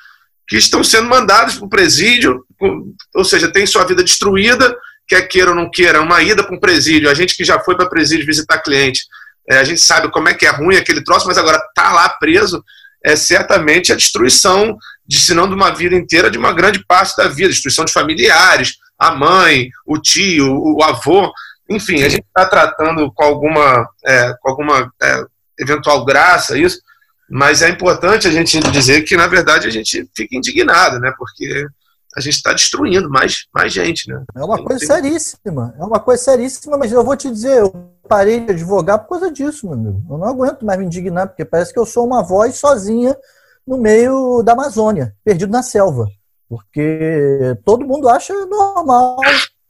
que 0.47 0.57
estão 0.57 0.83
sendo 0.83 1.07
mandados 1.07 1.55
para 1.55 1.65
o 1.65 1.69
presídio, 1.69 2.43
ou 3.15 3.23
seja, 3.23 3.51
tem 3.51 3.65
sua 3.65 3.85
vida 3.85 4.03
destruída, 4.03 4.75
quer 5.07 5.21
queira 5.27 5.51
ou 5.51 5.55
não 5.55 5.69
queira, 5.69 6.01
uma 6.01 6.21
ida 6.21 6.43
para 6.43 6.55
um 6.55 6.59
presídio. 6.59 7.09
A 7.09 7.13
gente 7.13 7.37
que 7.37 7.45
já 7.45 7.59
foi 7.59 7.75
para 7.77 7.89
presídio 7.89 8.25
visitar 8.25 8.59
cliente, 8.59 9.03
é, 9.49 9.59
a 9.59 9.63
gente 9.63 9.79
sabe 9.79 10.11
como 10.11 10.27
é 10.27 10.33
que 10.33 10.45
é 10.45 10.49
ruim 10.49 10.75
aquele 10.75 11.03
troço, 11.03 11.27
mas 11.27 11.37
agora 11.37 11.61
tá 11.73 11.93
lá 11.93 12.09
preso, 12.09 12.63
é 13.03 13.15
certamente 13.15 13.91
a 13.91 13.95
destruição, 13.95 14.77
de, 15.07 15.19
se 15.19 15.33
não 15.33 15.47
de 15.47 15.55
uma 15.55 15.71
vida 15.71 15.95
inteira, 15.95 16.29
de 16.29 16.37
uma 16.37 16.53
grande 16.53 16.83
parte 16.85 17.15
da 17.15 17.27
vida, 17.27 17.49
destruição 17.49 17.85
de 17.85 17.93
familiares, 17.93 18.77
a 18.97 19.11
mãe, 19.11 19.69
o 19.85 19.97
tio, 19.97 20.51
o 20.51 20.83
avô. 20.83 21.31
Enfim, 21.69 22.03
a 22.03 22.09
gente 22.09 22.25
está 22.25 22.45
tratando 22.45 23.11
com 23.13 23.23
alguma, 23.23 23.87
é, 24.05 24.33
com 24.41 24.49
alguma 24.49 24.91
é, 25.01 25.23
eventual 25.59 26.03
graça 26.03 26.57
isso, 26.57 26.79
mas 27.29 27.61
é 27.61 27.69
importante 27.69 28.27
a 28.27 28.31
gente 28.31 28.59
dizer 28.71 29.03
que, 29.03 29.15
na 29.15 29.27
verdade, 29.27 29.67
a 29.67 29.71
gente 29.71 30.09
fica 30.15 30.35
indignado, 30.35 30.99
né? 30.99 31.13
Porque 31.17 31.65
a 32.15 32.21
gente 32.21 32.35
está 32.35 32.53
destruindo 32.53 33.09
mais, 33.09 33.45
mais 33.53 33.71
gente, 33.71 34.09
né? 34.09 34.23
É 34.35 34.43
uma 34.43 34.63
coisa 34.63 34.79
tem... 34.79 34.87
seríssima, 34.87 35.75
é 35.77 35.83
uma 35.83 35.99
coisa 35.99 36.23
seríssima, 36.23 36.77
mas 36.77 36.91
eu 36.91 37.03
vou 37.03 37.15
te 37.15 37.29
dizer, 37.29 37.59
eu 37.59 37.71
parei 38.07 38.39
de 38.39 38.51
advogar 38.51 38.99
por 38.99 39.09
causa 39.09 39.31
disso, 39.31 39.67
meu 39.67 39.75
amigo. 39.75 40.03
Eu 40.09 40.17
não 40.17 40.27
aguento 40.27 40.65
mais 40.65 40.79
me 40.79 40.85
indignar, 40.85 41.27
porque 41.27 41.45
parece 41.45 41.71
que 41.71 41.79
eu 41.79 41.85
sou 41.85 42.05
uma 42.05 42.23
voz 42.23 42.55
sozinha 42.57 43.15
no 43.65 43.77
meio 43.77 44.41
da 44.41 44.53
Amazônia, 44.53 45.15
perdido 45.23 45.51
na 45.51 45.61
selva. 45.61 46.07
Porque 46.49 47.55
todo 47.63 47.85
mundo 47.85 48.09
acha 48.09 48.33
normal. 48.47 49.17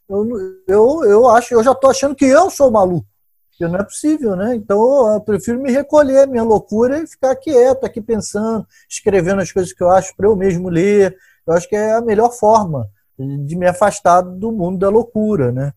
Eu, 0.08 0.28
eu, 0.66 1.04
eu 1.04 1.30
acho, 1.30 1.54
eu 1.54 1.62
já 1.62 1.74
estou 1.74 1.90
achando 1.90 2.16
que 2.16 2.26
eu 2.26 2.50
sou 2.50 2.72
maluco. 2.72 3.06
Que 3.52 3.68
não 3.68 3.76
é 3.78 3.84
possível, 3.84 4.38
né? 4.38 4.56
Então 4.56 5.14
eu 5.14 5.20
prefiro 5.20 5.60
me 5.60 5.70
recolher 5.70 6.26
minha 6.26 6.44
loucura 6.44 7.04
e 7.04 7.08
ficar 7.08 7.36
quieto 7.36 7.84
aqui 7.84 8.00
pensando, 8.00 8.66
escrevendo 8.90 9.42
as 9.42 9.52
coisas 9.52 9.74
que 9.74 9.84
eu 9.84 9.90
acho 9.90 10.16
para 10.16 10.28
eu 10.28 10.36
mesmo 10.38 10.70
ler. 10.70 11.18
Eu 11.48 11.54
acho 11.54 11.68
que 11.68 11.76
é 11.76 11.94
a 11.94 12.02
melhor 12.02 12.32
forma 12.32 12.88
de 13.18 13.56
me 13.56 13.68
afastar 13.68 14.22
do 14.22 14.52
mundo 14.52 14.78
da 14.78 14.90
loucura, 14.90 15.52
né? 15.52 15.74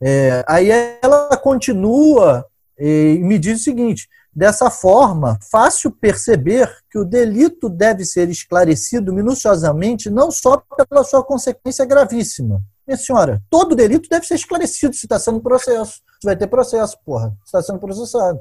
É, 0.00 0.42
aí 0.48 0.70
ela 1.02 1.36
continua 1.36 2.46
e 2.78 3.18
me 3.22 3.38
diz 3.38 3.60
o 3.60 3.64
seguinte: 3.64 4.08
dessa 4.34 4.70
forma, 4.70 5.38
fácil 5.50 5.90
perceber 5.90 6.70
que 6.90 6.98
o 6.98 7.04
delito 7.04 7.68
deve 7.68 8.04
ser 8.04 8.30
esclarecido 8.30 9.12
minuciosamente, 9.12 10.08
não 10.08 10.30
só 10.30 10.62
pela 10.88 11.04
sua 11.04 11.22
consequência 11.22 11.84
gravíssima, 11.84 12.62
minha 12.86 12.96
senhora, 12.96 13.42
todo 13.50 13.76
delito 13.76 14.08
deve 14.08 14.26
ser 14.26 14.34
esclarecido 14.34 14.94
se 14.94 15.06
está 15.06 15.18
sendo 15.18 15.40
processo. 15.40 16.00
Se 16.20 16.24
vai 16.24 16.34
ter 16.34 16.46
processo, 16.46 16.96
porra. 17.04 17.32
está 17.44 17.62
sendo 17.62 17.78
processado. 17.78 18.40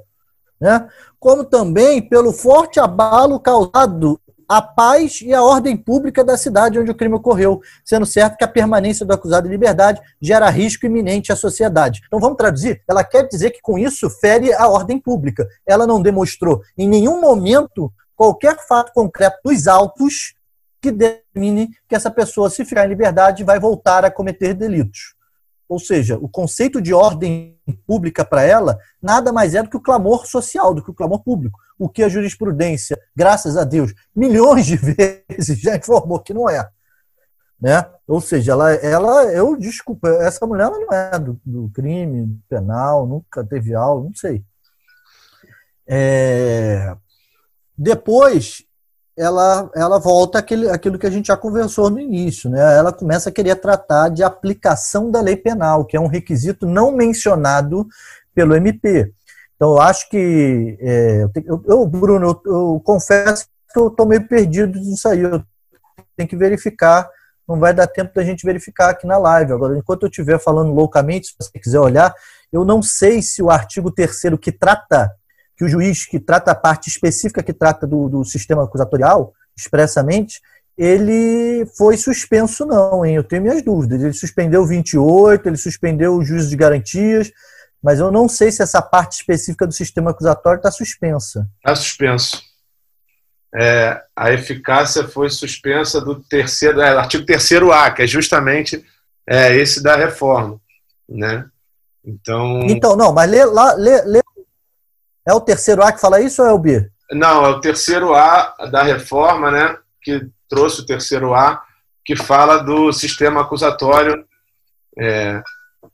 Né? 0.60 0.88
Como 1.20 1.46
também 1.46 2.02
pelo 2.02 2.34
forte 2.34 2.80
abalo 2.80 3.40
causado 3.40 4.20
à 4.50 4.64
paz 4.64 5.22
e 5.22 5.32
à 5.32 5.44
ordem 5.44 5.78
pública 5.78 6.24
da 6.24 6.36
cidade 6.36 6.80
onde 6.80 6.90
o 6.90 6.96
crime 6.96 7.14
ocorreu, 7.14 7.62
sendo 7.86 8.06
certo 8.08 8.36
que 8.36 8.44
a 8.44 8.48
permanência 8.48 9.06
do 9.06 9.14
acusado 9.14 9.48
em 9.48 9.52
liberdade 9.52 10.02
gera 10.20 10.50
risco 10.50 10.88
iminente 10.88 11.32
à 11.32 11.36
sociedade. 11.36 12.02
Então 12.08 12.20
vamos 12.20 12.38
traduzir? 12.38 12.82
Ela 12.90 13.04
quer 13.04 13.28
dizer 13.28 13.52
que 13.52 13.62
com 13.62 13.78
isso 13.78 14.10
fere 14.10 14.52
a 14.52 14.68
ordem 14.68 15.00
pública. 15.00 15.48
Ela 15.68 15.86
não 15.86 16.02
demonstrou 16.02 16.64
em 16.76 16.88
nenhum 16.88 17.22
momento 17.22 17.94
qualquer 18.16 18.58
fato 18.68 18.92
concreto 18.92 19.38
dos 19.46 19.68
autos 19.68 20.34
que 20.82 20.92
determine 20.92 21.70
que 21.88 21.96
essa 21.96 22.10
pessoa, 22.10 22.50
se 22.50 22.66
ficar 22.66 22.86
em 22.86 22.90
liberdade, 22.90 23.44
vai 23.44 23.60
voltar 23.60 24.04
a 24.04 24.10
cometer 24.10 24.56
delitos. 24.56 25.14
Ou 25.68 25.78
seja, 25.78 26.18
o 26.18 26.28
conceito 26.28 26.82
de 26.82 26.94
ordem 26.94 27.56
pública 27.86 28.26
para 28.26 28.42
ela 28.42 28.80
nada 29.00 29.32
mais 29.32 29.54
é 29.54 29.62
do 29.62 29.70
que 29.70 29.78
o 29.78 29.82
clamor 29.82 30.26
social, 30.26 30.74
do 30.74 30.84
que 30.84 30.90
o 30.90 30.96
clamor 30.96 31.22
público. 31.22 31.60
O 31.80 31.90
que 31.90 32.04
a 32.04 32.10
jurisprudência, 32.10 33.00
graças 33.16 33.58
a 33.58 33.64
Deus, 33.64 33.94
milhões 34.16 34.66
de 34.66 34.76
vezes 35.30 35.60
já 35.60 35.76
informou 35.76 36.20
que 36.20 36.34
não 36.34 36.48
é. 36.48 36.70
Né? 37.60 37.84
Ou 38.08 38.22
seja, 38.22 38.52
ela, 38.52 38.74
ela 38.74 39.24
eu 39.34 39.58
desculpa, 39.58 40.08
essa 40.10 40.46
mulher 40.46 40.66
ela 40.66 40.80
não 40.80 40.94
é 40.94 41.18
do, 41.18 41.40
do 41.46 41.70
crime 41.74 42.40
penal, 42.48 43.08
nunca 43.08 43.44
teve 43.44 43.74
aula, 43.74 44.04
não 44.04 44.14
sei. 44.14 44.44
É, 45.88 46.96
depois 47.76 48.64
ela, 49.20 49.70
ela 49.76 50.00
volta 50.00 50.40
àquele, 50.40 50.70
àquilo 50.70 50.98
que 50.98 51.06
a 51.06 51.10
gente 51.10 51.28
já 51.28 51.36
conversou 51.36 51.90
no 51.90 52.00
início, 52.00 52.50
né? 52.50 52.78
Ela 52.78 52.94
começa 52.94 53.30
a 53.30 53.32
querer 53.34 53.56
tratar 53.58 54.08
de 54.08 54.24
aplicação 54.24 55.12
da 55.12 55.20
lei 55.20 55.36
penal, 55.36 55.84
que 55.84 55.98
é 55.98 56.00
um 56.00 56.08
requisito 56.08 56.66
não 56.66 56.92
mencionado 56.92 57.86
pelo 58.34 58.56
MP. 58.56 59.14
Então, 59.60 59.74
eu 59.74 59.82
acho 59.82 60.10
que. 60.10 60.78
É, 60.80 61.26
eu, 61.68 61.86
Bruno, 61.86 62.28
eu, 62.28 62.42
eu, 62.46 62.82
confesso 62.82 63.46
que 63.74 63.78
eu 63.78 63.90
estou 63.90 64.06
meio 64.06 64.26
perdido 64.26 64.80
nisso 64.80 65.06
aí. 65.10 65.20
Eu 65.20 65.44
tenho 66.16 66.30
que 66.30 66.38
verificar. 66.38 67.10
Não 67.46 67.60
vai 67.60 67.74
dar 67.74 67.86
tempo 67.88 68.14
da 68.16 68.24
gente 68.24 68.46
verificar 68.46 68.92
aqui 68.92 69.06
na 69.06 69.18
live. 69.18 69.52
Agora, 69.52 69.78
enquanto 69.78 70.04
eu 70.04 70.10
estiver 70.10 70.40
falando 70.40 70.72
loucamente, 70.72 71.28
se 71.28 71.36
você 71.38 71.60
quiser 71.60 71.80
olhar, 71.80 72.14
eu 72.54 72.64
não 72.64 72.82
sei 72.82 73.22
se 73.22 73.44
o 73.44 73.50
artigo 73.50 73.92
3 73.92 74.38
que 74.40 74.52
trata 74.52 75.12
que 75.58 75.66
o 75.66 75.68
juiz 75.68 76.06
que 76.06 76.22
trata 76.22 76.52
a 76.52 76.56
parte 76.56 76.88
específica 76.88 77.44
que 77.44 77.52
trata 77.52 77.86
do, 77.86 78.08
do 78.08 78.24
sistema 78.24 78.64
acusatorial, 78.64 79.34
expressamente, 79.58 80.40
ele 80.78 81.66
foi 81.78 81.98
suspenso, 81.98 82.66
não, 82.66 83.06
hein? 83.06 83.16
Eu 83.16 83.26
tenho 83.26 83.42
minhas 83.42 83.62
dúvidas. 83.62 84.02
Ele 84.02 84.14
suspendeu 84.14 84.66
28, 84.66 85.50
ele 85.50 85.58
suspendeu 85.58 86.16
o 86.16 86.24
juízo 86.24 86.50
de 86.50 86.56
garantias, 86.56 87.30
mas 87.82 88.00
eu 88.00 88.12
não 88.12 88.28
sei 88.28 88.52
se 88.52 88.62
essa 88.62 88.82
parte 88.82 89.14
específica 89.14 89.66
do 89.66 89.74
sistema 89.74 90.12
acusatório 90.12 90.58
está 90.58 90.72
suspensa. 90.72 91.48
Está 91.58 91.76
suspenso. 91.76 92.42
É, 93.56 94.02
a 94.16 94.32
eficácia 94.32 95.08
foi 95.08 95.30
suspensa 95.30 96.00
do 96.00 96.22
terceiro, 96.22 96.82
é, 96.82 96.90
artigo 96.90 97.26
3 97.26 97.52
A, 97.74 97.92
que 97.92 98.04
é 98.04 98.08
justamente 98.08 98.86
é, 99.28 99.56
esse 99.56 99.82
da 99.82 99.96
reforma. 99.96 100.60
Né? 101.08 101.46
Então, 102.06 102.60
então 102.68 102.96
não, 102.96 103.12
mas 103.12 103.30
lê, 103.30 103.44
lá, 103.46 103.74
lê, 103.74 104.02
lê 104.04 104.22
é 105.28 105.34
o 105.34 105.42
terceiro 105.42 105.84
A 105.84 105.92
que 105.92 106.02
fala 106.02 106.22
isso 106.22 106.42
ou 106.42 106.48
é 106.48 106.52
o 106.52 106.60
B? 106.60 106.90
Não, 107.12 107.46
é 107.46 107.50
o 107.50 107.62
terceiro 107.62 108.14
A 108.14 108.56
da 108.72 108.84
reforma, 108.84 109.52
né? 109.52 109.78
Que 110.02 110.28
trouxe 110.48 110.82
o 110.82 110.86
terceiro 110.86 111.34
A, 111.34 111.64
que 112.04 112.16
fala 112.16 112.58
do 112.58 112.92
sistema 112.92 113.42
acusatório. 113.42 114.26
É, 114.98 115.42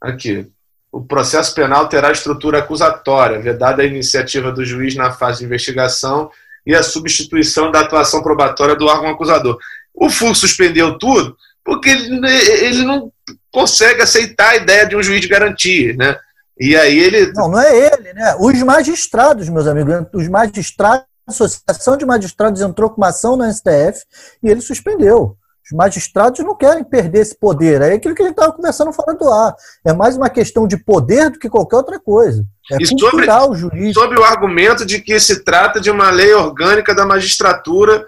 aqui. 0.02 0.50
O 0.96 1.04
processo 1.04 1.54
penal 1.54 1.90
terá 1.90 2.10
estrutura 2.10 2.60
acusatória, 2.60 3.42
vedada 3.42 3.82
a 3.82 3.86
iniciativa 3.86 4.50
do 4.50 4.64
juiz 4.64 4.96
na 4.96 5.12
fase 5.12 5.40
de 5.40 5.46
investigação 5.46 6.32
e 6.66 6.74
a 6.74 6.82
substituição 6.82 7.70
da 7.70 7.82
atuação 7.82 8.24
probatória 8.24 8.78
do 8.78 8.86
órgão 8.86 9.10
acusador. 9.10 9.58
O 9.94 10.10
FUR 10.10 10.34
suspendeu 10.34 10.98
tudo 10.98 11.36
porque 11.66 11.90
ele, 11.90 12.26
ele 12.26 12.86
não 12.86 13.12
consegue 13.52 14.02
aceitar 14.04 14.52
a 14.52 14.56
ideia 14.56 14.86
de 14.86 14.96
um 14.96 15.04
juiz 15.04 15.20
de 15.20 15.28
garantia, 15.28 15.94
né? 15.98 16.18
E 16.58 16.78
aí 16.78 16.98
ele. 16.98 17.34
Não, 17.34 17.50
não 17.50 17.60
é 17.60 17.76
ele, 17.76 18.14
né? 18.14 18.38
Os 18.40 18.58
magistrados, 18.64 19.50
meus 19.50 19.68
amigos, 19.68 19.94
os 20.14 20.30
magistrados, 20.30 21.06
a 21.28 21.32
Associação 21.32 21.98
de 21.98 22.06
Magistrados 22.06 22.62
entrou 22.62 22.90
com 22.90 23.02
uma 23.02 23.10
ação 23.10 23.36
no 23.36 23.44
STF 23.52 24.02
e 24.42 24.48
ele 24.48 24.62
suspendeu. 24.62 25.36
Os 25.66 25.76
magistrados 25.76 26.40
não 26.46 26.56
querem 26.56 26.84
perder 26.84 27.22
esse 27.22 27.36
poder. 27.36 27.82
É 27.82 27.94
aquilo 27.94 28.14
que 28.14 28.22
a 28.22 28.26
gente 28.26 28.36
estava 28.36 28.54
conversando 28.54 28.94
fora 28.94 29.18
do 29.18 29.28
ar. 29.28 29.56
É 29.84 29.94
mais 29.94 30.16
uma 30.16 30.30
questão 30.30 30.68
de 30.68 30.78
poder 30.78 31.32
do 31.32 31.40
que 31.40 31.50
qualquer 31.50 31.78
outra 31.78 32.00
coisa. 32.00 32.46
É 32.72 32.78
e 32.80 32.86
sobre, 32.86 33.28
jurídico. 33.56 34.00
Sobre 34.00 34.20
o 34.20 34.24
argumento 34.24 34.86
de 34.86 35.02
que 35.02 35.20
se 35.20 35.44
trata 35.44 35.82
de 35.82 35.90
uma 35.90 36.12
lei 36.12 36.34
orgânica 36.34 36.94
da 36.94 37.06
magistratura 37.06 38.06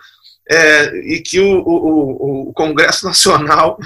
é, 0.48 0.96
e 1.00 1.20
que 1.20 1.40
o, 1.40 1.64
o, 1.66 2.50
o 2.50 2.54
Congresso 2.54 3.06
Nacional, 3.08 3.80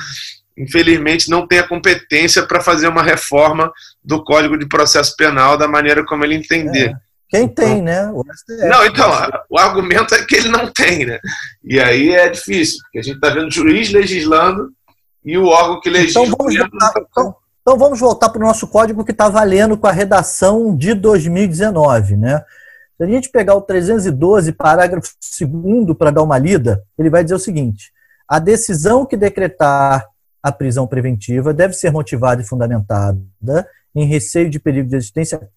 infelizmente, 0.58 1.30
não 1.30 1.48
tem 1.48 1.60
a 1.60 1.68
competência 1.68 2.44
para 2.44 2.60
fazer 2.60 2.90
uma 2.90 3.02
reforma 3.02 3.72
do 4.04 4.22
Código 4.22 4.58
de 4.58 4.68
Processo 4.68 5.16
Penal 5.16 5.58
da 5.58 5.68
maneira 5.68 6.06
como 6.06 6.26
ele 6.26 6.36
entender. 6.36 6.90
É. 6.90 7.11
Quem 7.32 7.48
tem, 7.48 7.82
né? 7.82 8.12
O 8.12 8.24
STF. 8.24 8.68
Não, 8.68 8.86
então, 8.86 9.10
o 9.50 9.58
argumento 9.58 10.14
é 10.14 10.26
que 10.26 10.36
ele 10.36 10.50
não 10.50 10.70
tem, 10.70 11.06
né? 11.06 11.18
E 11.64 11.80
aí 11.80 12.10
é 12.14 12.30
difícil, 12.30 12.80
porque 12.84 13.00
a 13.00 13.02
gente 13.02 13.16
está 13.16 13.30
vendo 13.30 13.50
juiz 13.50 13.90
legislando 13.90 14.70
e 15.24 15.38
o 15.38 15.46
órgão 15.46 15.80
que 15.80 15.90
legisla. 15.90 16.24
Então 16.24 16.36
vamos 16.38 16.58
voltar, 16.58 16.94
então, 16.98 17.36
então 17.62 17.78
vamos 17.78 18.00
voltar 18.02 18.30
para 18.30 18.44
o 18.44 18.46
nosso 18.46 18.68
código 18.68 19.06
que 19.06 19.14
está 19.14 19.30
valendo 19.30 19.78
com 19.78 19.88
a 19.88 19.94
redação 19.94 20.76
de 20.76 20.94
2019, 20.94 22.18
né? 22.18 22.44
Se 22.98 23.06
a 23.06 23.08
gente 23.08 23.30
pegar 23.30 23.56
o 23.56 23.62
312, 23.62 24.52
parágrafo 24.52 25.10
2 25.40 25.98
para 25.98 26.12
dar 26.12 26.24
uma 26.24 26.38
lida, 26.38 26.84
ele 27.00 27.10
vai 27.10 27.24
dizer 27.24 27.36
o 27.36 27.40
seguinte: 27.40 27.94
a 28.28 28.40
decisão 28.40 29.06
que 29.06 29.16
decretar 29.16 30.06
a 30.44 30.52
prisão 30.52 30.86
preventiva 30.86 31.54
deve 31.54 31.74
ser 31.76 31.92
motivada 31.92 32.42
e 32.42 32.46
fundamentada 32.46 33.18
em 33.96 34.06
receio 34.06 34.50
de 34.50 34.60
perigo 34.60 34.90
de 34.90 34.98
existência 34.98 35.50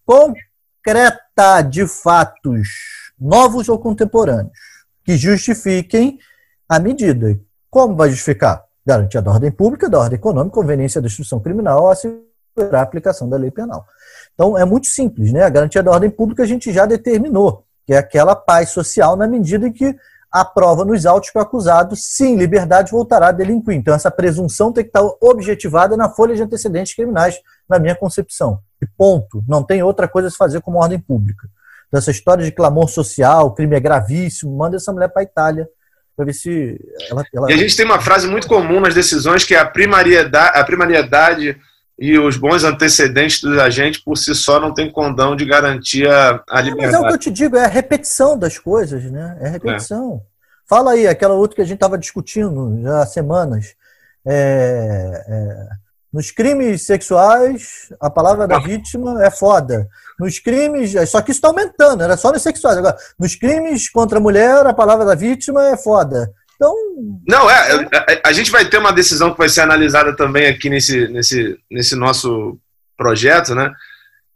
concreta 0.85 1.63
de 1.63 1.87
fatos 1.87 2.69
novos 3.19 3.71
ou 3.71 3.79
contemporâneos 3.79 4.53
que 5.03 5.17
justifiquem 5.17 6.19
a 6.69 6.79
medida. 6.79 7.39
Como 7.71 7.97
vai 7.97 8.11
justificar? 8.11 8.63
Garantia 8.87 9.23
da 9.23 9.31
ordem 9.31 9.51
pública, 9.51 9.89
da 9.89 9.99
ordem 9.99 10.19
econômica, 10.19 10.55
conveniência 10.55 11.01
da 11.01 11.07
instrução 11.07 11.41
criminal, 11.41 11.91
assegurar 11.91 12.75
a 12.75 12.83
aplicação 12.83 13.29
da 13.29 13.37
lei 13.39 13.51
penal. 13.51 13.87
Então, 14.35 14.59
é 14.59 14.65
muito 14.65 14.87
simples, 14.87 15.33
né? 15.33 15.43
A 15.43 15.49
garantia 15.49 15.83
da 15.83 15.91
ordem 15.91 16.11
pública 16.11 16.43
a 16.43 16.47
gente 16.47 16.71
já 16.71 16.85
determinou, 16.85 17.65
que 17.87 17.95
é 17.95 17.97
aquela 17.97 18.37
paz 18.37 18.69
social 18.71 19.17
na 19.17 19.27
medida 19.27 19.67
em 19.67 19.73
que 19.73 19.97
a 20.35 20.45
prova 20.45 20.85
nos 20.85 21.07
autos 21.07 21.31
que 21.31 21.39
o 21.39 21.41
acusado, 21.41 21.95
sim, 21.95 22.35
liberdade, 22.35 22.91
voltará 22.91 23.29
a 23.29 23.33
delinquir. 23.33 23.75
Então, 23.75 23.95
essa 23.95 24.11
presunção 24.11 24.73
tem 24.73 24.83
que 24.83 24.89
estar 24.89 25.09
objetivada 25.21 25.97
na 25.97 26.09
folha 26.09 26.35
de 26.35 26.43
antecedentes 26.43 26.93
criminais, 26.93 27.39
na 27.71 27.79
minha 27.79 27.95
concepção. 27.95 28.59
E 28.83 28.87
ponto. 28.99 29.45
Não 29.47 29.63
tem 29.63 29.81
outra 29.85 30.09
coisa 30.09 30.27
a 30.27 30.31
se 30.33 30.37
fazer 30.37 30.61
como 30.61 30.79
ordem 30.79 30.99
pública. 30.99 31.47
Então, 31.87 31.99
essa 31.99 32.11
história 32.11 32.45
de 32.45 32.51
clamor 32.51 32.89
social, 32.89 33.55
crime 33.55 33.77
é 33.77 33.81
gravíssimo, 33.81 34.57
manda 34.57 34.75
essa 34.75 34.93
mulher 34.93 35.07
para 35.07 35.23
a 35.23 35.25
Itália 35.25 35.69
para 36.17 36.25
ver 36.25 36.33
se 36.33 36.81
ela, 37.09 37.25
ela, 37.33 37.51
E 37.53 37.55
a 37.55 37.57
gente 37.57 37.77
tem 37.77 37.87
uma 37.87 38.01
frase 38.01 38.27
muito 38.27 38.49
comum 38.49 38.81
nas 38.81 38.93
decisões 38.93 39.45
que 39.45 39.55
é 39.55 39.59
a 39.61 39.67
primariedade, 39.67 40.59
a 40.59 40.65
primariedade 40.65 41.57
e 41.99 42.19
os 42.19 42.37
bons 42.37 42.65
antecedentes 42.65 43.41
dos 43.41 43.59
agentes 43.59 44.01
por 44.03 44.17
si 44.17 44.35
só 44.35 44.59
não 44.59 44.75
tem 44.75 44.91
condão 44.91 45.37
de 45.37 45.45
garantir 45.45 46.09
a 46.09 46.61
liberdade. 46.61 46.93
Mas 46.93 46.95
é 46.95 46.99
o 46.99 47.07
que 47.07 47.15
eu 47.15 47.19
te 47.19 47.31
digo, 47.31 47.57
é 47.57 47.65
a 47.65 47.69
repetição 47.69 48.37
das 48.37 48.59
coisas, 48.59 49.05
né? 49.11 49.39
É 49.41 49.47
a 49.47 49.51
repetição. 49.51 50.23
É. 50.23 50.35
Fala 50.69 50.93
aí, 50.93 51.07
aquela 51.07 51.35
outra 51.35 51.57
que 51.57 51.63
a 51.63 51.65
gente 51.65 51.77
estava 51.77 51.99
discutindo 51.99 52.81
já 52.83 53.03
há 53.03 53.07
semanas. 53.07 53.75
É, 54.27 55.25
é, 55.29 55.69
nos 56.13 56.31
crimes 56.31 56.83
sexuais, 56.83 57.93
a 58.01 58.09
palavra 58.09 58.49
da 58.49 58.59
vítima 58.59 59.25
é 59.25 59.31
foda. 59.31 59.89
Nos 60.19 60.39
crimes, 60.39 60.93
só 61.09 61.21
que 61.21 61.31
isso 61.31 61.39
está 61.39 61.49
aumentando, 61.49 62.03
era 62.03 62.17
só 62.17 62.33
nos 62.33 62.43
sexuais. 62.43 62.79
Agora, 62.79 62.97
nos 63.19 63.37
crimes 63.37 63.91
contra 63.91 64.19
a 64.19 64.21
mulher, 64.21 64.67
a 64.67 64.73
palavra 64.73 65.05
da 65.05 65.15
vítima 65.15 65.69
é 65.69 65.77
foda. 65.77 66.33
Então. 66.55 66.75
Não, 67.27 67.51
é, 67.51 67.89
a, 68.23 68.29
a, 68.29 68.33
gente 68.33 68.51
vai 68.51 68.65
ter 68.65 68.79
uma 68.79 68.93
decisão 68.93 69.33
que 69.33 69.39
vai 69.39 69.49
ser 69.49 69.63
analisada 69.63 70.15
também 70.15 70.47
aqui 70.47 70.71
nesse, 70.71 71.09
nesse, 71.09 71.59
nesse 71.71 71.97
nosso 71.97 72.59
projeto, 72.97 73.55
né? 73.55 73.73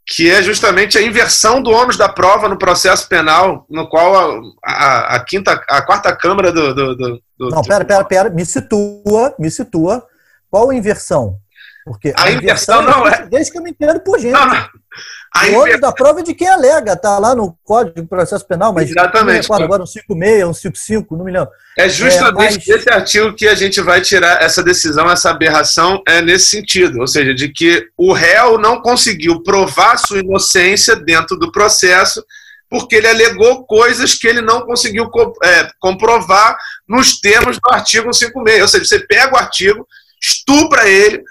Que 0.05 0.29
é 0.29 0.41
justamente 0.41 0.97
a 0.97 1.01
inversão 1.01 1.61
do 1.61 1.69
ônus 1.69 1.95
da 1.95 2.09
prova 2.09 2.49
no 2.49 2.57
processo 2.57 3.07
penal, 3.07 3.65
no 3.69 3.87
qual 3.87 4.15
a, 4.15 4.41
a, 4.65 5.15
a 5.15 5.25
quinta, 5.25 5.53
a 5.69 5.81
quarta 5.81 6.15
Câmara 6.15 6.51
do. 6.51 6.73
do, 6.73 6.95
do, 6.95 7.21
do 7.37 7.49
Não, 7.49 7.61
pera, 7.61 7.85
pera, 7.85 8.03
pera, 8.03 8.29
me 8.29 8.45
situa, 8.45 9.35
me 9.37 9.49
situa. 9.49 10.05
Qual 10.49 10.71
a 10.71 10.75
inversão? 10.75 11.37
Porque 11.89 12.13
a, 12.15 12.25
a 12.25 12.31
inversão, 12.31 12.83
inversão, 12.83 13.01
não 13.01 13.07
é. 13.07 13.25
Desde 13.25 13.51
que 13.51 13.57
eu 13.57 13.63
me 13.63 13.71
entendo 13.71 13.99
por 14.01 14.19
gente. 14.19 14.31
Não, 14.31 14.45
não. 14.45 14.69
A 15.33 15.47
o 15.47 15.61
ônus 15.61 15.81
da 15.81 15.91
prova 15.91 16.19
é 16.19 16.23
de 16.23 16.35
quem 16.35 16.47
alega, 16.47 16.95
tá 16.95 17.17
lá 17.17 17.33
no 17.33 17.57
Código 17.63 17.99
de 17.99 18.07
Processo 18.07 18.45
Penal, 18.45 18.71
mas 18.71 18.91
Exatamente. 18.91 19.49
Não 19.49 19.57
agora 19.57 19.81
um 19.81 19.87
56, 19.87 20.45
um 20.45 20.53
55, 20.53 21.17
não 21.17 21.25
me 21.25 21.31
lembro. 21.31 21.49
É 21.75 21.89
justamente 21.89 22.69
é, 22.69 22.75
mas... 22.75 22.81
esse 22.81 22.91
artigo 22.91 23.33
que 23.33 23.47
a 23.47 23.55
gente 23.55 23.81
vai 23.81 24.01
tirar 24.01 24.39
essa 24.39 24.61
decisão, 24.61 25.09
essa 25.09 25.31
aberração, 25.31 26.03
é 26.07 26.21
nesse 26.21 26.47
sentido, 26.47 26.99
ou 26.99 27.07
seja, 27.07 27.33
de 27.33 27.49
que 27.49 27.87
o 27.97 28.13
réu 28.13 28.59
não 28.59 28.81
conseguiu 28.81 29.41
provar 29.41 29.97
sua 29.97 30.19
inocência 30.19 30.95
dentro 30.95 31.37
do 31.37 31.51
processo 31.51 32.23
porque 32.69 32.97
ele 32.97 33.07
alegou 33.07 33.65
coisas 33.65 34.13
que 34.13 34.27
ele 34.27 34.41
não 34.41 34.61
conseguiu 34.61 35.09
é, 35.43 35.71
comprovar 35.79 36.55
nos 36.87 37.19
termos 37.19 37.57
do 37.57 37.67
artigo 37.71 38.13
156. 38.13 38.61
Ou 38.61 38.67
seja, 38.67 38.85
você 38.85 38.99
pega 38.99 39.33
o 39.33 39.39
artigo, 39.39 39.87
estupra 40.21 40.87
ele, 40.87 41.23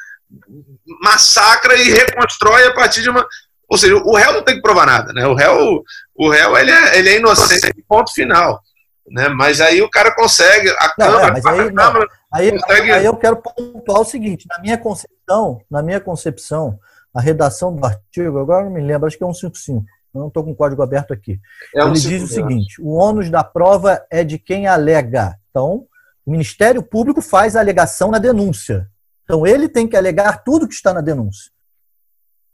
massacra 1.03 1.77
e 1.77 1.91
reconstrói 1.91 2.67
a 2.67 2.75
partir 2.75 3.03
de 3.03 3.11
uma 3.11 3.27
ou 3.69 3.77
seja, 3.77 3.97
o 3.97 4.17
réu 4.17 4.33
não 4.33 4.43
tem 4.43 4.55
que 4.55 4.63
provar 4.63 4.87
nada, 4.87 5.13
né? 5.13 5.27
O 5.27 5.35
réu, 5.35 5.83
o 6.17 6.31
réu 6.31 6.57
ele, 6.57 6.71
é, 6.71 6.99
ele 6.99 7.09
é 7.11 7.19
inocente, 7.19 7.71
ponto 7.87 8.13
final. 8.15 8.59
Né? 9.07 9.29
Mas 9.29 9.61
aí 9.61 9.83
o 9.83 9.91
cara 9.91 10.15
consegue, 10.15 10.71
a 10.71 10.95
não, 10.99 11.07
Câmara, 11.07 11.27
é, 11.27 11.31
mas 11.33 11.47
aí, 11.47 11.61
a 11.61 11.73
Câmara 11.73 12.09
aí, 12.33 12.51
consegue... 12.53 12.93
aí 12.93 13.05
eu 13.05 13.17
quero 13.17 13.37
pontuar 13.37 14.01
o 14.01 14.05
seguinte, 14.05 14.47
na 14.49 14.59
minha 14.59 14.79
concepção, 14.79 15.61
na 15.71 15.83
minha 15.83 16.01
concepção, 16.01 16.79
a 17.15 17.21
redação 17.21 17.75
do 17.75 17.85
artigo, 17.85 18.39
agora 18.39 18.65
não 18.65 18.73
me 18.73 18.81
lembro, 18.81 19.07
acho 19.07 19.19
que 19.19 19.25
é 19.25 19.27
um 19.27 19.35
55, 19.35 19.85
eu 20.15 20.21
não 20.21 20.29
estou 20.29 20.45
com 20.45 20.53
o 20.53 20.57
código 20.57 20.83
aberto 20.83 21.13
aqui. 21.13 21.39
É 21.75 21.85
um 21.85 21.89
Ele 21.89 22.01
diz 22.01 22.23
o 22.23 22.27
seguinte: 22.27 22.81
o 22.81 22.95
ônus 22.95 23.31
da 23.31 23.45
prova 23.45 24.05
é 24.11 24.25
de 24.25 24.39
quem 24.39 24.67
alega. 24.67 25.39
Então, 25.51 25.87
o 26.25 26.31
Ministério 26.31 26.83
Público 26.83 27.21
faz 27.21 27.55
a 27.55 27.61
alegação 27.61 28.11
na 28.11 28.19
denúncia. 28.19 28.89
Então, 29.29 29.47
ele 29.47 29.69
tem 29.69 29.87
que 29.87 29.95
alegar 29.95 30.43
tudo 30.43 30.67
que 30.67 30.73
está 30.73 30.95
na 30.95 31.03
denúncia. 31.03 31.53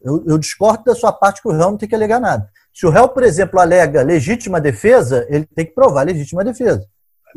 Eu, 0.03 0.25
eu, 0.27 0.37
discordo 0.37 0.83
da 0.83 0.95
sua 0.95 1.13
parte 1.13 1.41
que 1.41 1.47
o 1.47 1.53
réu 1.53 1.61
não 1.61 1.77
tem 1.77 1.89
que 1.89 1.95
alegar 1.95 2.19
nada. 2.19 2.51
Se 2.75 2.85
o 2.85 2.91
réu, 2.91 3.09
por 3.09 3.23
exemplo, 3.23 3.61
alega 3.61 4.03
legítima 4.03 4.61
defesa, 4.61 5.25
ele 5.31 5.47
tem 5.47 5.65
que 5.65 5.73
provar 5.73 6.03
legítima 6.03 6.43
defesa. 6.43 6.85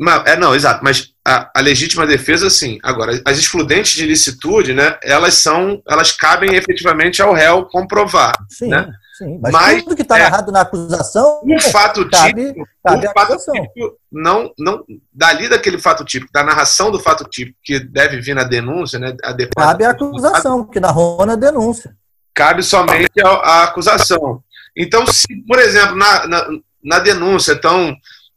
Não, 0.00 0.12
é, 0.26 0.36
não, 0.36 0.56
exato, 0.56 0.82
mas 0.82 1.14
a, 1.28 1.50
a, 1.54 1.60
legítima 1.60 2.06
defesa, 2.06 2.48
sim. 2.48 2.78
Agora, 2.82 3.20
as 3.24 3.38
excludentes 3.38 3.92
de 3.92 4.06
licitude, 4.06 4.72
né, 4.72 4.98
elas 5.02 5.34
são, 5.34 5.82
elas 5.86 6.12
cabem 6.12 6.54
efetivamente 6.54 7.20
ao 7.20 7.32
réu 7.32 7.66
comprovar. 7.66 8.32
Sim, 8.48 8.68
né? 8.68 8.90
sim. 9.16 9.38
Mas, 9.42 9.52
mas 9.52 9.82
tudo 9.82 9.96
que 9.96 10.02
está 10.02 10.18
é, 10.18 10.22
narrado 10.22 10.50
na 10.50 10.62
acusação. 10.62 11.42
Um 11.44 11.60
fato 11.60 12.08
cabe, 12.08 12.46
típico, 12.46 12.68
cabe 12.84 13.08
um 13.08 13.12
fato 13.12 13.36
típico 13.52 13.98
não, 14.10 14.50
não, 14.58 14.84
dali 15.12 15.48
daquele 15.48 15.78
fato 15.78 16.04
típico, 16.04 16.32
da 16.32 16.42
narração 16.42 16.90
do 16.90 16.98
fato 16.98 17.24
típico 17.24 17.58
que 17.62 17.78
deve 17.78 18.20
vir 18.20 18.34
na 18.34 18.44
denúncia, 18.44 18.98
né? 18.98 19.14
cabe 19.54 19.84
a 19.84 19.90
acusação, 19.90 20.64
que 20.64 20.80
narrou 20.80 21.26
na 21.26 21.36
denúncia 21.36 21.94
cabe 22.38 22.62
somente 22.62 23.20
a, 23.20 23.28
a 23.28 23.64
acusação. 23.64 24.40
Então, 24.76 25.04
se, 25.08 25.26
por 25.44 25.58
exemplo, 25.58 25.96
na, 25.96 26.24
na, 26.28 26.48
na 26.84 26.98
denúncia 27.00 27.54
estão 27.54 27.92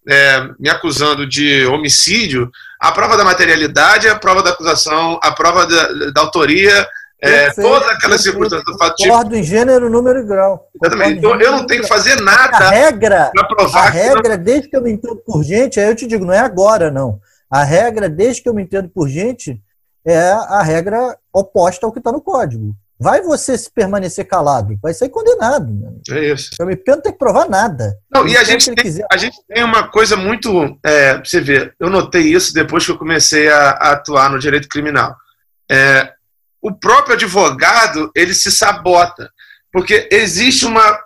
é, 0.10 0.50
me 0.60 0.70
acusando 0.72 1.28
de 1.28 1.68
homicídio, 1.68 2.50
a 2.82 2.92
prova 2.92 3.16
da 3.16 3.24
materialidade, 3.24 4.10
a 4.10 4.18
prova 4.18 4.42
da 4.42 4.50
acusação, 4.50 5.20
a 5.22 5.32
prova 5.32 5.68
da, 5.68 6.12
da 6.12 6.22
autoria, 6.22 6.88
é, 7.22 7.52
todas 7.52 7.88
aquelas 7.90 8.24
circunstâncias 8.24 8.66
do 8.66 8.76
fato 8.80 8.96
tipo. 8.96 9.10
Concordo 9.10 9.36
em 9.36 9.44
gênero, 9.44 9.88
número 9.88 10.22
e 10.22 10.26
grau. 10.26 10.68
Exatamente. 10.82 11.20
Então 11.20 11.40
eu 11.40 11.52
não 11.52 11.68
tenho 11.68 11.84
que 11.84 11.88
fazer 11.88 12.20
nada 12.20 12.58
a 12.58 12.70
regra, 12.72 13.30
para 13.32 13.48
provar. 13.48 13.86
A 13.86 13.90
regra, 13.92 14.36
não... 14.36 14.44
desde 14.44 14.68
que 14.68 14.76
eu 14.76 14.82
me 14.82 14.92
entendo 14.92 15.18
por 15.18 15.44
gente, 15.44 15.80
aí 15.80 15.90
eu 15.90 15.96
te 15.96 16.08
digo, 16.08 16.26
não 16.26 16.34
é 16.34 16.40
agora, 16.40 16.90
não. 16.90 17.20
A 17.48 17.64
regra, 17.64 18.10
desde 18.10 18.42
que 18.42 18.50
eu 18.50 18.54
me 18.56 18.64
entendo 18.64 18.90
por 18.90 19.08
gente, 19.08 19.62
é 20.04 20.32
a 20.32 20.64
regra 20.64 21.16
oposta 21.32 21.86
ao 21.86 21.92
que 21.92 22.00
está 22.00 22.12
no 22.12 22.22
código. 22.22 22.74
Vai 23.02 23.20
você 23.24 23.58
se 23.58 23.68
permanecer 23.72 24.28
calado, 24.28 24.78
vai 24.80 24.94
ser 24.94 25.10
condenado. 25.10 25.74
É 26.12 26.34
isso. 26.34 26.52
O 26.60 26.64
MP 26.64 26.92
não 26.92 27.02
tem 27.02 27.12
que 27.12 27.18
provar 27.18 27.50
nada. 27.50 27.98
Não, 28.14 28.28
e 28.28 28.38
a 28.38 28.44
gente, 28.44 28.72
tem, 28.76 29.04
a 29.12 29.18
gente 29.18 29.38
tem 29.48 29.64
uma 29.64 29.88
coisa 29.88 30.16
muito. 30.16 30.78
É, 30.86 31.18
você 31.18 31.42
vê, 31.42 31.74
eu 31.80 31.90
notei 31.90 32.22
isso 32.22 32.54
depois 32.54 32.86
que 32.86 32.92
eu 32.92 33.00
comecei 33.00 33.50
a, 33.50 33.72
a 33.72 33.92
atuar 33.94 34.30
no 34.30 34.38
direito 34.38 34.70
criminal. 34.70 35.16
É, 35.70 36.14
o 36.62 36.72
próprio 36.72 37.16
advogado 37.16 38.12
ele 38.16 38.36
se 38.36 38.52
sabota, 38.52 39.32
porque 39.74 40.08
existe 40.12 40.68
uma 40.68 41.00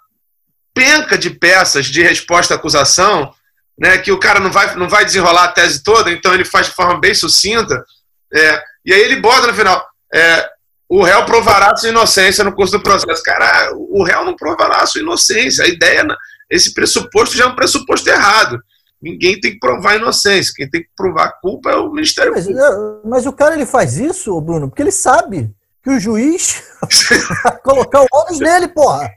penca 0.73 1.17
de 1.17 1.29
peças 1.29 1.85
de 1.85 2.03
resposta 2.03 2.55
à 2.55 2.57
acusação, 2.57 3.33
né, 3.79 3.97
que 3.99 4.11
o 4.11 4.19
cara 4.19 4.41
não 4.41 4.51
vai, 4.51 4.75
não 4.75 4.89
vai 4.89 5.05
desenrolar 5.05 5.45
a 5.45 5.51
tese 5.53 5.81
toda, 5.81 6.11
então 6.11 6.33
ele 6.33 6.43
faz 6.43 6.67
de 6.67 6.73
forma 6.73 6.99
bem 6.99 7.13
sucinta, 7.13 7.85
é, 8.33 8.61
e 8.85 8.93
aí 8.93 8.99
ele 8.99 9.15
bota 9.15 9.47
no 9.47 9.53
final. 9.53 9.81
É, 10.13 10.54
o 10.87 11.03
réu 11.03 11.25
provará 11.25 11.75
sua 11.75 11.89
inocência 11.89 12.43
no 12.43 12.53
curso 12.53 12.77
do 12.77 12.83
processo. 12.83 13.23
Cara, 13.23 13.71
o 13.75 14.03
réu 14.03 14.23
não 14.23 14.35
provará 14.35 14.85
sua 14.85 15.01
inocência. 15.01 15.65
A 15.65 15.67
ideia, 15.67 16.05
esse 16.49 16.73
pressuposto 16.73 17.35
já 17.35 17.45
é 17.45 17.47
um 17.47 17.55
pressuposto 17.55 18.07
errado. 18.09 18.59
Ninguém 19.01 19.39
tem 19.39 19.53
que 19.53 19.59
provar 19.59 19.91
a 19.91 19.95
inocência. 19.97 20.53
Quem 20.55 20.69
tem 20.69 20.81
que 20.81 20.89
provar 20.95 21.25
a 21.25 21.31
culpa 21.31 21.71
é 21.71 21.75
o 21.75 21.91
Ministério 21.91 22.31
mas, 22.31 22.45
Público. 22.45 23.01
Mas 23.03 23.25
o 23.25 23.33
cara 23.33 23.55
ele 23.55 23.65
faz 23.65 23.97
isso, 23.97 24.39
Bruno, 24.41 24.69
porque 24.69 24.81
ele 24.81 24.91
sabe 24.91 25.53
que 25.83 25.89
o 25.89 25.99
juiz 25.99 26.63
vai 27.43 27.57
colocar 27.59 28.01
o 28.01 28.07
ônus 28.11 28.39
nele, 28.39 28.67
porra. 28.67 29.11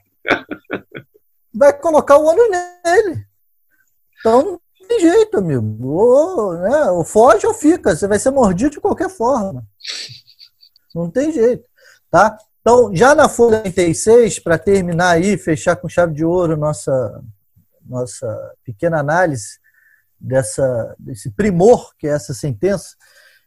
Vai 1.54 1.72
colocar 1.72 2.16
o 2.16 2.24
ônus 2.24 2.48
nele. 2.50 3.24
Então 4.20 4.60
não 4.80 4.88
tem 4.88 5.00
jeito, 5.00 5.38
amigo. 5.38 5.86
Ou, 5.86 6.54
né, 6.54 6.90
ou 6.90 7.04
foge 7.04 7.46
ou 7.46 7.54
fica. 7.54 7.94
Você 7.94 8.08
vai 8.08 8.18
ser 8.18 8.30
mordido 8.30 8.70
de 8.70 8.80
qualquer 8.80 9.10
forma. 9.10 9.64
Não 10.94 11.10
tem 11.10 11.32
jeito, 11.32 11.68
tá? 12.10 12.36
Então, 12.60 12.94
já 12.94 13.14
na 13.14 13.28
folha 13.28 13.62
36, 13.62 14.40
para 14.40 14.58
terminar 14.58 15.10
aí, 15.10 15.38
fechar 15.38 15.76
com 15.76 15.88
chave 15.88 16.14
de 16.14 16.24
ouro 16.24 16.56
nossa, 16.56 17.22
nossa 17.84 18.52
pequena 18.64 18.98
análise 18.98 19.58
dessa, 20.20 20.94
desse 20.98 21.30
primor 21.30 21.94
que 21.96 22.06
é 22.06 22.10
essa 22.10 22.34
sentença, 22.34 22.96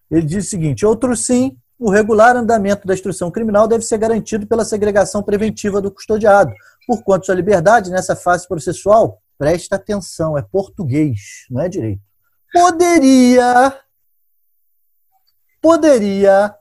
ele 0.09 0.25
diz 0.25 0.45
o 0.45 0.49
seguinte: 0.49 0.85
outro 0.85 1.15
sim, 1.15 1.57
o 1.77 1.89
regular 1.89 2.35
andamento 2.35 2.87
da 2.87 2.93
instrução 2.93 3.31
criminal 3.31 3.67
deve 3.67 3.83
ser 3.83 3.97
garantido 3.97 4.47
pela 4.47 4.65
segregação 4.65 5.21
preventiva 5.23 5.81
do 5.81 5.91
custodiado. 5.91 6.53
Por 6.87 7.03
quanto 7.03 7.25
sua 7.25 7.35
liberdade 7.35 7.91
nessa 7.91 8.15
fase 8.15 8.47
processual, 8.47 9.21
presta 9.37 9.75
atenção, 9.75 10.37
é 10.37 10.41
português, 10.41 11.45
não 11.49 11.61
é 11.61 11.69
direito. 11.69 12.01
Poderia, 12.51 13.79
poderia 15.61 16.55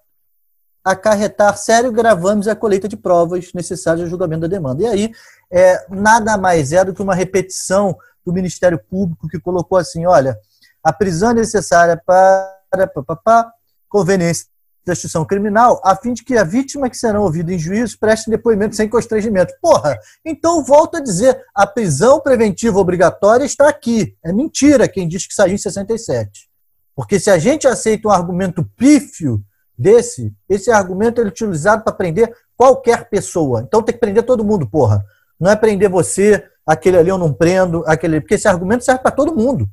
acarretar 0.91 1.57
sério 1.57 1.93
gravames 1.93 2.49
à 2.49 2.55
colheita 2.55 2.89
de 2.89 2.97
provas 2.97 3.53
necessárias 3.55 4.03
ao 4.03 4.09
julgamento 4.09 4.43
da 4.43 4.49
demanda. 4.49 4.83
E 4.83 4.87
aí, 4.87 5.13
é, 5.51 5.85
nada 5.89 6.37
mais 6.37 6.73
é 6.73 6.85
do 6.85 6.95
que 6.95 7.03
uma 7.03 7.15
repetição 7.15 7.97
do 8.25 8.33
Ministério 8.33 8.79
Público 8.79 9.29
que 9.29 9.41
colocou 9.41 9.79
assim: 9.79 10.07
olha, 10.07 10.39
a 10.83 10.93
prisão 10.93 11.31
é 11.31 11.35
necessária 11.35 12.01
para 12.05 12.87
pá, 13.07 13.17
pá, 13.17 13.53
conveniência 13.89 14.47
da 14.85 14.93
instituição 14.93 15.25
criminal, 15.25 15.81
a 15.85 15.95
fim 15.95 16.13
de 16.13 16.25
que 16.25 16.37
a 16.37 16.45
vítima 16.45 16.89
que 16.89 16.97
será 16.97 17.21
ouvida 17.21 17.53
em 17.53 17.59
juízo 17.59 17.99
preste 17.99 18.31
depoimento 18.31 18.75
sem 18.75 18.89
constrangimento. 18.89 19.53
Porra, 19.61 19.99
então 20.25 20.65
volto 20.65 20.97
a 20.97 21.01
dizer, 21.01 21.39
a 21.55 21.67
prisão 21.67 22.21
preventiva 22.21 22.79
obrigatória 22.79 23.45
está 23.45 23.69
aqui. 23.69 24.17
É 24.25 24.33
mentira 24.33 24.89
quem 24.89 25.07
diz 25.07 25.27
que 25.27 25.35
saiu 25.35 25.55
em 25.55 25.59
67. 25.59 26.49
Porque 26.95 27.21
se 27.21 27.31
a 27.31 27.39
gente 27.39 27.67
aceita 27.67 28.09
um 28.09 28.11
argumento 28.11 28.65
pífio 28.77 29.43
desse, 29.81 30.35
esse 30.47 30.71
argumento 30.71 31.23
é 31.23 31.25
utilizado 31.25 31.83
para 31.83 31.95
prender 31.95 32.31
qualquer 32.55 33.09
pessoa. 33.09 33.63
Então 33.63 33.83
tem 33.83 33.95
que 33.95 34.01
prender 34.01 34.23
todo 34.25 34.45
mundo, 34.45 34.69
porra. 34.69 35.03
Não 35.41 35.51
é 35.51 35.57
prender 35.57 35.89
você, 35.89 36.45
aquele 36.67 36.99
ali 36.99 37.09
eu 37.09 37.17
não 37.17 37.33
prendo, 37.33 37.83
aquele. 37.87 38.21
Porque 38.21 38.35
esse 38.35 38.47
argumento 38.47 38.85
serve 38.85 39.01
para 39.01 39.11
todo 39.11 39.35
mundo. 39.35 39.67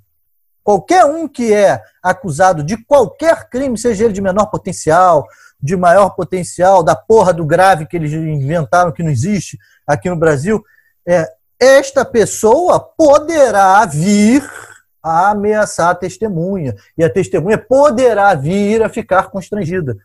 Qualquer 0.64 1.04
um 1.04 1.28
que 1.28 1.54
é 1.54 1.82
acusado 2.02 2.64
de 2.64 2.78
qualquer 2.86 3.50
crime, 3.50 3.78
seja 3.78 4.06
ele 4.06 4.14
de 4.14 4.22
menor 4.22 4.46
potencial, 4.46 5.26
de 5.62 5.76
maior 5.76 6.12
potencial, 6.12 6.84
da 6.84 6.96
porra 6.96 7.34
do 7.34 7.46
grave 7.46 7.86
que 7.86 7.98
eles 7.98 8.14
inventaram 8.14 8.94
que 8.94 9.04
não 9.04 9.12
existe 9.12 9.58
aqui 9.86 10.10
no 10.10 10.16
Brasil, 10.16 10.64
é, 11.06 11.28
esta 11.60 12.06
pessoa 12.06 12.80
poderá 12.80 13.86
vir 13.86 14.42
a 15.08 15.30
ameaçar 15.32 15.90
a 15.90 15.96
testemunha. 15.96 16.76
E 16.98 17.04
a 17.04 17.10
testemunha 17.10 17.58
poderá 17.58 18.34
vir 18.34 18.84
a 18.84 18.90
ficar 18.90 19.30
constrangida. 19.30 19.98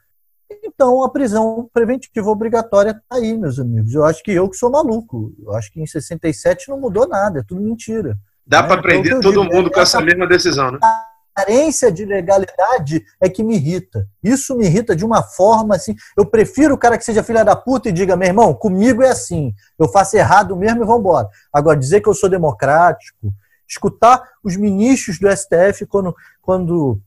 Então, 0.64 1.02
a 1.02 1.10
prisão 1.10 1.68
preventiva 1.72 2.28
obrigatória 2.28 2.90
está 2.90 3.16
aí, 3.16 3.36
meus 3.36 3.58
amigos. 3.58 3.94
Eu 3.94 4.04
acho 4.04 4.22
que 4.22 4.32
eu 4.32 4.48
que 4.48 4.56
sou 4.56 4.70
maluco. 4.70 5.32
Eu 5.42 5.54
acho 5.54 5.72
que 5.72 5.80
em 5.80 5.86
67 5.86 6.68
não 6.68 6.78
mudou 6.78 7.06
nada, 7.06 7.40
é 7.40 7.42
tudo 7.42 7.60
mentira. 7.60 8.16
Dá 8.46 8.62
né? 8.62 8.68
para 8.68 8.82
prender 8.82 9.12
então, 9.12 9.20
todo 9.20 9.42
digo, 9.42 9.54
mundo 9.54 9.70
com 9.70 9.80
essa 9.80 10.00
mesma 10.00 10.26
decisão, 10.26 10.72
né? 10.72 10.78
A 10.82 11.12
carência 11.34 11.90
de 11.90 12.04
legalidade 12.04 13.04
é 13.20 13.28
que 13.28 13.42
me 13.42 13.54
irrita. 13.54 14.06
Isso 14.22 14.56
me 14.56 14.66
irrita 14.66 14.94
de 14.94 15.04
uma 15.04 15.22
forma 15.22 15.76
assim. 15.76 15.94
Eu 16.16 16.26
prefiro 16.26 16.74
o 16.74 16.78
cara 16.78 16.98
que 16.98 17.04
seja 17.04 17.22
filha 17.22 17.44
da 17.44 17.56
puta 17.56 17.88
e 17.88 17.92
diga, 17.92 18.16
meu 18.16 18.28
irmão, 18.28 18.52
comigo 18.52 19.02
é 19.02 19.08
assim. 19.08 19.54
Eu 19.78 19.88
faço 19.88 20.16
errado 20.16 20.54
mesmo 20.56 20.82
e 20.82 20.86
vamos 20.86 21.00
embora. 21.00 21.28
Agora, 21.52 21.78
dizer 21.78 22.00
que 22.00 22.08
eu 22.08 22.14
sou 22.14 22.28
democrático, 22.28 23.32
escutar 23.68 24.22
os 24.42 24.56
ministros 24.56 25.18
do 25.18 25.30
STF 25.30 25.86
quando, 25.86 26.14
quando, 26.40 27.00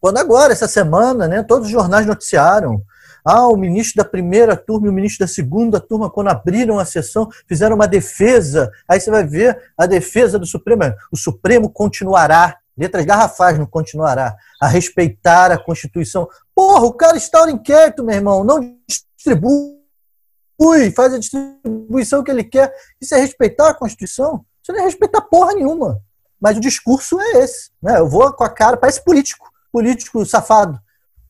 quando 0.00 0.18
agora, 0.18 0.52
essa 0.52 0.68
semana, 0.68 1.26
né, 1.26 1.42
todos 1.42 1.66
os 1.66 1.72
jornais 1.72 2.06
noticiaram. 2.06 2.82
Ah, 3.28 3.48
o 3.48 3.56
ministro 3.56 3.96
da 3.96 4.08
primeira 4.08 4.56
turma 4.56 4.86
e 4.86 4.90
o 4.90 4.92
ministro 4.92 5.26
da 5.26 5.32
segunda 5.32 5.80
turma, 5.80 6.08
quando 6.08 6.28
abriram 6.28 6.78
a 6.78 6.84
sessão, 6.84 7.28
fizeram 7.48 7.74
uma 7.74 7.88
defesa. 7.88 8.70
Aí 8.88 9.00
você 9.00 9.10
vai 9.10 9.26
ver 9.26 9.60
a 9.76 9.84
defesa 9.84 10.38
do 10.38 10.46
Supremo. 10.46 10.84
O 11.10 11.16
Supremo 11.16 11.68
continuará, 11.68 12.56
letras 12.78 13.04
garrafais 13.04 13.58
não 13.58 13.66
continuará, 13.66 14.36
a 14.62 14.68
respeitar 14.68 15.50
a 15.50 15.58
Constituição. 15.58 16.28
Porra, 16.54 16.86
o 16.86 16.92
cara 16.92 17.16
instaura 17.16 17.50
inquérito, 17.50 18.04
meu 18.04 18.14
irmão, 18.14 18.44
não 18.44 18.60
distribui, 18.88 19.74
faz 20.94 21.12
a 21.12 21.18
distribuição 21.18 22.22
que 22.22 22.30
ele 22.30 22.44
quer. 22.44 22.72
Isso 23.00 23.12
é 23.16 23.20
respeitar 23.20 23.70
a 23.70 23.74
Constituição? 23.74 24.44
Você 24.66 24.72
não 24.72 24.84
respeitar 24.84 25.20
porra 25.20 25.54
nenhuma. 25.54 26.00
Mas 26.40 26.56
o 26.56 26.60
discurso 26.60 27.20
é 27.20 27.44
esse. 27.44 27.70
Né? 27.80 28.00
Eu 28.00 28.08
vou 28.08 28.32
com 28.32 28.42
a 28.42 28.48
cara, 28.48 28.76
parece 28.76 29.02
político, 29.04 29.48
político 29.72 30.26
safado. 30.26 30.76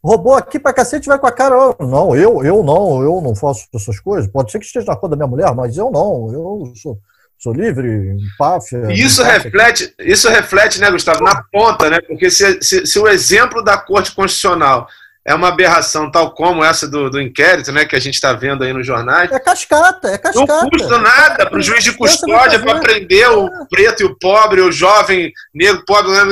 Roubou 0.02 0.34
aqui 0.34 0.58
pra 0.58 0.72
cacete 0.72 1.06
vai 1.06 1.18
com 1.18 1.26
a 1.26 1.32
cara. 1.32 1.54
Oh, 1.78 1.86
não, 1.86 2.16
eu, 2.16 2.42
eu 2.42 2.62
não, 2.62 3.02
eu 3.02 3.20
não 3.20 3.34
faço 3.34 3.66
essas 3.74 4.00
coisas. 4.00 4.30
Pode 4.30 4.50
ser 4.50 4.58
que 4.58 4.64
esteja 4.64 4.86
na 4.86 4.96
conta 4.96 5.10
da 5.10 5.16
minha 5.16 5.26
mulher, 5.26 5.54
mas 5.54 5.76
eu 5.76 5.90
não, 5.90 6.32
eu 6.32 6.72
sou, 6.76 6.98
sou 7.38 7.52
livre, 7.52 8.16
empáfia. 8.16 8.90
Isso 8.90 9.22
reflete, 9.22 9.94
isso 9.98 10.28
reflete, 10.30 10.80
né, 10.80 10.90
Gustavo, 10.90 11.22
na 11.22 11.42
ponta, 11.52 11.90
né? 11.90 12.00
Porque 12.00 12.30
se, 12.30 12.62
se, 12.62 12.86
se 12.86 12.98
o 12.98 13.08
exemplo 13.08 13.62
da 13.62 13.76
Corte 13.76 14.14
Constitucional 14.14 14.86
é 15.26 15.34
uma 15.34 15.48
aberração 15.48 16.08
tal 16.08 16.32
como 16.32 16.64
essa 16.64 16.86
do, 16.86 17.10
do 17.10 17.20
inquérito, 17.20 17.72
né, 17.72 17.84
que 17.84 17.96
a 17.96 18.00
gente 18.00 18.14
está 18.14 18.32
vendo 18.32 18.62
aí 18.62 18.72
nos 18.72 18.86
jornais. 18.86 19.30
É 19.32 19.40
cascata, 19.40 20.08
é 20.08 20.16
cascata. 20.16 20.62
Não 20.62 20.70
custa 20.70 20.98
nada 20.98 21.50
para 21.50 21.58
o 21.58 21.62
juiz 21.62 21.82
de 21.82 21.92
custódia 21.92 22.60
para 22.60 22.78
prender 22.78 23.28
o 23.30 23.66
preto 23.66 24.02
e 24.02 24.06
o 24.06 24.16
pobre, 24.16 24.60
o 24.60 24.70
jovem, 24.70 25.32
negro, 25.52 25.84
pobre, 25.84 26.12
não 26.12 26.30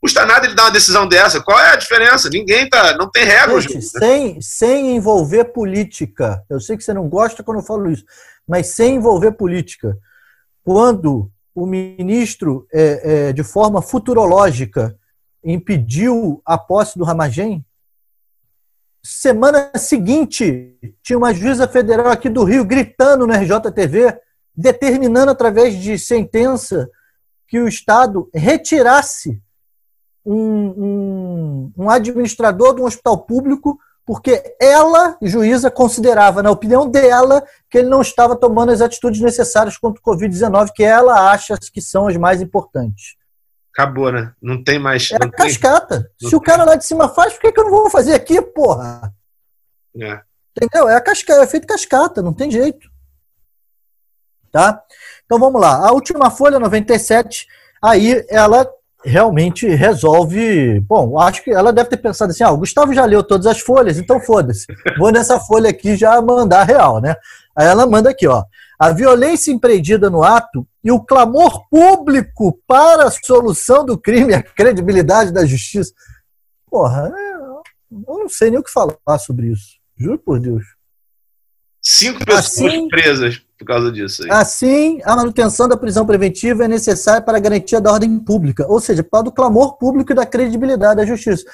custa 0.00 0.24
nada 0.24 0.46
ele 0.46 0.54
dar 0.54 0.66
uma 0.66 0.70
decisão 0.70 1.08
dessa. 1.08 1.42
Qual 1.42 1.58
é 1.58 1.70
a 1.72 1.76
diferença? 1.76 2.30
Ninguém 2.30 2.68
tá, 2.68 2.96
não 2.96 3.10
tem 3.10 3.24
regra. 3.24 3.60
Gente, 3.60 3.72
juiz, 3.72 3.92
né? 3.94 4.00
sem, 4.00 4.40
sem 4.40 4.96
envolver 4.96 5.46
política. 5.46 6.40
Eu 6.48 6.60
sei 6.60 6.76
que 6.76 6.84
você 6.84 6.94
não 6.94 7.08
gosta 7.08 7.42
quando 7.42 7.58
eu 7.58 7.64
falo 7.64 7.90
isso, 7.90 8.04
mas 8.46 8.68
sem 8.68 8.94
envolver 8.94 9.32
política. 9.32 9.98
Quando 10.62 11.28
o 11.52 11.66
ministro, 11.66 12.68
é, 12.72 13.28
é, 13.30 13.32
de 13.32 13.42
forma 13.42 13.82
futurológica, 13.82 14.96
impediu 15.42 16.40
a 16.46 16.56
posse 16.56 16.96
do 16.96 17.04
Ramagem, 17.04 17.64
Semana 19.08 19.70
seguinte, 19.76 20.76
tinha 21.00 21.16
uma 21.16 21.32
juíza 21.32 21.68
federal 21.68 22.08
aqui 22.08 22.28
do 22.28 22.42
Rio 22.42 22.64
gritando 22.64 23.24
no 23.24 23.32
RJTV, 23.32 24.18
determinando 24.52 25.30
através 25.30 25.76
de 25.76 25.96
sentença 25.96 26.90
que 27.46 27.60
o 27.60 27.68
Estado 27.68 28.28
retirasse 28.34 29.40
um, 30.24 30.34
um, 30.36 31.72
um 31.84 31.88
administrador 31.88 32.74
de 32.74 32.80
um 32.80 32.84
hospital 32.84 33.18
público, 33.18 33.78
porque 34.04 34.56
ela, 34.60 35.16
juíza, 35.22 35.70
considerava, 35.70 36.42
na 36.42 36.50
opinião 36.50 36.90
dela, 36.90 37.44
que 37.70 37.78
ele 37.78 37.88
não 37.88 38.00
estava 38.00 38.34
tomando 38.34 38.72
as 38.72 38.80
atitudes 38.80 39.20
necessárias 39.20 39.78
contra 39.78 40.02
o 40.02 40.04
Covid-19, 40.04 40.70
que 40.74 40.82
ela 40.82 41.30
acha 41.30 41.56
que 41.72 41.80
são 41.80 42.08
as 42.08 42.16
mais 42.16 42.42
importantes 42.42 43.14
acabou, 43.76 44.10
né? 44.10 44.32
Não 44.40 44.62
tem 44.64 44.78
mais. 44.78 45.10
É 45.12 45.16
a 45.16 45.30
cascata. 45.30 46.10
Se 46.18 46.34
o 46.34 46.40
cara 46.40 46.64
lá 46.64 46.76
de 46.76 46.86
cima 46.86 47.10
faz, 47.10 47.34
por 47.34 47.42
que, 47.42 47.52
que 47.52 47.60
eu 47.60 47.64
não 47.64 47.70
vou 47.70 47.90
fazer 47.90 48.14
aqui, 48.14 48.40
porra? 48.40 49.12
É. 49.94 50.20
Entendeu? 50.56 50.88
É, 50.88 50.96
a 50.96 51.00
cascata, 51.00 51.42
é 51.42 51.46
feito 51.46 51.66
cascata, 51.66 52.22
não 52.22 52.32
tem 52.32 52.50
jeito. 52.50 52.88
Tá? 54.50 54.82
Então 55.26 55.38
vamos 55.38 55.60
lá. 55.60 55.86
A 55.86 55.92
última 55.92 56.30
folha, 56.30 56.58
97, 56.58 57.46
aí 57.82 58.24
ela 58.30 58.66
realmente 59.04 59.68
resolve. 59.68 60.80
Bom, 60.80 61.20
acho 61.20 61.44
que 61.44 61.50
ela 61.50 61.72
deve 61.72 61.90
ter 61.90 61.98
pensado 61.98 62.30
assim: 62.30 62.44
ah, 62.44 62.50
o 62.50 62.58
Gustavo 62.58 62.94
já 62.94 63.04
leu 63.04 63.22
todas 63.22 63.46
as 63.46 63.60
folhas, 63.60 63.98
então 63.98 64.18
foda-se. 64.18 64.66
Vou 64.98 65.12
nessa 65.12 65.38
folha 65.38 65.68
aqui 65.68 65.94
já 65.96 66.20
mandar 66.22 66.64
real, 66.64 67.00
né? 67.00 67.14
Aí 67.54 67.66
ela 67.66 67.86
manda 67.86 68.10
aqui, 68.10 68.26
ó. 68.26 68.42
A 68.78 68.92
violência 68.92 69.50
empreendida 69.50 70.10
no 70.10 70.22
ato 70.22 70.66
e 70.84 70.90
o 70.90 71.00
clamor 71.00 71.68
público 71.68 72.60
para 72.66 73.04
a 73.04 73.10
solução 73.10 73.84
do 73.84 73.98
crime, 73.98 74.34
a 74.34 74.42
credibilidade 74.42 75.32
da 75.32 75.46
justiça. 75.46 75.92
Porra, 76.70 77.12
eu 77.90 78.18
não 78.18 78.28
sei 78.28 78.50
nem 78.50 78.58
o 78.58 78.62
que 78.62 78.70
falar 78.70 79.18
sobre 79.18 79.48
isso. 79.48 79.76
Juro 79.96 80.18
por 80.18 80.38
Deus. 80.38 80.64
Cinco 81.80 82.24
pessoas 82.24 82.72
assim, 82.72 82.88
presas 82.88 83.46
por 83.56 83.64
causa 83.64 83.92
disso. 83.92 84.24
Aí. 84.24 84.30
Assim, 84.30 85.00
a 85.04 85.16
manutenção 85.16 85.68
da 85.68 85.76
prisão 85.76 86.04
preventiva 86.04 86.64
é 86.64 86.68
necessária 86.68 87.22
para 87.22 87.38
a 87.38 87.40
garantia 87.40 87.80
da 87.80 87.92
ordem 87.92 88.18
pública, 88.18 88.66
ou 88.68 88.80
seja, 88.80 89.02
para 89.02 89.28
o 89.28 89.32
clamor 89.32 89.78
público 89.78 90.12
e 90.12 90.14
da 90.14 90.26
credibilidade 90.26 90.96
da 90.96 91.06
justiça. 91.06 91.44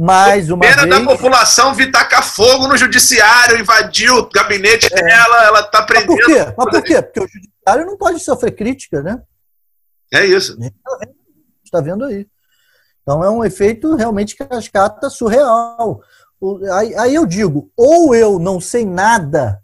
Mais 0.00 0.48
uma 0.48 0.60
Pena 0.60 0.86
vez. 0.86 0.88
da 0.88 1.04
população 1.04 1.74
vir 1.74 1.92
tacar 1.92 2.24
fogo 2.26 2.66
no 2.66 2.74
judiciário, 2.74 3.60
invadir 3.60 4.10
o 4.10 4.26
gabinete 4.30 4.88
é. 4.90 4.96
dela, 4.96 5.44
ela 5.44 5.60
está 5.60 5.82
prendendo. 5.82 6.16
Mas 6.16 6.24
por 6.24 6.34
quê? 6.34 6.54
Mas 6.56 6.70
por 6.70 6.82
quê? 6.82 7.02
Porque 7.02 7.20
o 7.20 7.28
judiciário 7.28 7.84
não 7.84 7.98
pode 7.98 8.18
sofrer 8.20 8.52
crítica, 8.52 9.02
né? 9.02 9.20
É 10.10 10.24
isso. 10.24 10.56
Está 11.62 11.82
vendo 11.82 12.06
aí. 12.06 12.26
Então 13.02 13.22
é 13.22 13.28
um 13.28 13.44
efeito 13.44 13.94
realmente 13.94 14.34
cascata 14.36 15.10
surreal. 15.10 16.00
Aí 16.98 17.14
eu 17.14 17.26
digo, 17.26 17.70
ou 17.76 18.14
eu 18.14 18.38
não 18.38 18.58
sei 18.58 18.86
nada 18.86 19.60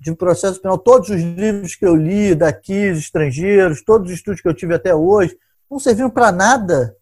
de 0.00 0.14
processo 0.14 0.62
penal, 0.62 0.78
todos 0.78 1.10
os 1.10 1.20
livros 1.20 1.74
que 1.74 1.84
eu 1.84 1.94
li 1.94 2.34
daqui, 2.34 2.72
estrangeiros, 2.72 3.84
todos 3.84 4.08
os 4.08 4.14
estudos 4.16 4.40
que 4.40 4.48
eu 4.48 4.54
tive 4.54 4.74
até 4.74 4.94
hoje, 4.94 5.36
não 5.70 5.78
serviram 5.78 6.08
para 6.08 6.32
nada, 6.32 6.96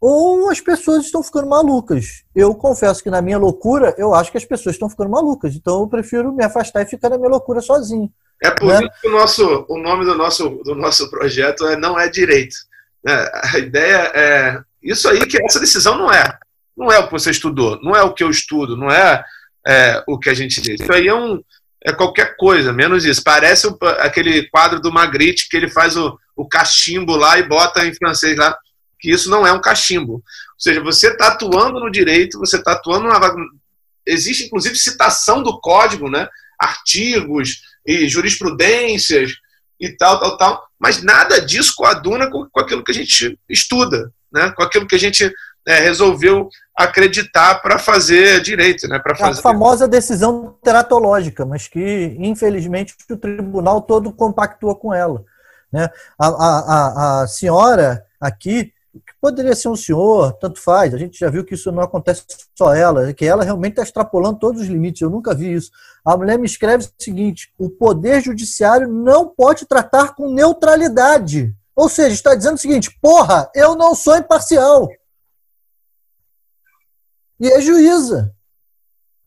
ou 0.00 0.50
as 0.50 0.60
pessoas 0.60 1.04
estão 1.04 1.22
ficando 1.22 1.48
malucas. 1.48 2.24
Eu 2.34 2.54
confesso 2.54 3.02
que 3.02 3.10
na 3.10 3.22
minha 3.22 3.38
loucura, 3.38 3.94
eu 3.96 4.14
acho 4.14 4.30
que 4.30 4.38
as 4.38 4.44
pessoas 4.44 4.74
estão 4.74 4.90
ficando 4.90 5.10
malucas, 5.10 5.54
então 5.54 5.80
eu 5.80 5.88
prefiro 5.88 6.32
me 6.32 6.44
afastar 6.44 6.82
e 6.82 6.86
ficar 6.86 7.08
na 7.08 7.16
minha 7.18 7.30
loucura 7.30 7.60
sozinho. 7.60 8.10
É 8.42 8.50
por 8.50 8.66
né? 8.66 8.80
isso 8.80 9.00
que 9.00 9.08
o, 9.08 9.12
nosso, 9.12 9.66
o 9.68 9.78
nome 9.78 10.04
do 10.04 10.14
nosso, 10.14 10.48
do 10.64 10.74
nosso 10.74 11.10
projeto 11.10 11.66
é 11.66 11.76
Não 11.76 11.98
é 11.98 12.08
Direito. 12.08 12.56
Né? 13.02 13.30
A 13.44 13.58
ideia 13.58 14.12
é 14.14 14.60
isso 14.82 15.08
aí 15.08 15.24
que 15.26 15.42
essa 15.42 15.58
decisão 15.58 15.96
não 15.96 16.12
é. 16.12 16.38
Não 16.76 16.92
é 16.92 16.98
o 16.98 17.06
que 17.06 17.12
você 17.12 17.30
estudou, 17.30 17.80
não 17.82 17.96
é 17.96 18.02
o 18.02 18.12
que 18.12 18.22
eu 18.22 18.30
estudo, 18.30 18.76
não 18.76 18.90
é, 18.90 19.24
é 19.66 20.04
o 20.06 20.18
que 20.18 20.28
a 20.28 20.34
gente 20.34 20.60
diz. 20.60 20.80
Isso 20.80 20.92
aí 20.92 21.08
é, 21.08 21.14
um, 21.14 21.42
é 21.82 21.92
qualquer 21.92 22.36
coisa, 22.36 22.72
menos 22.72 23.04
isso. 23.04 23.24
Parece 23.24 23.66
o, 23.66 23.78
aquele 23.98 24.48
quadro 24.50 24.78
do 24.78 24.92
Magritte 24.92 25.48
que 25.48 25.56
ele 25.56 25.70
faz 25.70 25.96
o, 25.96 26.18
o 26.36 26.46
cachimbo 26.46 27.16
lá 27.16 27.38
e 27.38 27.48
bota 27.48 27.86
em 27.86 27.94
francês 27.94 28.36
lá, 28.36 28.56
que 29.06 29.12
isso 29.12 29.30
não 29.30 29.46
é 29.46 29.52
um 29.52 29.60
cachimbo. 29.60 30.14
Ou 30.14 30.22
seja, 30.58 30.82
você 30.82 31.12
está 31.12 31.28
atuando 31.28 31.78
no 31.78 31.88
direito, 31.88 32.40
você 32.40 32.56
está 32.56 32.72
atuando 32.72 33.06
na. 33.06 33.20
Existe, 34.04 34.46
inclusive, 34.46 34.74
citação 34.74 35.44
do 35.44 35.60
código, 35.60 36.10
né? 36.10 36.28
artigos 36.58 37.60
e 37.86 38.08
jurisprudências 38.08 39.30
e 39.78 39.90
tal, 39.96 40.18
tal, 40.18 40.36
tal, 40.38 40.68
mas 40.76 41.04
nada 41.04 41.40
disso 41.40 41.74
coaduna 41.76 42.28
com, 42.28 42.48
com 42.50 42.60
aquilo 42.60 42.82
que 42.82 42.90
a 42.90 42.94
gente 42.94 43.38
estuda, 43.48 44.10
né? 44.32 44.50
com 44.56 44.62
aquilo 44.64 44.88
que 44.88 44.96
a 44.96 44.98
gente 44.98 45.32
é, 45.64 45.78
resolveu 45.78 46.48
acreditar 46.76 47.56
para 47.62 47.78
fazer 47.78 48.40
direito. 48.40 48.88
Né? 48.88 49.00
fazer... 49.16 49.38
A 49.38 49.42
famosa 49.42 49.86
decisão 49.86 50.58
teratológica, 50.64 51.46
mas 51.46 51.68
que, 51.68 52.16
infelizmente, 52.18 52.96
o 53.08 53.16
tribunal 53.16 53.82
todo 53.82 54.12
compactua 54.12 54.74
com 54.74 54.92
ela. 54.92 55.22
Né? 55.72 55.88
A, 56.18 56.26
a, 56.26 56.30
a, 56.30 57.22
a 57.22 57.26
senhora 57.28 58.02
aqui 58.20 58.72
que 59.00 59.12
poderia 59.20 59.54
ser 59.54 59.68
um 59.68 59.76
senhor, 59.76 60.32
tanto 60.34 60.60
faz. 60.60 60.94
A 60.94 60.98
gente 60.98 61.18
já 61.18 61.30
viu 61.30 61.44
que 61.44 61.54
isso 61.54 61.70
não 61.72 61.82
acontece 61.82 62.24
só 62.54 62.74
ela, 62.74 63.12
que 63.12 63.24
ela 63.24 63.44
realmente 63.44 63.72
está 63.72 63.82
extrapolando 63.82 64.38
todos 64.38 64.62
os 64.62 64.68
limites. 64.68 65.02
Eu 65.02 65.10
nunca 65.10 65.34
vi 65.34 65.52
isso. 65.52 65.70
A 66.04 66.16
mulher 66.16 66.38
me 66.38 66.46
escreve 66.46 66.84
o 66.84 67.02
seguinte: 67.02 67.52
o 67.58 67.68
poder 67.68 68.22
judiciário 68.22 68.88
não 68.88 69.28
pode 69.28 69.66
tratar 69.66 70.14
com 70.14 70.32
neutralidade. 70.32 71.54
Ou 71.74 71.88
seja, 71.88 72.14
está 72.14 72.34
dizendo 72.34 72.54
o 72.54 72.60
seguinte: 72.60 72.96
porra, 73.00 73.50
eu 73.54 73.74
não 73.74 73.94
sou 73.94 74.16
imparcial. 74.16 74.88
E 77.38 77.48
é 77.48 77.60
juíza. 77.60 78.34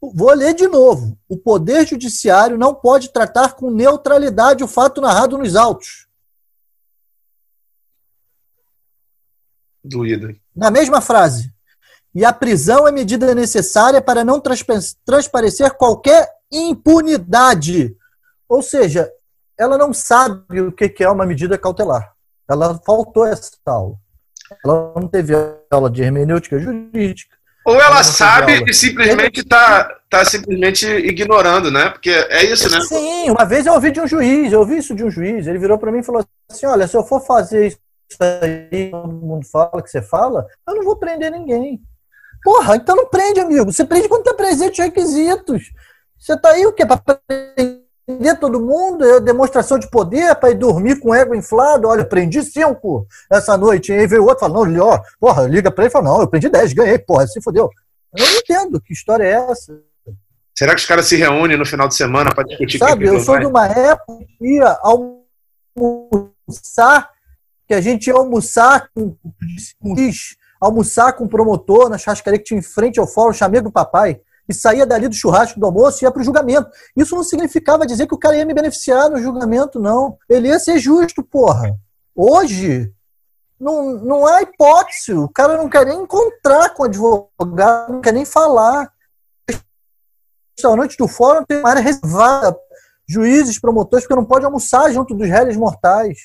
Vou 0.01 0.33
ler 0.33 0.53
de 0.53 0.67
novo. 0.67 1.17
O 1.27 1.37
poder 1.37 1.85
judiciário 1.85 2.57
não 2.57 2.73
pode 2.73 3.11
tratar 3.11 3.53
com 3.53 3.69
neutralidade 3.69 4.63
o 4.63 4.67
fato 4.67 5.01
narrado 5.01 5.37
nos 5.37 5.55
autos. 5.55 6.08
Na 10.55 10.69
mesma 10.69 11.01
frase. 11.01 11.51
E 12.13 12.25
a 12.25 12.33
prisão 12.33 12.87
é 12.87 12.91
medida 12.91 13.33
necessária 13.35 14.01
para 14.01 14.23
não 14.23 14.41
transparecer 15.05 15.71
qualquer 15.75 16.27
impunidade. 16.51 17.95
Ou 18.47 18.61
seja, 18.61 19.09
ela 19.57 19.77
não 19.77 19.93
sabe 19.93 20.61
o 20.61 20.71
que 20.71 21.03
é 21.03 21.09
uma 21.09 21.25
medida 21.25 21.57
cautelar. 21.57 22.13
Ela 22.49 22.79
faltou 22.83 23.25
essa 23.25 23.51
aula. 23.65 23.95
Ela 24.65 24.93
não 24.95 25.07
teve 25.07 25.33
aula 25.69 25.89
de 25.89 26.01
hermenêutica 26.01 26.57
jurídica. 26.57 27.37
Ou 27.65 27.75
ela, 27.75 27.85
ela 27.85 28.03
sabe 28.03 28.63
e 28.67 28.73
simplesmente 28.73 29.41
está 29.41 29.95
tá 30.09 30.25
simplesmente 30.25 30.87
ignorando, 30.87 31.69
né? 31.69 31.89
Porque 31.89 32.09
é 32.09 32.43
isso, 32.45 32.71
né? 32.71 32.81
Sim, 32.81 33.29
uma 33.29 33.45
vez 33.45 33.67
eu 33.67 33.73
ouvi 33.73 33.91
de 33.91 34.01
um 34.01 34.07
juiz, 34.07 34.51
eu 34.51 34.61
ouvi 34.61 34.77
isso 34.77 34.95
de 34.95 35.03
um 35.03 35.11
juiz. 35.11 35.45
Ele 35.45 35.59
virou 35.59 35.77
para 35.77 35.91
mim 35.91 35.99
e 35.99 36.03
falou 36.03 36.25
assim: 36.49 36.65
olha, 36.65 36.87
se 36.87 36.97
eu 36.97 37.03
for 37.03 37.23
fazer 37.23 37.67
isso 37.67 37.77
aí 38.19 38.89
todo 38.91 39.13
mundo 39.13 39.45
fala 39.45 39.81
que 39.81 39.89
você 39.89 40.01
fala, 40.01 40.47
eu 40.67 40.75
não 40.75 40.83
vou 40.83 40.95
prender 40.95 41.31
ninguém. 41.31 41.81
Porra, 42.43 42.75
então 42.75 42.95
não 42.95 43.07
prende, 43.07 43.39
amigo. 43.39 43.71
Você 43.71 43.83
prende 43.83 44.07
quando 44.07 44.21
está 44.21 44.33
presente 44.33 44.79
os 44.79 44.85
requisitos. 44.85 45.71
Você 46.17 46.33
está 46.33 46.49
aí 46.49 46.65
o 46.65 46.73
quê? 46.73 46.85
Para 46.85 46.97
prender 46.97 48.39
todo 48.39 48.59
mundo? 48.59 49.05
É 49.05 49.19
demonstração 49.19 49.77
de 49.77 49.89
poder? 49.89 50.35
Para 50.35 50.51
ir 50.51 50.55
dormir 50.55 50.99
com 50.99 51.09
o 51.09 51.13
ego 51.13 51.35
inflado? 51.35 51.87
Olha, 51.87 52.05
prendi 52.05 52.41
cinco 52.43 53.05
essa 53.31 53.57
noite. 53.57 53.91
E 53.91 53.95
aí 53.95 54.07
veio 54.07 54.23
o 54.23 54.25
outro 54.25 54.39
falando, 54.39 54.71
não, 54.71 54.87
ó, 54.87 55.01
porra, 55.19 55.47
liga 55.47 55.69
para 55.71 55.83
ele 55.83 55.89
e 55.89 55.91
fala, 55.91 56.05
não, 56.05 56.21
eu 56.21 56.27
prendi 56.27 56.49
dez, 56.49 56.73
ganhei, 56.73 56.97
porra, 56.97 57.27
se 57.27 57.41
fodeu. 57.41 57.69
Eu 58.17 58.25
não 58.25 58.33
entendo 58.37 58.81
que 58.81 58.93
história 58.93 59.23
é 59.23 59.31
essa. 59.31 59.79
Será 60.57 60.73
que 60.75 60.81
os 60.81 60.87
caras 60.87 61.05
se 61.05 61.15
reúnem 61.15 61.57
no 61.57 61.65
final 61.65 61.87
de 61.87 61.95
semana 61.95 62.33
para 62.33 62.43
discutir 62.43 62.79
Sabe, 62.79 63.05
eu 63.05 63.19
sou 63.21 63.39
de 63.39 63.45
uma 63.45 63.65
época 63.67 64.25
que 64.37 64.57
ia 64.57 64.77
almoçar 65.77 67.09
que 67.69 67.73
a 67.75 67.79
gente 67.79 68.07
ia 68.07 68.15
almoçar 68.15 68.89
com, 68.95 69.15
com 69.79 69.95
almoçar 70.59 71.13
com 71.13 71.25
o 71.25 71.29
promotor 71.29 71.87
na 71.87 71.99
churrascaria 71.99 72.39
que 72.39 72.45
tinha 72.45 72.59
em 72.59 72.63
frente 72.63 72.99
ao 72.99 73.05
fórum 73.05 73.31
Chamego 73.31 73.65
do 73.65 73.71
Papai, 73.71 74.19
e 74.49 74.53
saía 74.55 74.87
dali 74.87 75.07
do 75.07 75.13
churrasco 75.13 75.59
do 75.59 75.67
almoço 75.67 76.03
e 76.03 76.05
ia 76.05 76.11
para 76.11 76.21
o 76.21 76.25
julgamento. 76.25 76.67
Isso 76.97 77.15
não 77.15 77.23
significava 77.23 77.85
dizer 77.85 78.07
que 78.07 78.15
o 78.15 78.17
cara 78.17 78.35
ia 78.35 78.45
me 78.45 78.55
beneficiar 78.55 79.07
no 79.07 79.21
julgamento, 79.21 79.79
não. 79.79 80.17
Ele 80.27 80.47
ia 80.47 80.57
ser 80.57 80.79
justo, 80.79 81.21
porra. 81.21 81.77
Hoje, 82.15 82.91
não, 83.59 83.93
não 83.93 84.25
há 84.25 84.41
hipótese. 84.41 85.13
O 85.13 85.29
cara 85.29 85.55
não 85.55 85.69
quer 85.69 85.85
nem 85.85 86.01
encontrar 86.01 86.71
com 86.71 86.81
o 86.81 86.85
advogado, 86.87 87.93
não 87.93 88.01
quer 88.01 88.11
nem 88.11 88.25
falar. 88.25 88.91
Restaurante 90.57 90.97
do 90.97 91.07
fórum 91.07 91.45
tem 91.45 91.59
uma 91.59 91.69
área 91.69 91.83
reservada. 91.83 92.57
Juízes, 93.07 93.59
promotores, 93.59 94.05
porque 94.05 94.19
não 94.19 94.25
pode 94.25 94.45
almoçar 94.45 94.91
junto 94.91 95.13
dos 95.13 95.29
réis 95.29 95.55
mortais. 95.55 96.17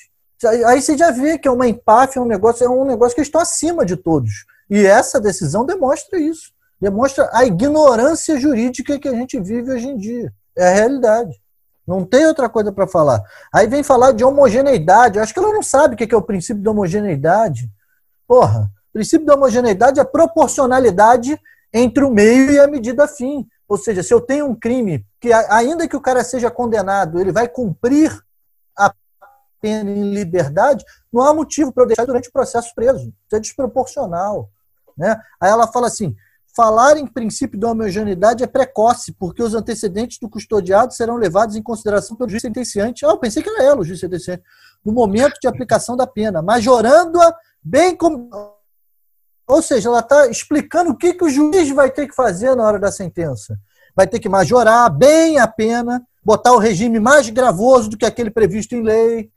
Aí 0.67 0.81
você 0.81 0.97
já 0.97 1.11
vê 1.11 1.37
que 1.37 1.47
é 1.47 1.51
uma 1.51 1.67
empáfia, 1.67 2.19
é 2.19 2.21
um 2.21 2.27
negócio, 2.27 2.65
é 2.65 2.69
um 2.69 2.85
negócio 2.85 3.15
que 3.15 3.21
estão 3.21 3.39
acima 3.39 3.85
de 3.85 3.95
todos. 3.95 4.45
E 4.69 4.85
essa 4.85 5.19
decisão 5.19 5.65
demonstra 5.65 6.19
isso. 6.19 6.51
Demonstra 6.79 7.29
a 7.31 7.45
ignorância 7.45 8.39
jurídica 8.39 8.99
que 8.99 9.07
a 9.07 9.13
gente 9.13 9.39
vive 9.39 9.71
hoje 9.71 9.87
em 9.87 9.97
dia. 9.97 10.33
É 10.57 10.67
a 10.67 10.73
realidade. 10.73 11.39
Não 11.87 12.03
tem 12.03 12.25
outra 12.25 12.49
coisa 12.49 12.71
para 12.71 12.87
falar. 12.87 13.21
Aí 13.53 13.67
vem 13.67 13.83
falar 13.83 14.11
de 14.11 14.23
homogeneidade. 14.23 15.17
Eu 15.17 15.23
acho 15.23 15.33
que 15.33 15.39
ela 15.39 15.53
não 15.53 15.63
sabe 15.63 15.93
o 15.93 15.97
que 15.97 16.13
é 16.13 16.17
o 16.17 16.21
princípio 16.21 16.63
da 16.63 16.71
homogeneidade. 16.71 17.69
Porra, 18.27 18.71
o 18.89 18.93
princípio 18.93 19.25
da 19.25 19.35
homogeneidade 19.35 19.99
é 19.99 20.03
proporcionalidade 20.03 21.39
entre 21.71 22.03
o 22.03 22.09
meio 22.09 22.51
e 22.51 22.59
a 22.59 22.67
medida 22.67 23.07
fim. 23.07 23.47
Ou 23.67 23.77
seja, 23.77 24.01
se 24.01 24.13
eu 24.13 24.21
tenho 24.21 24.47
um 24.47 24.55
crime 24.55 25.05
que, 25.19 25.31
ainda 25.31 25.87
que 25.87 25.95
o 25.95 26.01
cara 26.01 26.23
seja 26.23 26.49
condenado, 26.49 27.19
ele 27.19 27.31
vai 27.31 27.47
cumprir 27.47 28.11
pena 29.65 29.89
em 29.89 30.13
liberdade, 30.13 30.85
não 31.11 31.23
há 31.23 31.33
motivo 31.33 31.73
para 31.73 31.83
eu 31.83 31.87
deixar 31.87 32.05
durante 32.05 32.29
o 32.29 32.31
processo 32.31 32.71
preso. 32.75 33.11
Isso 33.25 33.35
é 33.35 33.39
desproporcional. 33.39 34.51
Né? 34.95 35.19
Aí 35.41 35.49
ela 35.49 35.67
fala 35.67 35.87
assim: 35.87 36.15
falar 36.55 36.97
em 36.97 37.07
princípio 37.07 37.59
da 37.59 37.71
homogeneidade 37.71 38.43
é 38.43 38.47
precoce, 38.47 39.11
porque 39.13 39.41
os 39.41 39.55
antecedentes 39.55 40.19
do 40.19 40.29
custodiado 40.29 40.93
serão 40.93 41.15
levados 41.15 41.55
em 41.55 41.63
consideração 41.63 42.15
pelo 42.15 42.29
juiz 42.29 42.43
sentenciante. 42.43 43.03
Ah, 43.03 43.09
eu 43.09 43.17
pensei 43.17 43.41
que 43.41 43.49
era 43.49 43.63
ela, 43.63 43.81
o 43.81 43.83
juiz 43.83 43.99
sentenciante, 43.99 44.43
no 44.85 44.93
momento 44.93 45.39
de 45.41 45.47
aplicação 45.47 45.97
da 45.97 46.05
pena, 46.05 46.43
majorando-a 46.43 47.35
bem 47.63 47.95
como. 47.95 48.29
Ou 49.47 49.61
seja, 49.63 49.89
ela 49.89 49.99
está 49.99 50.27
explicando 50.27 50.91
o 50.91 50.97
que, 50.97 51.13
que 51.13 51.23
o 51.23 51.29
juiz 51.29 51.69
vai 51.71 51.89
ter 51.89 52.07
que 52.07 52.15
fazer 52.15 52.55
na 52.55 52.63
hora 52.63 52.79
da 52.79 52.91
sentença. 52.91 53.57
Vai 53.95 54.05
ter 54.05 54.19
que 54.19 54.29
majorar 54.29 54.89
bem 54.89 55.39
a 55.39 55.47
pena, 55.47 56.05
botar 56.23 56.51
o 56.53 56.57
regime 56.57 56.99
mais 56.99 57.29
gravoso 57.29 57.89
do 57.89 57.97
que 57.97 58.05
aquele 58.05 58.29
previsto 58.29 58.75
em 58.75 58.81
lei, 58.81 59.31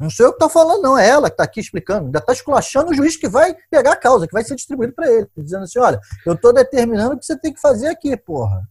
não 0.00 0.08
sou 0.08 0.24
eu 0.24 0.32
que 0.32 0.36
estou 0.36 0.48
falando, 0.48 0.80
não, 0.80 0.98
é 0.98 1.06
ela 1.06 1.28
que 1.28 1.34
está 1.34 1.44
aqui 1.44 1.60
explicando. 1.60 2.06
Ainda 2.06 2.20
está 2.20 2.32
esculachando 2.32 2.90
o 2.90 2.94
juiz 2.94 3.16
que 3.16 3.28
vai 3.28 3.54
pegar 3.70 3.92
a 3.92 3.96
causa, 3.96 4.26
que 4.26 4.32
vai 4.32 4.42
ser 4.42 4.54
distribuído 4.54 4.94
para 4.94 5.10
ele, 5.12 5.28
dizendo 5.36 5.64
assim: 5.64 5.78
olha, 5.78 6.00
eu 6.24 6.32
estou 6.32 6.54
determinando 6.54 7.14
o 7.14 7.18
que 7.18 7.26
você 7.26 7.38
tem 7.38 7.52
que 7.52 7.60
fazer 7.60 7.88
aqui, 7.88 8.16
porra. 8.16 8.66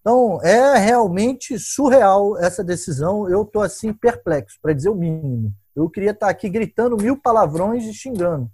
Então, 0.00 0.40
é 0.42 0.78
realmente 0.78 1.58
surreal 1.58 2.38
essa 2.38 2.64
decisão. 2.64 3.28
Eu 3.28 3.42
estou 3.42 3.60
assim, 3.60 3.92
perplexo, 3.92 4.58
para 4.62 4.72
dizer 4.72 4.88
o 4.88 4.94
mínimo. 4.94 5.52
Eu 5.76 5.90
queria 5.90 6.12
estar 6.12 6.26
tá 6.26 6.32
aqui 6.32 6.48
gritando 6.48 6.96
mil 6.96 7.20
palavrões 7.20 7.84
e 7.84 7.92
xingando, 7.92 8.50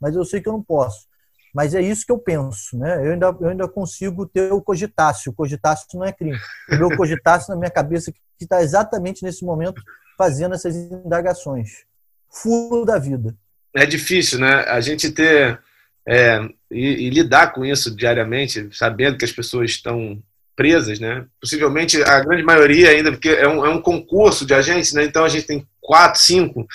mas 0.00 0.16
eu 0.16 0.24
sei 0.24 0.40
que 0.40 0.48
eu 0.48 0.52
não 0.52 0.62
posso. 0.62 1.06
Mas 1.54 1.76
é 1.76 1.80
isso 1.80 2.04
que 2.04 2.12
eu 2.12 2.18
penso, 2.18 2.76
né? 2.76 3.06
Eu 3.06 3.12
ainda, 3.12 3.26
eu 3.40 3.48
ainda 3.48 3.68
consigo 3.68 4.26
ter 4.26 4.52
o 4.52 4.60
cogitácio. 4.60 5.30
O 5.30 5.34
cogitácio 5.34 5.86
não 5.94 6.04
é 6.04 6.12
crime. 6.12 6.36
O 6.72 6.76
meu 6.76 6.96
cogitácio 6.96 7.50
na 7.50 7.56
minha 7.56 7.70
cabeça 7.70 8.10
que 8.10 8.18
está 8.40 8.60
exatamente 8.60 9.22
nesse 9.22 9.44
momento 9.44 9.80
fazendo 10.16 10.54
essas 10.54 10.74
indagações. 10.74 11.84
Furo 12.30 12.84
da 12.84 12.98
vida. 12.98 13.34
É 13.74 13.84
difícil, 13.84 14.38
né? 14.38 14.64
A 14.68 14.80
gente 14.80 15.10
ter 15.10 15.60
é, 16.08 16.40
e, 16.70 17.06
e, 17.06 17.10
lidar 17.10 17.52
com 17.52 17.64
isso 17.64 17.94
diariamente, 17.94 18.68
sabendo 18.72 19.18
que 19.18 19.24
as 19.24 19.32
pessoas 19.32 19.70
estão 19.70 20.22
presas, 20.54 20.98
né? 20.98 21.24
Possivelmente 21.40 22.02
a 22.02 22.20
grande 22.20 22.42
maioria 22.42 22.90
ainda, 22.90 23.12
porque 23.12 23.28
é 23.28 23.46
um, 23.46 23.64
é 23.64 23.68
um 23.68 23.80
concurso 23.80 24.46
de 24.46 24.54
agentes, 24.54 24.92
né? 24.92 25.04
Então 25.04 25.24
a 25.24 25.28
gente 25.28 25.46
tem 25.46 25.66
quatro, 25.80 26.20
cinco, 26.20 26.66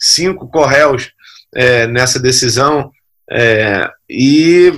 cinco 0.00 0.48
correios 0.48 1.12
é, 1.54 1.86
nessa 1.86 2.18
decisão 2.18 2.90
é, 3.30 3.88
e 4.08 4.72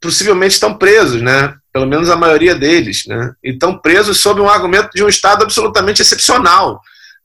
possivelmente 0.00 0.54
estão 0.54 0.76
presos, 0.78 1.20
né? 1.20 1.54
Pelo 1.72 1.86
menos 1.86 2.08
a 2.08 2.16
maioria 2.16 2.54
deles, 2.54 3.04
né? 3.06 3.34
E 3.44 3.50
estão 3.50 3.78
presos 3.78 4.18
sob 4.18 4.40
um 4.40 4.48
argumento 4.48 4.90
de 4.94 5.04
um 5.04 5.08
Estado 5.08 5.42
absolutamente 5.42 6.00
excepcional, 6.00 6.80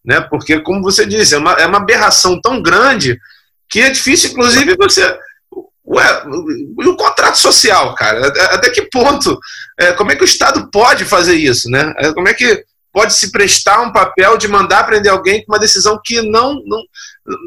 né? 0.06 0.22
Porque, 0.22 0.60
como 0.60 0.82
você 0.82 1.06
disse, 1.06 1.36
é 1.36 1.38
uma, 1.38 1.54
é 1.54 1.66
uma 1.66 1.78
aberração 1.78 2.40
tão 2.42 2.62
grande 2.62 3.20
que 3.70 3.80
é 3.80 3.90
difícil, 3.90 4.32
inclusive, 4.32 4.76
você 4.76 5.18
Ué, 5.86 6.24
e 6.80 6.88
o 6.88 6.96
contrato 6.96 7.38
social, 7.38 7.94
cara? 7.94 8.28
Até 8.28 8.70
que 8.70 8.84
ponto? 8.84 9.38
É, 9.78 9.92
como 9.92 10.12
é 10.12 10.16
que 10.16 10.24
o 10.24 10.26
Estado 10.26 10.70
pode 10.72 11.04
fazer 11.04 11.36
isso, 11.36 11.70
né? 11.70 11.94
É, 11.98 12.14
como 12.14 12.28
é 12.30 12.34
que 12.34 12.64
pode 12.92 13.14
se 13.14 13.32
prestar 13.32 13.82
um 13.82 13.92
papel 13.92 14.38
de 14.38 14.48
mandar 14.48 14.86
prender 14.86 15.12
alguém 15.12 15.44
com 15.44 15.52
uma 15.52 15.60
decisão 15.60 16.00
que 16.04 16.22
não, 16.22 16.62
não 16.66 16.82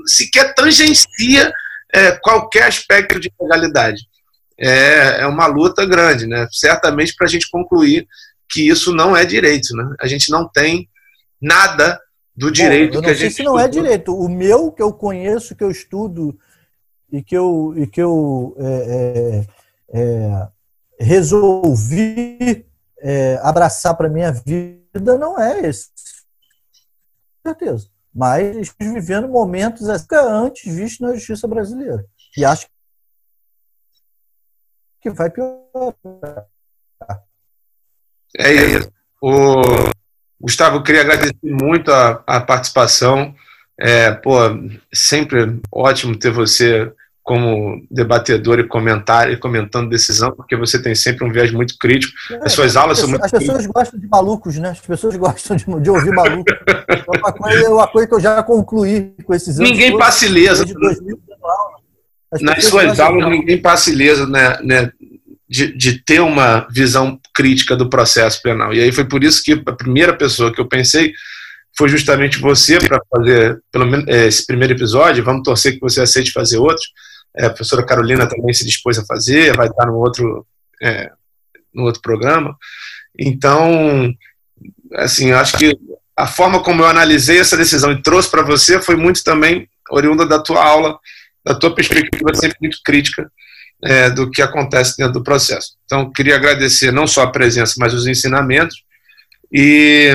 sequer 0.07 0.55
tangencia 0.55 1.51
é, 1.95 2.13
qualquer 2.13 2.65
aspecto 2.65 3.19
de 3.19 3.33
legalidade? 3.41 4.03
É, 4.59 5.23
é 5.23 5.27
uma 5.27 5.47
luta 5.47 5.87
grande, 5.87 6.27
né? 6.27 6.47
Certamente 6.51 7.15
para 7.17 7.27
a 7.27 7.31
gente 7.31 7.49
concluir 7.51 8.07
que 8.51 8.69
isso 8.69 8.95
não 8.95 9.17
é 9.17 9.25
direito, 9.25 9.75
né? 9.75 9.95
A 9.99 10.07
gente 10.07 10.31
não 10.31 10.47
tem 10.47 10.89
nada 11.41 11.99
do 12.37 12.51
direito 12.51 12.95
Bom, 12.95 13.03
que 13.03 13.11
a 13.11 13.15
gente. 13.15 13.23
Não 13.23 13.31
sei 13.31 13.31
se 13.31 13.43
não 13.43 13.59
é 13.59 13.69
direito. 13.69 14.15
O 14.15 14.29
meu 14.29 14.71
que 14.71 14.83
eu 14.83 14.93
conheço, 14.93 15.57
que 15.57 15.65
eu 15.65 15.71
estudo 15.71 16.39
e 17.11 17.23
que 17.23 17.37
eu, 17.37 17.73
e 17.77 17.87
que 17.87 18.03
eu 18.03 18.55
é, 18.59 19.47
é, 19.93 20.01
é 20.01 20.49
resolvi 20.99 22.67
é, 22.99 23.39
abraçar 23.43 23.97
para 23.97 24.09
minha 24.09 24.33
vida 24.33 25.19
não 25.19 25.41
é 25.41 25.67
esse. 25.67 25.91
Com 27.43 27.51
certeza. 27.51 27.89
Mas 28.15 28.57
estamos 28.57 28.95
vivendo 28.95 29.29
momentos 29.29 29.89
antes 29.89 30.75
vistos 30.75 31.01
na 31.01 31.15
justiça 31.15 31.47
brasileira. 31.47 32.05
E 32.37 32.45
acho 32.45 32.67
que 35.01 35.11
vai 35.11 35.31
piorar. 35.31 36.47
É 38.39 38.53
isso. 38.53 38.91
O 39.23 39.61
Gustavo, 40.41 40.77
eu 40.77 40.83
queria 40.83 41.01
agradecer 41.01 41.37
muito 41.43 41.91
a, 41.91 42.23
a 42.27 42.41
participação. 42.41 43.35
É, 43.79 44.11
pô, 44.11 44.39
sempre 44.93 45.61
ótimo 45.71 46.17
ter 46.17 46.31
você 46.31 46.91
como 47.27 47.85
debatedor 47.91 48.61
e 48.61 48.69
comentar 48.69 49.29
e 49.33 49.37
comentando 49.37 49.91
decisão, 49.91 50.31
porque 50.31 50.55
você 50.55 50.81
tem 50.81 50.95
sempre 50.95 51.25
um 51.25 51.33
viés 51.33 51.51
muito 51.51 51.77
crítico. 51.77 52.13
As 52.41 52.53
suas 52.53 52.77
aulas 52.77 53.01
são 53.01 53.09
muito. 53.09 53.25
As 53.25 53.33
pessoas 53.33 53.67
gostam 53.67 53.99
de 53.99 54.07
malucos, 54.07 54.57
né? 54.59 54.71
As 54.71 54.81
pessoas 54.81 55.17
gostam 55.19 55.57
de, 55.57 55.65
de 55.65 55.91
ouvir 55.91 56.13
malucos. 56.13 56.55
é 56.89 57.19
uma 57.19 57.33
coisa, 57.33 57.71
uma 57.71 57.89
coisa 57.89 58.09
que 58.09 58.15
eu 58.15 58.21
já 58.21 58.43
concluí 58.45 59.13
com 59.25 59.35
esses 59.35 59.59
anos. 59.59 59.69
Ninguém 59.69 59.99
passa 59.99 60.25
ilesa. 60.25 60.65
Nas 62.41 62.65
suas 62.65 63.01
aulas, 63.01 63.29
ninguém 63.29 63.61
passa 63.61 63.91
ilesa, 63.91 64.25
né, 64.27 64.59
né, 64.63 64.93
de, 65.49 65.73
de 65.77 66.03
ter 66.03 66.21
uma 66.21 66.67
visão 66.71 67.21
crítica 67.35 67.77
do 67.77 67.89
processo 67.89 68.43
penal. 68.43 68.75
E 68.75 68.81
aí 68.81 68.91
foi 68.91 69.05
por 69.05 69.23
isso 69.23 69.43
que 69.43 69.63
a 69.67 69.73
primeira 69.73 70.17
pessoa 70.17 70.53
que 70.53 70.61
eu 70.61 70.69
pensei 70.69 71.13
foi 71.77 71.89
justamente 71.89 72.39
você 72.39 72.79
para 72.79 73.01
fazer 73.11 73.61
pelo 73.71 73.87
menos 73.87 74.07
é, 74.09 74.27
esse 74.27 74.45
primeiro 74.47 74.75
episódio. 74.75 75.25
Vamos 75.25 75.43
torcer 75.43 75.75
que 75.75 75.81
você 75.81 76.01
aceite 76.01 76.33
fazer 76.33 76.59
outros. 76.59 76.87
É, 77.37 77.47
a 77.47 77.51
professora 77.51 77.85
Carolina 77.85 78.27
também 78.27 78.53
se 78.53 78.65
dispôs 78.65 78.99
a 78.99 79.05
fazer, 79.05 79.55
vai 79.55 79.69
estar 79.69 79.87
no 79.87 79.95
outro, 79.95 80.47
é, 80.83 81.11
no 81.73 81.85
outro 81.85 82.01
programa. 82.01 82.57
Então, 83.19 84.13
assim, 84.95 85.33
acho 85.33 85.57
que 85.59 85.79
a 86.17 86.27
forma 86.27 86.63
como 86.63 86.83
eu 86.83 86.87
analisei 86.87 87.39
essa 87.39 87.57
decisão 87.57 87.93
e 87.93 88.03
trouxe 88.03 88.31
para 88.31 88.43
você 88.43 88.81
foi 88.81 88.97
muito 88.97 89.23
também 89.23 89.69
oriunda 89.91 90.27
da 90.27 90.39
tua 90.39 90.65
aula, 90.65 90.99
da 91.45 91.55
tua 91.55 91.75
perspectiva 91.75 92.35
sempre 92.35 92.57
muito 92.61 92.79
crítica 92.83 93.31
é, 93.83 94.11
do 94.11 94.31
que 94.31 94.43
acontece 94.43 94.97
dentro 94.97 95.15
do 95.15 95.23
processo. 95.23 95.77
Então, 95.85 96.11
queria 96.11 96.37
agradecer 96.37 96.93
não 96.93 97.07
só 97.07 97.23
a 97.23 97.31
presença, 97.31 97.75
mas 97.79 97.95
os 97.95 98.07
ensinamentos 98.07 98.85
e 99.53 100.13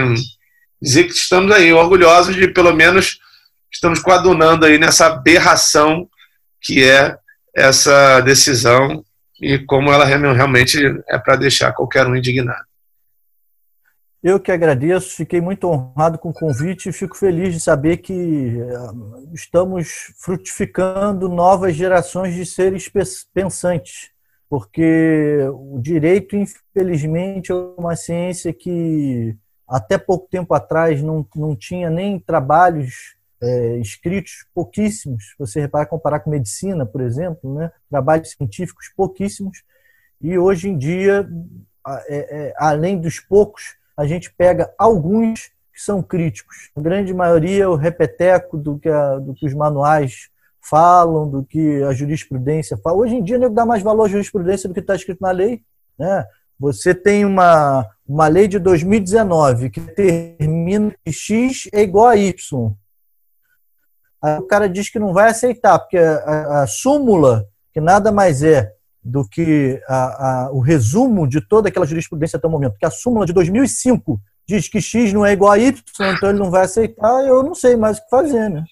dizer 0.82 1.06
que 1.06 1.14
estamos 1.14 1.52
aí 1.52 1.72
orgulhosos 1.72 2.36
de, 2.36 2.48
pelo 2.48 2.74
menos, 2.74 3.20
estamos 3.72 4.00
coadunando 4.00 4.66
aí 4.66 4.78
nessa 4.78 5.08
aberração 5.08 6.10
que 6.62 6.84
é 6.84 7.16
essa 7.56 8.20
decisão 8.22 9.04
e 9.42 9.58
como 9.60 9.92
ela 9.92 10.06
realmente 10.06 10.78
é 11.10 11.18
para 11.18 11.36
deixar 11.36 11.74
qualquer 11.74 12.06
um 12.06 12.16
indignado. 12.16 12.71
Eu 14.24 14.40
que 14.40 14.52
agradeço, 14.52 15.16
fiquei 15.16 15.42
muito 15.42 15.68
honrado 15.68 16.20
com 16.20 16.30
o 16.30 16.34
convite 16.34 16.90
e 16.90 16.94
fico 16.94 17.18
feliz 17.18 17.56
de 17.56 17.60
saber 17.60 17.98
que 17.98 18.14
eh, 18.14 19.34
estamos 19.34 20.14
frutificando 20.20 21.28
novas 21.28 21.76
gerações 21.76 22.36
de 22.36 22.46
seres 22.46 22.88
pensantes, 23.34 24.12
porque 24.48 25.40
o 25.52 25.80
direito, 25.82 26.36
infelizmente, 26.36 27.52
é 27.52 27.56
uma 27.56 27.96
ciência 27.96 28.54
que 28.54 29.36
até 29.68 29.98
pouco 29.98 30.28
tempo 30.30 30.54
atrás 30.54 31.02
não, 31.02 31.26
não 31.36 31.56
tinha 31.56 31.90
nem 31.90 32.20
trabalhos 32.20 33.16
é, 33.42 33.78
escritos 33.78 34.46
pouquíssimos. 34.54 35.34
Você 35.40 35.60
repara 35.62 35.88
comparar 35.88 36.20
com 36.20 36.30
medicina, 36.30 36.86
por 36.86 37.02
exemplo, 37.02 37.56
né? 37.56 37.72
trabalhos 37.90 38.32
científicos 38.32 38.92
pouquíssimos. 38.96 39.64
E 40.22 40.38
hoje 40.38 40.70
em 40.70 40.78
dia, 40.78 41.28
é, 42.08 42.50
é, 42.50 42.54
além 42.58 43.00
dos 43.00 43.20
poucos, 43.20 43.81
a 43.96 44.06
gente 44.06 44.34
pega 44.34 44.74
alguns 44.78 45.52
que 45.74 45.82
são 45.82 46.02
críticos. 46.02 46.70
A 46.76 46.82
grande 46.82 47.14
maioria 47.14 47.64
é 47.64 47.68
o 47.68 47.76
repeteco 47.76 48.58
do 48.58 48.78
que, 48.78 48.90
a, 48.90 49.18
do 49.18 49.34
que 49.34 49.46
os 49.46 49.54
manuais 49.54 50.30
falam, 50.62 51.30
do 51.30 51.44
que 51.44 51.82
a 51.84 51.94
jurisprudência 51.94 52.78
fala. 52.78 52.98
Hoje 52.98 53.16
em 53.16 53.24
dia, 53.24 53.38
nego 53.38 53.54
dá 53.54 53.66
mais 53.66 53.82
valor 53.82 54.06
à 54.06 54.10
jurisprudência 54.10 54.68
do 54.68 54.74
que 54.74 54.80
está 54.80 54.96
escrito 54.96 55.22
na 55.22 55.32
lei. 55.32 55.62
Né? 55.98 56.26
Você 56.60 56.94
tem 56.94 57.26
uma, 57.26 57.88
uma 58.08 58.28
lei 58.28 58.48
de 58.48 58.60
2019 58.60 59.70
que 59.70 59.82
termina 59.82 60.94
que 61.04 61.12
X 61.12 61.68
é 61.74 61.82
igual 61.82 62.08
a 62.08 62.16
Y. 62.16 62.74
Aí 64.22 64.38
o 64.38 64.44
cara 64.44 64.70
diz 64.70 64.90
que 64.90 65.00
não 65.00 65.14
vai 65.14 65.30
aceitar, 65.30 65.80
porque 65.80 65.98
a, 65.98 66.18
a, 66.18 66.64
a 66.64 66.68
súmula, 66.68 67.48
que 67.74 67.82
nada 67.82 68.12
mais 68.12 68.44
é 68.44 68.72
do 69.04 69.28
que 69.28 69.82
a, 69.88 70.50
o 70.52 70.60
resumo 70.60 71.28
de 71.28 71.42
toda 71.42 71.70
aquela 71.70 71.86
jurisprudência 71.86 72.38
até 72.38 72.48
o 72.48 72.52
momento, 72.52 72.78
que 72.78 72.86
a 72.86 72.92
súmula 72.92 73.26
de 73.26 73.34
2005 73.34 74.20
diz 74.48 74.68
que 74.68 74.82
X 74.82 75.12
não 75.14 75.26
é 75.26 75.34
igual 75.34 75.52
a 75.52 75.58
Y, 75.58 75.84
então 76.16 76.30
ele 76.30 76.40
não 76.40 76.52
vai 76.52 76.66
aceitar, 76.66 77.26
eu 77.26 77.42
não 77.44 77.56
sei 77.56 77.76
mais 77.76 77.98
o 77.98 78.04
que 78.04 78.10
fazer, 78.10 78.50
né? 78.50 78.64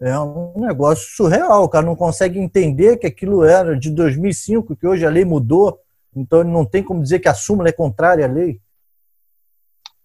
É 0.00 0.18
um 0.18 0.54
negócio 0.56 1.08
surreal, 1.16 1.64
o 1.64 1.68
cara 1.68 1.84
não 1.84 1.96
consegue 1.96 2.38
entender 2.38 2.96
que 2.98 3.06
aquilo 3.06 3.44
era 3.44 3.76
de 3.76 3.90
2005, 3.90 4.76
que 4.76 4.86
hoje 4.86 5.04
a 5.04 5.10
lei 5.10 5.24
mudou, 5.24 5.80
então 6.14 6.40
ele 6.40 6.50
não 6.50 6.64
tem 6.64 6.82
como 6.82 7.02
dizer 7.02 7.18
que 7.18 7.28
a 7.28 7.34
súmula 7.34 7.68
é 7.68 7.72
contrária 7.72 8.24
à 8.24 8.28
lei 8.28 8.60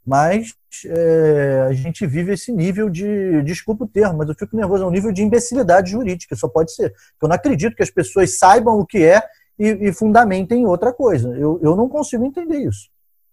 mas 0.05 0.53
é, 0.85 1.65
a 1.69 1.73
gente 1.73 2.05
vive 2.05 2.33
esse 2.33 2.51
nível 2.51 2.89
de, 2.89 3.41
desculpa 3.43 3.85
o 3.85 3.87
termo, 3.87 4.17
mas 4.17 4.27
eu 4.27 4.35
fico 4.35 4.55
nervoso, 4.55 4.83
é 4.83 4.87
um 4.87 4.91
nível 4.91 5.13
de 5.13 5.23
imbecilidade 5.23 5.91
jurídica, 5.91 6.35
só 6.35 6.47
pode 6.47 6.73
ser. 6.73 6.93
Eu 7.21 7.27
não 7.27 7.35
acredito 7.35 7.75
que 7.75 7.83
as 7.83 7.89
pessoas 7.89 8.37
saibam 8.37 8.77
o 8.77 8.85
que 8.85 9.03
é 9.03 9.23
e, 9.57 9.89
e 9.89 9.93
fundamentem 9.93 10.65
outra 10.65 10.91
coisa. 10.91 11.29
Eu, 11.37 11.59
eu 11.61 11.75
não 11.75 11.87
consigo 11.87 12.25
entender 12.25 12.57
isso. 12.57 12.89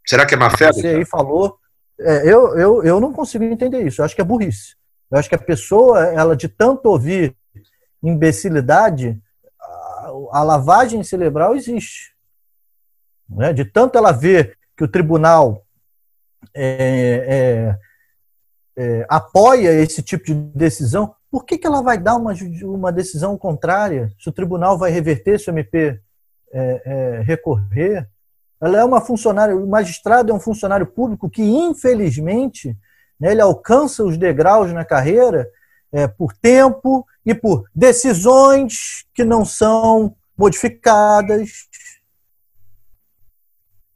Será 0.07 0.27
que 0.27 0.35
é 0.35 0.37
má 0.37 0.51
fé? 0.51 0.73
Você 0.73 0.89
aí 0.89 1.05
falou. 1.05 1.59
É, 1.99 2.23
eu, 2.23 2.57
eu, 2.59 2.83
eu 2.83 3.01
não 3.01 3.12
consigo 3.12 3.45
entender 3.45 3.83
isso. 3.83 4.01
Eu 4.01 4.05
acho 4.05 4.14
que 4.14 4.21
é 4.21 4.25
burrice. 4.25 4.75
Eu 5.11 5.18
acho 5.18 5.29
que 5.29 5.35
a 5.35 5.39
pessoa, 5.39 6.07
ela 6.07 6.37
de 6.37 6.49
tanto 6.49 6.87
ouvir 6.87 7.37
imbecilidade, 8.03 9.21
a, 9.61 10.12
a 10.33 10.43
lavagem 10.43 11.03
cerebral 11.03 11.55
existe. 11.55 12.14
Né? 13.29 13.53
De 13.53 13.64
tanto 13.64 13.99
ela 13.99 14.12
ver 14.12 14.57
que 14.77 14.85
o 14.85 14.89
tribunal 14.89 15.64
é, 16.55 17.77
é, 18.77 18.83
é, 18.83 19.07
apoia 19.09 19.73
esse 19.73 20.03
tipo 20.03 20.25
de 20.25 20.35
decisão, 20.35 21.14
por 21.31 21.45
que, 21.45 21.59
que 21.59 21.66
ela 21.66 21.83
vai 21.83 21.99
dar 21.99 22.16
uma, 22.16 22.33
uma 22.62 22.91
decisão 22.91 23.37
contrária 23.37 24.11
se 24.18 24.29
o 24.29 24.33
tribunal 24.33 24.79
vai 24.79 24.91
reverter, 24.91 25.39
se 25.39 25.49
o 25.49 25.53
MP 25.53 26.01
é, 26.53 26.82
é, 26.84 27.22
recorrer? 27.22 28.09
Ela 28.61 28.78
é 28.78 28.84
uma 28.84 29.01
funcionária, 29.01 29.57
o 29.57 29.66
magistrado 29.66 30.30
é 30.30 30.34
um 30.34 30.40
funcionário 30.40 30.86
público 30.86 31.30
que, 31.30 31.42
infelizmente, 31.42 32.76
né, 33.18 33.32
ele 33.32 33.40
alcança 33.40 34.05
os 34.05 34.16
degraus 34.16 34.72
na 34.72 34.84
carreira 34.84 35.48
é, 35.92 36.07
por 36.07 36.32
tempo 36.34 37.07
e 37.24 37.34
por 37.34 37.64
decisões 37.74 39.05
que 39.14 39.24
não 39.24 39.44
são 39.44 40.14
modificadas, 40.36 41.68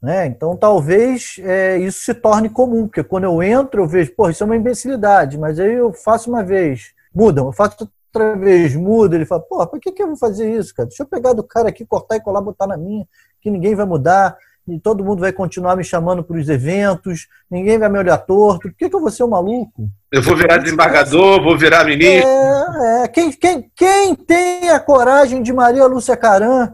né? 0.05 0.27
Então, 0.27 0.55
talvez 0.55 1.37
é, 1.39 1.79
isso 1.79 2.01
se 2.01 2.13
torne 2.13 2.47
comum, 2.47 2.85
porque 2.85 3.03
quando 3.03 3.23
eu 3.23 3.41
entro, 3.41 3.81
eu 3.81 3.87
vejo, 3.87 4.13
pô, 4.15 4.29
isso 4.29 4.43
é 4.43 4.45
uma 4.45 4.55
imbecilidade, 4.55 5.35
mas 5.35 5.59
aí 5.59 5.73
eu 5.73 5.91
faço 5.93 6.29
uma 6.29 6.43
vez, 6.43 6.93
muda, 7.11 7.41
eu 7.41 7.51
faço 7.51 7.91
outra 8.15 8.35
vez 8.35 8.75
muda, 8.75 9.15
ele 9.15 9.25
fala, 9.25 9.41
porra, 9.41 9.67
por 9.67 9.79
que, 9.79 9.91
que 9.91 10.01
eu 10.01 10.07
vou 10.07 10.17
fazer 10.17 10.49
isso, 10.49 10.73
cara? 10.73 10.87
Deixa 10.87 11.03
eu 11.03 11.07
pegar 11.07 11.33
do 11.33 11.43
cara 11.43 11.69
aqui, 11.69 11.85
cortar 11.85 12.15
e 12.15 12.21
colar, 12.21 12.41
botar 12.41 12.65
na 12.65 12.77
minha, 12.77 13.05
que 13.41 13.51
ninguém 13.51 13.75
vai 13.75 13.85
mudar, 13.85 14.37
e 14.67 14.79
todo 14.79 15.03
mundo 15.03 15.19
vai 15.19 15.31
continuar 15.31 15.75
me 15.75 15.83
chamando 15.83 16.23
para 16.23 16.37
os 16.37 16.49
eventos, 16.49 17.27
ninguém 17.51 17.77
vai 17.77 17.89
me 17.89 17.99
olhar 17.99 18.17
torto, 18.17 18.69
por 18.69 18.73
que, 18.73 18.89
que 18.89 18.95
eu 18.95 19.01
vou 19.01 19.11
ser 19.11 19.23
um 19.23 19.29
maluco? 19.29 19.89
Eu 20.11 20.21
vou 20.23 20.35
virar 20.35 20.57
desembargador, 20.57 21.43
vou 21.43 21.57
virar 21.57 21.83
ministro. 21.83 22.27
É, 22.27 23.03
é. 23.03 23.07
Quem, 23.09 23.31
quem, 23.31 23.71
quem 23.75 24.15
tem 24.15 24.69
a 24.69 24.79
coragem 24.79 25.43
de 25.43 25.53
Maria 25.53 25.85
Lúcia 25.85 26.15
Caran 26.15 26.73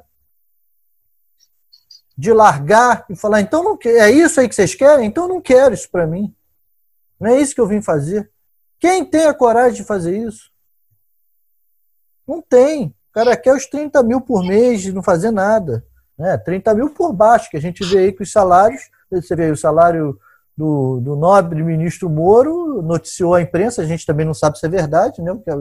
de 2.16 2.32
largar 2.32 3.04
e 3.10 3.16
falar, 3.16 3.42
então 3.42 3.64
não 3.64 3.80
é 3.84 4.12
isso 4.12 4.40
aí 4.40 4.48
que 4.48 4.54
vocês 4.54 4.76
querem? 4.76 5.08
Então 5.08 5.24
eu 5.24 5.30
não 5.30 5.42
quero 5.42 5.74
isso 5.74 5.90
para 5.90 6.06
mim. 6.06 6.34
Não 7.20 7.32
é 7.32 7.42
isso 7.42 7.56
que 7.56 7.62
eu 7.62 7.68
vim 7.68 7.82
fazer. 7.82 8.30
Quem 8.80 9.04
tem 9.04 9.26
a 9.26 9.34
coragem 9.34 9.82
de 9.82 9.84
fazer 9.84 10.16
isso? 10.16 10.51
Não 12.32 12.42
tem. 12.42 12.86
O 12.86 13.14
cara 13.14 13.36
quer 13.36 13.54
os 13.54 13.66
30 13.66 14.02
mil 14.04 14.22
por 14.22 14.42
mês 14.42 14.82
de 14.82 14.94
não 14.94 15.04
fazer 15.04 15.32
nada. 15.32 15.84
Né? 16.18 16.38
30 16.38 16.74
mil 16.74 16.90
por 16.92 17.12
baixo, 17.12 17.50
que 17.50 17.58
a 17.58 17.62
gente 17.62 17.84
vê 17.84 18.00
aí 18.00 18.12
que 18.14 18.24
os 18.24 18.32
salários, 18.32 18.84
você 19.12 19.36
vê 19.36 19.44
aí 19.44 19.52
o 19.52 19.58
salário 19.58 20.18
do, 20.56 21.02
do 21.02 21.16
nobre 21.18 21.62
ministro 21.62 22.10
Moro, 22.10 22.82
noticiou 22.82 23.34
a 23.34 23.42
imprensa, 23.42 23.82
a 23.82 23.86
gente 23.86 24.06
também 24.06 24.26
não 24.26 24.34
sabe 24.34 24.58
se 24.58 24.66
é 24.66 24.70
verdade, 24.70 25.22
né? 25.22 25.34
Porque 25.34 25.50
a 25.50 25.56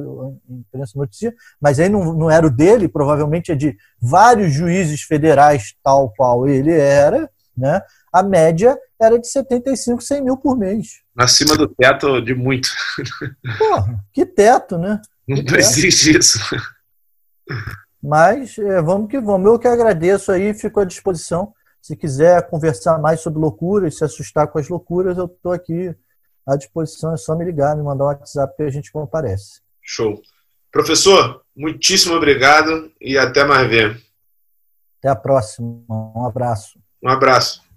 imprensa 0.49 0.93
noticia, 0.95 1.35
mas 1.61 1.81
aí 1.81 1.89
não, 1.89 2.13
não 2.13 2.31
era 2.31 2.47
o 2.47 2.51
dele, 2.51 2.87
provavelmente 2.87 3.51
é 3.51 3.57
de 3.57 3.77
vários 4.01 4.53
juízes 4.53 5.03
federais, 5.03 5.75
tal 5.83 6.13
qual 6.17 6.47
ele 6.47 6.73
era, 6.73 7.29
né? 7.57 7.83
A 8.13 8.23
média 8.23 8.79
era 9.01 9.19
de 9.19 9.27
75, 9.27 10.03
100 10.03 10.23
mil 10.23 10.37
por 10.37 10.57
mês. 10.57 11.01
Acima 11.17 11.57
do 11.57 11.67
teto 11.67 12.21
de 12.21 12.35
muito. 12.35 12.69
Porra, 13.59 14.05
que 14.13 14.25
teto, 14.25 14.79
né? 14.79 15.01
Não 15.31 15.45
que 15.45 15.57
existe 15.57 16.19
isso. 16.19 16.39
Mas 18.03 18.59
é, 18.59 18.83
vamos 18.83 19.09
que 19.09 19.21
vamos. 19.21 19.47
Eu 19.47 19.59
que 19.59 19.69
agradeço 19.69 20.33
aí, 20.33 20.53
fico 20.53 20.81
à 20.81 20.85
disposição. 20.85 21.55
Se 21.81 21.97
quiser 21.97 22.49
conversar 22.49 22.99
mais 22.99 23.21
sobre 23.21 23.39
loucuras, 23.39 23.97
se 23.97 24.05
assustar 24.05 24.49
com 24.49 24.59
as 24.59 24.69
loucuras, 24.69 25.17
eu 25.17 25.27
estou 25.27 25.53
aqui 25.53 25.95
à 26.47 26.57
disposição. 26.57 27.15
É 27.15 27.17
só 27.17 27.37
me 27.37 27.45
ligar, 27.45 27.77
me 27.77 27.83
mandar 27.83 28.05
um 28.05 28.09
WhatsApp 28.09 28.57
que 28.57 28.63
a 28.65 28.71
gente 28.71 28.91
comparece. 28.91 29.61
Show. 29.81 30.21
Professor, 30.73 31.43
muitíssimo 31.57 32.15
obrigado 32.15 32.91
e 33.01 33.17
até 33.17 33.45
mais 33.45 33.69
ver. 33.69 34.01
Até 34.99 35.09
a 35.09 35.17
próxima. 35.17 35.83
Um 35.89 36.27
abraço. 36.27 36.79
Um 37.03 37.09
abraço. 37.09 37.70